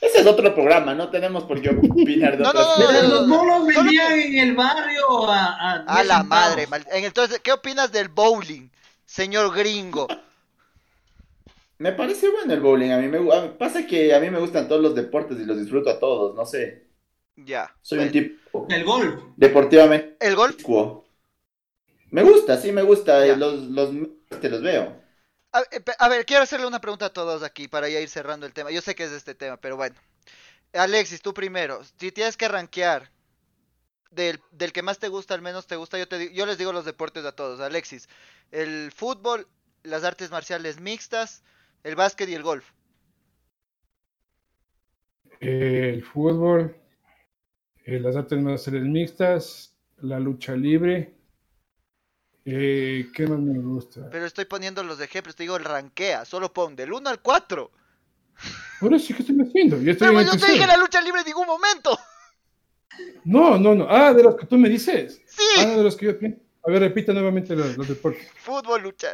Ese 0.00 0.20
es 0.20 0.26
otro 0.26 0.54
programa, 0.54 0.94
no 0.94 1.10
tenemos 1.10 1.44
por 1.44 1.60
qué 1.60 1.70
opinar 1.70 2.36
de 2.36 2.44
No, 2.44 2.50
otras 2.50 2.66
no, 2.66 2.76
no, 2.78 2.84
cosas. 2.86 3.02
Pero 3.28 3.44
los 3.44 3.66
vendían 3.66 4.12
en 4.12 4.38
el 4.38 4.54
barrio 4.54 5.28
a, 5.28 5.44
a, 5.72 5.84
A 5.86 6.02
10 6.02 6.06
la 6.06 6.18
centavos. 6.18 6.28
madre, 6.28 6.68
entonces, 6.92 7.40
¿qué 7.40 7.52
opinas 7.52 7.92
del 7.92 8.08
bowling, 8.08 8.68
señor 9.04 9.54
gringo? 9.54 10.06
Me 11.78 11.92
parece 11.92 12.28
bueno 12.30 12.52
el 12.54 12.60
bowling. 12.60 12.90
A 12.90 12.98
mí 12.98 13.08
me 13.08 13.20
pasa 13.58 13.86
que 13.86 14.14
a 14.14 14.20
mí 14.20 14.30
me 14.30 14.38
gustan 14.40 14.68
todos 14.68 14.82
los 14.82 14.94
deportes 14.94 15.38
y 15.40 15.44
los 15.44 15.58
disfruto 15.58 15.90
a 15.90 15.98
todos, 15.98 16.34
no 16.34 16.44
sé. 16.46 16.86
Ya. 17.36 17.70
Soy 17.82 17.98
un 18.00 18.10
tipo 18.10 18.66
El 18.68 18.84
golf. 18.84 19.22
deportivamente 19.36 20.16
El 20.20 20.36
golf. 20.36 20.56
Me 22.10 22.22
gusta, 22.22 22.56
sí 22.56 22.72
me 22.72 22.82
gusta. 22.82 23.26
Eh, 23.26 23.36
Los, 23.36 23.54
los 23.68 23.90
te 24.40 24.48
los 24.48 24.62
veo. 24.62 24.94
A, 25.56 25.62
eh, 25.74 25.82
a 25.98 26.08
ver, 26.10 26.26
quiero 26.26 26.42
hacerle 26.42 26.66
una 26.66 26.82
pregunta 26.82 27.06
a 27.06 27.12
todos 27.12 27.42
aquí 27.42 27.66
para 27.66 27.88
ya 27.88 28.00
ir 28.00 28.10
cerrando 28.10 28.44
el 28.44 28.52
tema. 28.52 28.70
Yo 28.70 28.82
sé 28.82 28.94
que 28.94 29.04
es 29.04 29.10
de 29.10 29.16
este 29.16 29.34
tema, 29.34 29.56
pero 29.56 29.76
bueno. 29.76 29.96
Alexis, 30.74 31.22
tú 31.22 31.32
primero. 31.32 31.82
Si 31.98 32.12
tienes 32.12 32.36
que 32.36 32.46
rankear 32.46 33.10
del, 34.10 34.40
que 34.74 34.82
más 34.82 34.98
te 34.98 35.08
gusta, 35.08 35.32
al 35.32 35.40
menos 35.40 35.66
te 35.66 35.76
gusta, 35.76 35.98
yo, 35.98 36.04
yo 36.32 36.44
les 36.44 36.58
digo 36.58 36.72
los 36.72 36.84
deportes 36.84 37.24
a 37.24 37.32
todos. 37.32 37.60
Alexis, 37.60 38.06
el 38.50 38.92
fútbol, 38.94 39.48
las 39.82 40.04
artes 40.04 40.30
marciales 40.30 40.78
mixtas, 40.78 41.42
el 41.84 41.96
básquet 41.96 42.28
y 42.28 42.34
el 42.34 42.42
golf. 42.42 42.70
Eh, 45.40 45.90
el 45.94 46.04
fútbol, 46.04 46.76
eh, 47.84 47.98
las 47.98 48.14
artes 48.14 48.42
marciales 48.42 48.82
mixtas, 48.82 49.74
la 50.02 50.20
lucha 50.20 50.54
libre. 50.54 51.15
Eh, 52.48 53.08
¿Qué 53.12 53.26
más 53.26 53.40
me 53.40 53.58
gusta? 53.58 54.08
Pero 54.08 54.24
estoy 54.24 54.44
poniendo 54.44 54.84
los 54.84 55.00
ejemplos, 55.00 55.34
te 55.34 55.42
digo 55.42 55.56
el 55.56 55.64
rankea, 55.64 56.24
solo 56.24 56.52
pon 56.52 56.76
del 56.76 56.92
1 56.92 57.10
al 57.10 57.20
4. 57.20 57.70
Por 58.80 58.94
eso, 58.94 59.14
¿qué 59.14 59.22
estoy 59.22 59.40
haciendo? 59.40 59.80
Yo 59.80 59.90
estoy 59.90 60.08
Pero 60.08 60.22
yo 60.22 60.38
te 60.38 60.52
dije 60.52 60.66
la 60.66 60.76
lucha 60.76 61.00
libre 61.00 61.22
en 61.22 61.26
ningún 61.26 61.46
momento. 61.46 61.98
No, 63.24 63.58
no, 63.58 63.74
no. 63.74 63.86
Ah, 63.90 64.14
de 64.14 64.22
los 64.22 64.36
que 64.36 64.46
tú 64.46 64.56
me 64.56 64.68
dices. 64.68 65.20
Sí. 65.26 65.42
Ah, 65.58 65.66
de 65.66 65.82
los 65.82 65.96
que 65.96 66.06
yo 66.06 66.18
pienso. 66.18 66.40
A 66.64 66.70
ver, 66.70 66.80
repita 66.80 67.12
nuevamente 67.12 67.54
los, 67.54 67.76
los 67.76 67.88
deportes. 67.88 68.28
Fútbol, 68.36 68.82
lucha, 68.82 69.08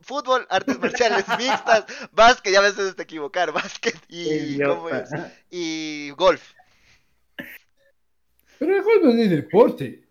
fútbol, 0.00 0.46
artes 0.50 0.78
marciales 0.78 1.24
mixtas, 1.38 1.84
básquet, 2.12 2.52
ya 2.52 2.60
a 2.60 2.62
veces 2.62 2.94
te 2.94 3.02
equivocar, 3.02 3.52
básquet 3.54 3.96
y, 4.08 4.60
¿cómo 4.60 4.88
es? 4.88 5.08
Y 5.50 6.10
golf. 6.10 6.52
Pero 8.58 8.76
el 8.76 8.82
gol 8.82 9.00
no 9.02 9.10
es 9.10 9.14
ni 9.16 9.28
deporte. 9.28 10.05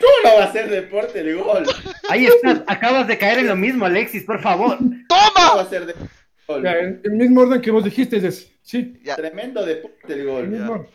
¿Cómo 0.00 0.12
no 0.24 0.38
va 0.38 0.44
a 0.44 0.52
ser 0.52 0.70
deporte 0.70 1.20
el 1.20 1.36
gol? 1.36 1.64
Ahí 2.08 2.26
estás, 2.26 2.62
acabas 2.66 3.06
de 3.06 3.18
caer 3.18 3.40
en 3.40 3.46
lo 3.48 3.56
mismo, 3.56 3.84
Alexis, 3.84 4.24
por 4.24 4.40
favor. 4.40 4.78
¿Cómo 4.78 4.90
va 5.10 5.34
¡Toma! 5.34 5.60
a 5.62 5.68
ser 5.68 5.86
deporte 5.86 6.10
el 6.48 6.54
gol? 6.54 6.64
Ya, 6.64 6.78
en 6.78 7.00
el 7.04 7.10
mismo 7.12 7.42
orden 7.42 7.60
que 7.60 7.70
vos 7.70 7.84
dijiste, 7.84 8.16
es 8.16 8.24
ese. 8.24 8.50
Sí, 8.62 9.00
Ya, 9.04 9.16
Tremendo 9.16 9.64
deporte 9.64 10.12
el 10.12 10.26
gol. 10.26 10.88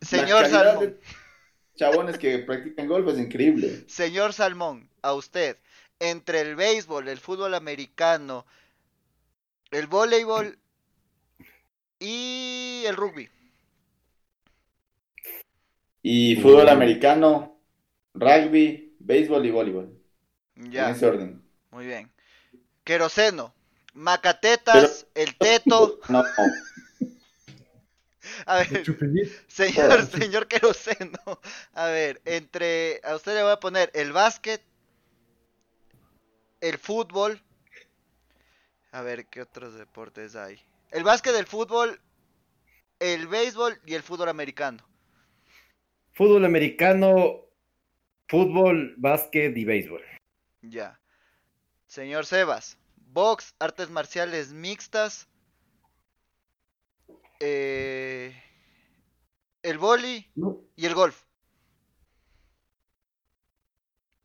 señor 0.00 0.46
Salmón, 0.46 0.86
de 0.86 0.96
chabones 1.76 2.18
que 2.18 2.38
practican 2.40 2.86
golf 2.88 3.08
es 3.08 3.18
increíble. 3.18 3.84
señor 3.86 4.32
Salmón, 4.32 4.88
a 5.02 5.12
usted, 5.14 5.56
entre 5.98 6.40
el 6.40 6.56
béisbol, 6.56 7.08
el 7.08 7.18
fútbol 7.18 7.54
americano, 7.54 8.44
el 9.70 9.86
voleibol 9.86 10.58
y 11.98 12.82
el 12.86 12.96
rugby. 12.96 13.28
Y 16.02 16.36
fútbol 16.36 16.68
americano, 16.68 17.51
rugby, 18.14 18.96
béisbol 19.00 19.46
y 19.46 19.50
voleibol. 19.50 19.98
Ya. 20.56 20.88
En 20.88 20.94
ese 20.94 21.06
orden. 21.06 21.42
Muy 21.70 21.86
bien. 21.86 22.10
Queroseno, 22.84 23.54
Macatetas, 23.94 25.06
el 25.14 25.36
Teto. 25.36 25.98
No, 26.08 26.22
A 28.46 28.58
ver, 28.58 28.84
señor, 29.48 30.06
señor 30.10 30.46
Queroseno. 30.46 31.40
A 31.74 31.86
ver, 31.86 32.20
entre. 32.24 33.00
A 33.04 33.14
usted 33.16 33.34
le 33.34 33.42
voy 33.42 33.52
a 33.52 33.60
poner 33.60 33.90
el 33.94 34.12
básquet, 34.12 34.62
el 36.60 36.78
fútbol. 36.78 37.40
A 38.92 39.02
ver, 39.02 39.26
¿qué 39.26 39.42
otros 39.42 39.74
deportes 39.74 40.36
hay? 40.36 40.60
El 40.90 41.02
básquet, 41.02 41.34
el 41.34 41.46
fútbol, 41.46 42.00
el 43.00 43.26
béisbol 43.26 43.80
y 43.86 43.94
el 43.94 44.02
fútbol 44.02 44.28
americano. 44.28 44.84
Fútbol 46.12 46.44
americano, 46.44 47.40
fútbol, 48.32 48.94
básquet 48.96 49.54
y 49.54 49.64
béisbol. 49.66 50.02
Ya. 50.62 50.98
Señor 51.86 52.24
Sebas, 52.24 52.78
box, 52.96 53.54
artes 53.58 53.90
marciales 53.90 54.54
mixtas. 54.54 55.28
eh, 57.40 58.32
el 59.62 59.76
boli 59.76 60.30
No, 60.34 60.60
y 60.76 60.86
el 60.86 60.94
golf. 60.94 61.24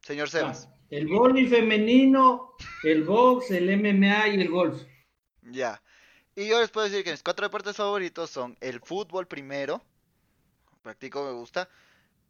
Señor 0.03 0.29
Sebas. 0.29 0.69
El 0.89 1.07
boli 1.07 1.45
femenino, 1.47 2.53
el 2.83 3.03
box, 3.03 3.51
el 3.51 3.69
MMA 3.77 4.29
y 4.29 4.41
el 4.41 4.49
golf. 4.49 4.81
Ya. 5.41 5.81
Y 6.33 6.47
yo 6.47 6.61
les 6.61 6.69
puedo 6.69 6.87
decir 6.87 7.03
que 7.03 7.11
mis 7.11 7.23
cuatro 7.23 7.45
deportes 7.45 7.75
favoritos 7.75 8.29
son 8.29 8.55
el 8.61 8.79
fútbol 8.79 9.27
primero, 9.27 9.81
practico, 10.81 11.25
me 11.25 11.33
gusta. 11.33 11.67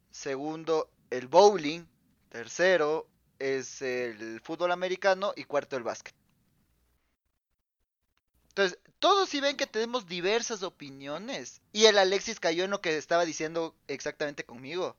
Segundo, 0.10 0.90
el 1.10 1.28
bowling. 1.28 1.86
Tercero 2.30 3.08
es 3.40 3.82
el 3.82 4.42
fútbol 4.42 4.72
americano 4.72 5.34
y 5.36 5.44
cuarto 5.46 5.78
el 5.78 5.84
básquet. 5.84 6.14
Entonces, 8.50 8.80
todos 9.00 9.30
si 9.30 9.40
ven 9.40 9.56
que 9.56 9.68
tenemos 9.68 10.08
diversas 10.08 10.64
opiniones. 10.64 11.62
Y 11.72 11.86
el 11.86 11.98
Alexis 11.98 12.40
cayó 12.40 12.64
en 12.66 12.72
lo 12.72 12.82
que 12.82 12.98
estaba 12.98 13.26
diciendo 13.26 13.76
exactamente 13.88 14.44
conmigo. 14.46 14.98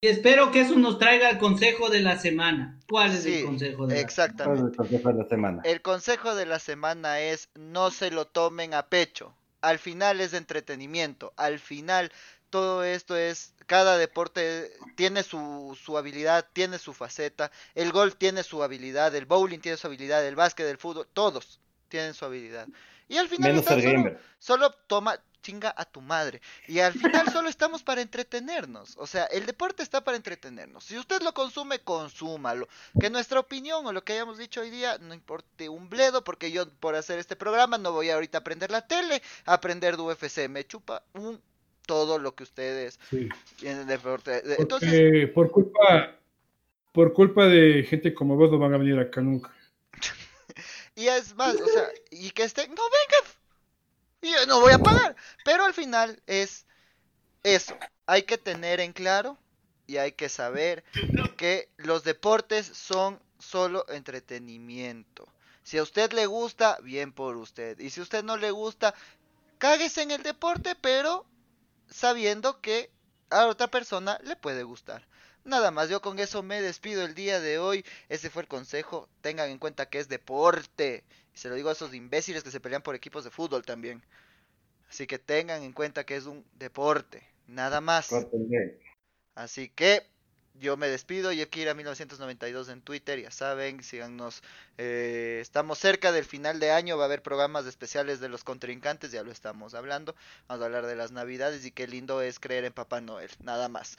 Y 0.00 0.08
espero 0.08 0.50
que 0.52 0.60
eso 0.60 0.76
nos 0.76 0.98
traiga 0.98 1.30
el 1.30 1.38
consejo 1.38 1.88
de 1.90 2.00
la 2.00 2.18
semana. 2.18 2.78
¿Cuál 2.88 3.12
es 3.12 3.22
Sí, 3.22 3.38
el 3.40 3.44
consejo 3.46 3.86
de 3.86 3.94
la 3.96 4.06
¿Cuál 4.38 4.56
es 4.56 4.62
el 4.62 4.68
exactamente. 4.68 4.76
consejo 4.76 5.08
de 5.08 5.14
la 5.14 5.28
semana? 5.28 5.62
El 5.64 5.82
consejo 5.82 6.34
de 6.34 6.46
la 6.46 6.58
semana 6.58 7.20
es 7.20 7.48
no 7.54 7.90
se 7.90 8.10
lo 8.10 8.26
tomen 8.26 8.74
a 8.74 8.86
pecho. 8.88 9.34
Al 9.62 9.78
final 9.78 10.20
es 10.20 10.32
de 10.32 10.38
entretenimiento. 10.38 11.32
Al 11.36 11.58
final 11.58 12.12
todo 12.54 12.84
esto 12.84 13.16
es, 13.16 13.52
cada 13.66 13.98
deporte 13.98 14.70
tiene 14.94 15.24
su, 15.24 15.76
su 15.82 15.98
habilidad, 15.98 16.46
tiene 16.52 16.78
su 16.78 16.94
faceta. 16.94 17.50
El 17.74 17.90
golf 17.90 18.14
tiene 18.14 18.44
su 18.44 18.62
habilidad, 18.62 19.12
el 19.16 19.26
bowling 19.26 19.58
tiene 19.58 19.76
su 19.76 19.88
habilidad, 19.88 20.24
el 20.24 20.36
básquet, 20.36 20.64
el 20.68 20.78
fútbol, 20.78 21.08
todos 21.12 21.58
tienen 21.88 22.14
su 22.14 22.24
habilidad. 22.24 22.68
Y 23.08 23.16
al 23.16 23.28
final 23.28 23.54
Menos 23.54 23.64
solo, 23.64 24.18
solo 24.38 24.70
toma 24.86 25.18
chinga 25.42 25.74
a 25.76 25.84
tu 25.84 26.00
madre. 26.00 26.40
Y 26.68 26.78
al 26.78 26.92
final 26.92 27.28
solo 27.32 27.48
estamos 27.48 27.82
para 27.82 28.02
entretenernos. 28.02 28.94
O 28.98 29.06
sea, 29.08 29.24
el 29.24 29.46
deporte 29.46 29.82
está 29.82 30.04
para 30.04 30.16
entretenernos. 30.16 30.84
Si 30.84 30.96
usted 30.96 31.22
lo 31.22 31.34
consume, 31.34 31.80
consúmalo. 31.80 32.68
Que 33.00 33.10
nuestra 33.10 33.40
opinión 33.40 33.84
o 33.84 33.92
lo 33.92 34.04
que 34.04 34.12
hayamos 34.12 34.38
dicho 34.38 34.60
hoy 34.60 34.70
día 34.70 34.98
no 34.98 35.12
importe 35.12 35.68
un 35.68 35.88
bledo, 35.90 36.22
porque 36.22 36.52
yo 36.52 36.70
por 36.70 36.94
hacer 36.94 37.18
este 37.18 37.34
programa 37.34 37.78
no 37.78 37.90
voy 37.90 38.10
ahorita 38.10 38.38
a 38.38 38.42
aprender 38.42 38.70
la 38.70 38.86
tele, 38.86 39.22
a 39.44 39.54
aprender 39.54 39.96
de 39.96 40.02
UFC. 40.02 40.48
Me 40.48 40.64
chupa 40.64 41.02
un 41.14 41.42
todo 41.86 42.18
lo 42.18 42.34
que 42.34 42.42
ustedes 42.42 42.98
Sí. 43.10 43.28
tienen 43.56 43.86
de 43.86 43.94
Entonces, 43.94 44.58
Porque 44.66 45.30
por 45.34 45.50
culpa, 45.50 46.16
por 46.92 47.12
culpa 47.12 47.46
de 47.46 47.84
gente 47.84 48.14
como 48.14 48.36
vos 48.36 48.50
no 48.50 48.58
van 48.58 48.74
a 48.74 48.78
venir 48.78 48.98
acá 48.98 49.20
nunca. 49.20 49.52
y 50.96 51.08
es 51.08 51.34
más, 51.34 51.60
o 51.60 51.66
sea, 51.66 51.88
y 52.10 52.30
que 52.30 52.44
estén, 52.44 52.70
no 52.70 52.82
vengan. 52.82 53.34
Y 54.22 54.32
yo 54.32 54.46
no 54.46 54.60
voy 54.60 54.72
a 54.72 54.78
pagar. 54.78 55.16
Pero 55.44 55.64
al 55.64 55.74
final 55.74 56.18
es 56.26 56.66
eso. 57.42 57.76
Hay 58.06 58.22
que 58.22 58.38
tener 58.38 58.80
en 58.80 58.92
claro 58.92 59.36
y 59.86 59.98
hay 59.98 60.12
que 60.12 60.28
saber 60.28 60.82
que 61.36 61.68
los 61.76 62.04
deportes 62.04 62.66
son 62.66 63.20
solo 63.38 63.84
entretenimiento. 63.88 65.28
Si 65.62 65.78
a 65.78 65.82
usted 65.82 66.12
le 66.12 66.26
gusta, 66.26 66.78
bien 66.82 67.12
por 67.12 67.36
usted. 67.36 67.78
Y 67.78 67.90
si 67.90 68.00
a 68.00 68.02
usted 68.02 68.24
no 68.24 68.36
le 68.36 68.50
gusta, 68.50 68.94
cáguese 69.58 70.02
en 70.02 70.10
el 70.10 70.22
deporte, 70.22 70.74
pero 70.74 71.26
sabiendo 71.94 72.60
que 72.60 72.90
a 73.30 73.46
otra 73.46 73.68
persona 73.68 74.18
le 74.24 74.34
puede 74.34 74.64
gustar. 74.64 75.06
Nada 75.44 75.70
más, 75.70 75.88
yo 75.88 76.00
con 76.00 76.18
eso 76.18 76.42
me 76.42 76.60
despido 76.60 77.04
el 77.04 77.14
día 77.14 77.40
de 77.40 77.58
hoy. 77.58 77.84
Ese 78.08 78.30
fue 78.30 78.42
el 78.42 78.48
consejo. 78.48 79.08
Tengan 79.20 79.50
en 79.50 79.58
cuenta 79.58 79.88
que 79.88 80.00
es 80.00 80.08
deporte. 80.08 81.04
Y 81.32 81.38
se 81.38 81.48
lo 81.48 81.54
digo 81.54 81.68
a 81.68 81.72
esos 81.72 81.94
imbéciles 81.94 82.42
que 82.42 82.50
se 82.50 82.60
pelean 82.60 82.82
por 82.82 82.96
equipos 82.96 83.22
de 83.22 83.30
fútbol 83.30 83.64
también. 83.64 84.02
Así 84.88 85.06
que 85.06 85.18
tengan 85.18 85.62
en 85.62 85.72
cuenta 85.72 86.04
que 86.04 86.16
es 86.16 86.26
un 86.26 86.44
deporte. 86.54 87.28
Nada 87.46 87.80
más. 87.80 88.10
Así 89.36 89.68
que 89.68 90.06
yo 90.60 90.76
me 90.76 90.88
despido. 90.88 91.32
Yekira 91.32 91.74
1992 91.74 92.68
en 92.68 92.80
Twitter. 92.80 93.20
Ya 93.20 93.30
saben, 93.30 93.82
síganos. 93.82 94.42
eh, 94.78 95.38
estamos 95.40 95.78
cerca 95.78 96.12
del 96.12 96.24
final 96.24 96.60
de 96.60 96.70
año. 96.70 96.96
Va 96.96 97.04
a 97.04 97.06
haber 97.06 97.22
programas 97.22 97.66
especiales 97.66 98.20
de 98.20 98.28
los 98.28 98.44
contrincantes. 98.44 99.12
Ya 99.12 99.22
lo 99.22 99.32
estamos 99.32 99.74
hablando. 99.74 100.14
Vamos 100.48 100.62
a 100.62 100.66
hablar 100.66 100.86
de 100.86 100.96
las 100.96 101.12
navidades 101.12 101.64
y 101.66 101.70
qué 101.70 101.86
lindo 101.86 102.22
es 102.22 102.38
creer 102.38 102.64
en 102.64 102.72
Papá 102.72 103.00
Noel. 103.00 103.30
Nada 103.42 103.68
más. 103.68 103.96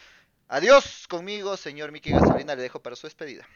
Adiós 0.47 1.07
conmigo, 1.07 1.57
señor 1.57 1.91
Miki 1.91 2.11
Gasolina. 2.11 2.55
Le 2.55 2.61
dejo 2.61 2.79
para 2.81 2.95
su 2.95 3.07
despedida. 3.07 3.47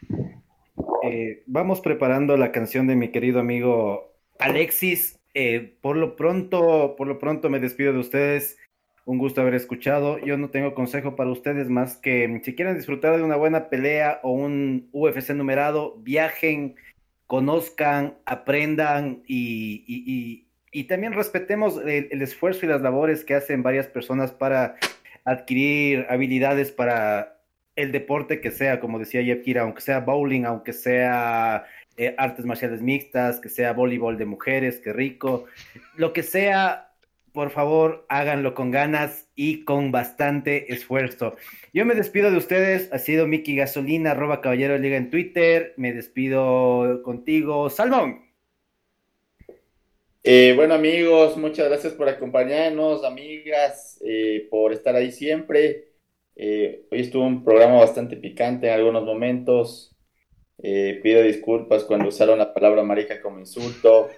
Eh, 1.02 1.42
vamos 1.46 1.80
preparando 1.80 2.36
la 2.36 2.52
canción 2.52 2.86
de 2.86 2.96
mi 2.96 3.10
querido 3.10 3.40
amigo 3.40 4.12
Alexis. 4.38 5.18
Eh, 5.34 5.76
por 5.80 5.96
lo 5.96 6.16
pronto, 6.16 6.96
por 6.96 7.06
lo 7.06 7.18
pronto 7.18 7.48
me 7.48 7.60
despido 7.60 7.92
de 7.92 8.00
ustedes. 8.00 8.58
Un 9.10 9.18
gusto 9.18 9.40
haber 9.40 9.54
escuchado. 9.56 10.18
Yo 10.18 10.36
no 10.36 10.50
tengo 10.50 10.72
consejo 10.72 11.16
para 11.16 11.32
ustedes 11.32 11.68
más 11.68 11.96
que 11.96 12.40
si 12.44 12.54
quieren 12.54 12.76
disfrutar 12.76 13.16
de 13.16 13.24
una 13.24 13.34
buena 13.34 13.68
pelea 13.68 14.20
o 14.22 14.30
un 14.30 14.88
UFC 14.92 15.30
numerado, 15.30 15.96
viajen, 15.98 16.76
conozcan, 17.26 18.14
aprendan 18.24 19.24
y, 19.26 20.46
también 20.86 21.12
respetemos 21.12 21.76
el, 21.84 22.22
esfuerzo 22.22 22.64
y 22.64 22.68
las 22.68 22.82
labores 22.82 23.24
que 23.24 23.34
hacen 23.34 23.64
varias 23.64 23.88
personas 23.88 24.30
para 24.30 24.76
adquirir 25.24 26.06
habilidades 26.08 26.70
para 26.70 27.40
el 27.74 27.90
deporte 27.90 28.40
que 28.40 28.52
sea, 28.52 28.78
como 28.78 29.00
decía 29.00 29.24
Jeff 29.24 29.42
Kira, 29.42 29.62
aunque 29.62 29.80
sea 29.80 29.98
bowling, 29.98 30.44
aunque 30.44 30.72
sea 30.72 31.64
eh, 31.96 32.14
artes 32.16 32.44
marciales 32.44 32.80
mixtas, 32.80 33.40
que 33.40 33.48
sea 33.48 33.72
voleibol 33.72 34.16
de 34.16 34.26
mujeres, 34.26 34.78
qué 34.78 34.92
rico, 34.92 35.46
lo 35.96 36.12
que 36.12 36.22
sea, 36.22 36.89
por 37.32 37.50
favor, 37.50 38.04
háganlo 38.08 38.54
con 38.54 38.70
ganas 38.70 39.28
y 39.34 39.64
con 39.64 39.92
bastante 39.92 40.72
esfuerzo. 40.72 41.36
Yo 41.72 41.86
me 41.86 41.94
despido 41.94 42.30
de 42.30 42.36
ustedes, 42.36 42.92
ha 42.92 42.98
sido 42.98 43.26
Miki 43.26 43.56
Gasolina, 43.56 44.12
arroba 44.12 44.40
Caballero 44.40 44.74
de 44.74 44.80
Liga 44.80 44.96
en 44.96 45.10
Twitter, 45.10 45.74
me 45.76 45.92
despido 45.92 47.02
contigo, 47.02 47.70
Salmón. 47.70 48.30
Eh, 50.22 50.52
bueno 50.54 50.74
amigos, 50.74 51.38
muchas 51.38 51.68
gracias 51.68 51.94
por 51.94 52.08
acompañarnos, 52.08 53.04
amigas, 53.04 53.98
eh, 54.04 54.46
por 54.50 54.72
estar 54.72 54.94
ahí 54.94 55.12
siempre. 55.12 55.92
Eh, 56.36 56.86
hoy 56.90 57.00
estuvo 57.00 57.24
un 57.24 57.42
programa 57.42 57.78
bastante 57.78 58.16
picante 58.16 58.66
en 58.66 58.74
algunos 58.74 59.04
momentos. 59.04 59.96
Pido 60.62 61.22
disculpas 61.22 61.84
cuando 61.84 62.08
usaron 62.08 62.38
la 62.38 62.52
palabra 62.52 62.82
marica 62.82 63.22
como 63.22 63.38
insulto. 63.38 64.10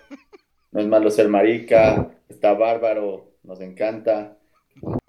No 0.72 0.80
es 0.80 0.86
malo 0.88 1.08
ser 1.10 1.28
marica, 1.28 2.10
está 2.32 2.54
bárbaro, 2.54 3.32
nos 3.42 3.60
encanta. 3.60 4.38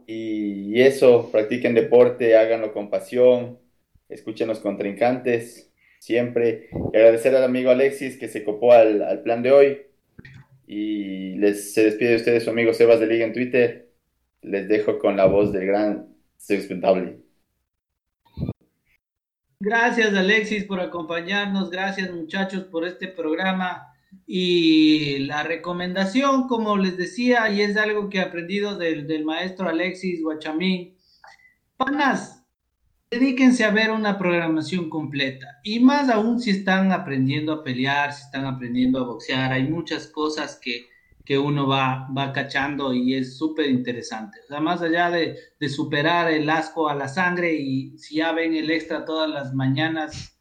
Y, 0.06 0.82
eso, 0.82 1.30
practiquen 1.32 1.74
deporte, 1.74 2.38
háganlo 2.38 2.74
con 2.74 2.90
pasión, 2.90 3.60
escuchen 4.10 4.48
los 4.48 4.60
contrincantes 4.60 5.72
siempre. 6.00 6.70
Y 6.94 6.98
agradecer 6.98 7.36
al 7.36 7.44
amigo 7.44 7.72
Alexis 7.72 8.18
que 8.18 8.28
se 8.28 8.44
copó 8.44 8.74
al, 8.74 9.02
al 9.02 9.22
plan 9.22 9.42
de 9.42 9.52
hoy. 9.52 9.82
Y 10.68 11.36
les 11.36 11.74
se 11.74 11.86
despide 11.86 12.12
de 12.12 12.16
ustedes 12.18 12.44
su 12.44 12.50
amigo 12.50 12.74
Sebas 12.74 13.00
de 13.00 13.08
Liga 13.08 13.26
en 13.26 13.34
Twitter. 13.34 13.90
Les 14.42 14.68
dejo 14.68 15.00
con 15.00 15.16
la 15.16 15.26
voz 15.26 15.52
del 15.52 15.66
gran 15.66 16.14
es 16.44 16.60
expendable. 16.60 17.20
Gracias 19.60 20.14
Alexis 20.14 20.66
por 20.66 20.82
acompañarnos, 20.82 21.70
gracias 21.70 22.12
muchachos 22.12 22.66
por 22.66 22.86
este 22.86 23.08
programa 23.08 23.93
y 24.26 25.20
la 25.20 25.43
recomendación, 25.43 26.47
como 26.47 26.78
les 26.78 26.97
decía, 26.97 27.49
y 27.49 27.61
es 27.61 27.78
algo 27.78 28.09
que 28.09 28.20
he 28.20 28.22
aprendido 28.22 28.78
del, 28.78 29.07
del 29.07 29.26
maestro 29.26 29.70
Alexis 29.70 30.22
Guachamín, 30.22 30.97
panas, 31.78 32.45
dedíquense 33.11 33.64
a 33.64 33.72
ver 33.72 33.91
una 33.91 34.18
programación 34.18 34.89
completa 34.89 35.59
y 35.64 35.80
más 35.80 36.09
aún 36.09 36.39
si 36.39 36.49
están 36.49 36.91
aprendiendo 36.91 37.53
a 37.53 37.64
pelear, 37.64 38.14
si 38.14 38.24
están 38.24 38.45
aprendiendo 38.45 38.99
a 38.99 39.07
boxear, 39.07 39.51
hay 39.51 39.64
muchas 39.64 40.07
cosas 40.07 40.59
que 40.61 40.88
que 41.26 41.38
uno 41.38 41.68
va, 41.68 42.07
va 42.16 42.34
cachando 42.34 42.93
y 42.93 43.16
es 43.16 43.38
súper 43.38 43.70
interesante. 43.70 44.39
O 44.43 44.47
sea, 44.47 44.59
más 44.59 44.82
allá 44.82 45.09
de, 45.09 45.38
de, 45.59 45.70
superar 45.70 46.30
el 46.32 46.49
asco 46.49 46.89
a 46.89 46.95
la 46.95 47.07
sangre 47.07 47.53
y 47.53 47.97
si 47.97 48.16
ya 48.16 48.34
ven 48.34 48.53
el 48.55 48.70
extra 48.70 49.05
todas 49.05 49.30
las 49.30 49.53
mañanas, 49.53 50.33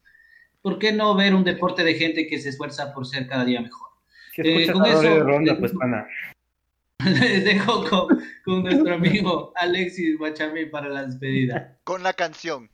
¿por 0.63 0.79
qué 0.79 0.91
no 0.91 1.15
ver 1.15 1.35
un 1.35 1.43
deporte 1.43 1.83
de 1.83 1.93
gente 1.93 2.25
que 2.25 2.39
se 2.39 2.49
esfuerza 2.49 2.91
por 2.93 3.05
ser 3.05 3.27
cada 3.27 3.45
día 3.45 3.61
mejor? 3.61 3.89
Eh, 4.37 4.71
con 4.71 4.83
eso, 4.87 5.01
de 5.01 5.19
ronda, 5.19 5.59
pues, 5.59 5.73
pana. 5.73 6.07
Les 7.05 7.43
dejo 7.43 7.87
con, 7.87 8.23
con, 8.43 8.63
nuestro 8.63 8.95
amigo 8.95 9.53
Alexis 9.57 10.17
Guachamí 10.17 10.65
para 10.67 10.89
la 10.89 11.05
despedida. 11.05 11.77
Con 11.83 12.01
la 12.01 12.13
canción. 12.13 12.69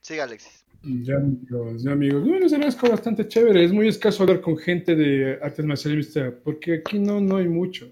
Siga, 0.00 0.24
Alexis. 0.24 0.64
Ya 0.82 1.16
amigos, 1.16 1.82
ya 1.82 1.92
amigos. 1.92 2.24
Bueno, 2.26 2.46
es 2.46 2.52
algo 2.52 2.90
bastante 2.90 3.26
chévere. 3.26 3.64
Es 3.64 3.72
muy 3.72 3.88
escaso 3.88 4.24
hablar 4.24 4.40
con 4.40 4.56
gente 4.56 4.94
de 4.94 5.38
artes 5.40 5.64
marciales 5.64 6.12
porque 6.44 6.74
aquí 6.74 6.98
no, 6.98 7.20
no 7.20 7.36
hay 7.36 7.48
mucho. 7.48 7.90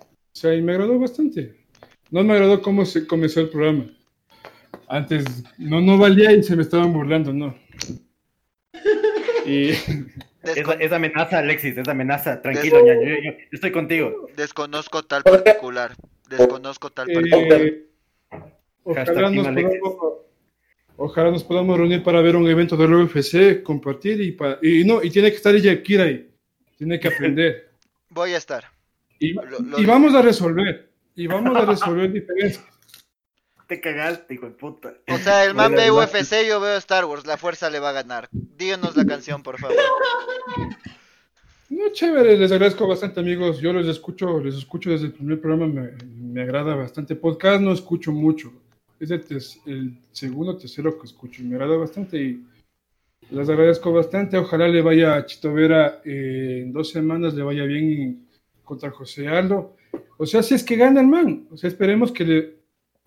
O 0.00 0.36
sea, 0.36 0.54
y 0.54 0.62
me 0.62 0.72
agradó 0.72 0.98
bastante. 0.98 1.56
No 2.10 2.22
me 2.22 2.34
agradó 2.34 2.62
cómo 2.62 2.84
se 2.84 3.06
comenzó 3.06 3.40
el 3.40 3.50
programa. 3.50 3.86
Antes 4.88 5.24
no, 5.58 5.80
no 5.80 5.98
valía 5.98 6.32
y 6.32 6.42
se 6.42 6.56
me 6.56 6.62
estaban 6.62 6.92
burlando, 6.92 7.32
no. 7.32 7.56
Y... 9.46 9.70
Esa, 10.42 10.96
amenaza, 10.96 11.38
Alexis, 11.38 11.76
esa 11.78 11.92
amenaza. 11.92 12.42
Tranquilo, 12.42 12.84
Des... 12.84 12.86
yo, 12.86 13.02
yo, 13.02 13.22
yo, 13.22 13.30
estoy 13.50 13.72
contigo. 13.72 14.28
Desconozco 14.36 15.02
tal 15.02 15.22
particular. 15.22 15.94
Desconozco 16.28 16.90
tal 16.90 17.06
particular. 17.06 17.60
Eh, 17.62 17.86
ojalá 18.84 19.30
nos 19.30 19.46
podamos 19.46 20.24
Ojalá 20.96 21.30
nos 21.30 21.42
podamos 21.42 21.76
reunir 21.76 22.02
para 22.02 22.20
ver 22.20 22.36
un 22.36 22.46
evento 22.46 22.76
de 22.76 22.86
UFC, 22.86 23.62
compartir 23.62 24.20
y, 24.20 24.32
para, 24.32 24.58
y 24.62 24.84
no, 24.84 25.02
y 25.02 25.10
tiene 25.10 25.30
que 25.30 25.36
estar 25.36 25.54
ella 25.54 25.82
Kira 25.82 26.04
ahí. 26.04 26.30
Tiene 26.76 27.00
que 27.00 27.08
aprender. 27.08 27.70
Voy 28.10 28.32
a 28.32 28.36
estar. 28.36 28.64
Y, 29.18 29.32
lo, 29.32 29.58
lo 29.60 29.80
y 29.80 29.86
vamos 29.86 30.14
a 30.14 30.22
resolver. 30.22 30.88
Y 31.16 31.26
vamos 31.26 31.56
a 31.56 31.64
resolver 31.64 32.12
diferencias. 32.12 32.64
Te 33.66 33.80
cagaste, 33.80 34.34
hijo 34.34 34.46
de 34.46 34.52
puta. 34.52 34.94
O 35.08 35.18
sea, 35.18 35.44
el 35.44 35.54
man 35.54 35.72
ve 35.72 35.90
UFC, 35.90 36.46
yo 36.46 36.60
veo 36.60 36.76
Star 36.76 37.04
Wars. 37.06 37.26
La 37.26 37.36
fuerza 37.36 37.70
le 37.70 37.80
va 37.80 37.90
a 37.90 37.92
ganar. 37.92 38.28
Díganos 38.32 38.96
la 38.96 39.04
canción, 39.04 39.42
por 39.42 39.58
favor. 39.58 39.76
No, 41.70 41.88
chévere, 41.90 42.36
les 42.38 42.52
agradezco 42.52 42.86
bastante, 42.86 43.18
amigos. 43.18 43.58
Yo 43.58 43.72
les 43.72 43.88
escucho, 43.88 44.38
les 44.38 44.54
escucho 44.54 44.90
desde 44.90 45.06
el 45.06 45.12
primer 45.12 45.40
programa, 45.40 45.66
me, 45.66 45.90
me 46.06 46.42
agrada 46.42 46.76
bastante. 46.76 47.16
Podcast 47.16 47.62
no 47.62 47.72
escucho 47.72 48.12
mucho 48.12 48.52
es 49.00 49.10
el, 49.10 49.72
el 49.72 49.96
segundo 50.12 50.56
tercero 50.56 50.98
que 50.98 51.06
escucho 51.06 51.42
y 51.42 51.46
me 51.46 51.56
agrada 51.56 51.76
bastante 51.76 52.22
y 52.22 52.44
les 53.30 53.48
agradezco 53.48 53.92
bastante. 53.92 54.36
Ojalá 54.36 54.68
le 54.68 54.82
vaya 54.82 55.16
a 55.16 55.26
Chito 55.26 55.52
Vera 55.52 56.00
eh, 56.04 56.62
en 56.64 56.72
dos 56.72 56.90
semanas, 56.90 57.34
le 57.34 57.42
vaya 57.42 57.64
bien 57.64 58.26
contra 58.62 58.90
José 58.90 59.28
Aldo. 59.28 59.76
O 60.16 60.26
sea, 60.26 60.42
si 60.42 60.54
es 60.54 60.62
que 60.62 60.76
gana 60.76 61.00
el 61.00 61.06
man, 61.06 61.46
o 61.50 61.56
sea, 61.56 61.68
esperemos 61.68 62.12
que 62.12 62.24
le, 62.24 62.54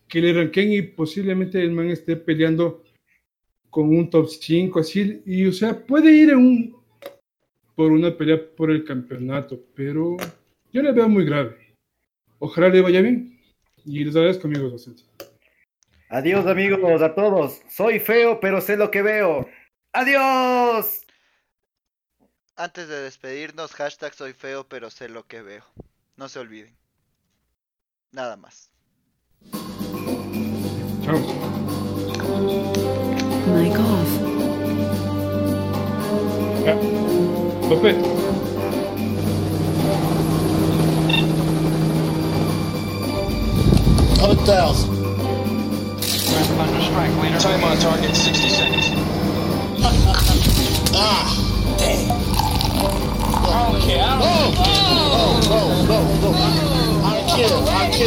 que 0.07 0.21
le 0.21 0.33
ranquen 0.33 0.71
y 0.71 0.81
posiblemente 0.81 1.61
el 1.61 1.71
man 1.71 1.89
esté 1.89 2.15
peleando 2.15 2.83
con 3.69 3.89
un 3.95 4.09
top 4.09 4.29
5, 4.29 4.79
así, 4.79 5.21
y 5.25 5.45
o 5.45 5.51
sea, 5.51 5.85
puede 5.85 6.11
ir 6.11 6.29
en 6.29 6.37
un, 6.37 6.77
por 7.75 7.91
una 7.91 8.15
pelea 8.15 8.39
por 8.55 8.71
el 8.71 8.83
campeonato, 8.83 9.59
pero 9.75 10.17
yo 10.71 10.81
le 10.81 10.91
veo 10.91 11.07
muy 11.07 11.25
grave. 11.25 11.75
Ojalá 12.39 12.69
le 12.69 12.81
vaya 12.81 13.01
bien 13.01 13.39
y 13.85 14.03
les 14.03 14.15
agradezco, 14.15 14.47
amigos, 14.47 14.71
bastante. 14.71 15.03
Adiós 16.09 16.45
amigos 16.45 17.01
a 17.01 17.13
todos. 17.13 17.61
Soy 17.69 17.99
feo, 17.99 18.39
pero 18.39 18.61
sé 18.61 18.77
lo 18.77 18.91
que 18.91 19.01
veo. 19.01 19.47
Adiós. 19.91 21.05
Antes 22.55 22.87
de 22.87 23.01
despedirnos, 23.01 23.73
hashtag 23.73 24.13
soy 24.13 24.33
feo, 24.33 24.67
pero 24.67 24.89
sé 24.89 25.09
lo 25.09 25.27
que 25.27 25.41
veo. 25.41 25.63
No 26.15 26.29
se 26.29 26.39
olviden. 26.39 26.75
Nada 28.11 28.37
más. 28.37 28.71
Oh. 31.09 31.21
Mike 33.47 33.79
off. 33.79 34.11
Yeah. 36.65 36.77
Stop 37.61 37.83
it. 37.85 37.97
Hundred 44.19 44.45
thousand. 44.45 44.95
Thunder 46.01 46.81
strike 46.81 47.15
later. 47.21 47.39
Time 47.39 47.63
on 47.63 47.77
target, 47.77 48.15
sixty 48.15 48.49
seconds. 48.49 48.87
ah, 50.95 51.23
dang. 51.77 52.07
Oh. 53.47 53.77
Okay. 53.77 53.99
Oh. 54.01 54.17
oh, 54.19 55.39
oh, 55.47 55.49
oh, 55.49 55.87
Oh. 55.89 56.05
Oh. 56.23 56.31
no. 56.33 57.05
I 57.05 57.35
kill. 57.37 57.69
I 57.69 57.89
kill. 57.91 57.97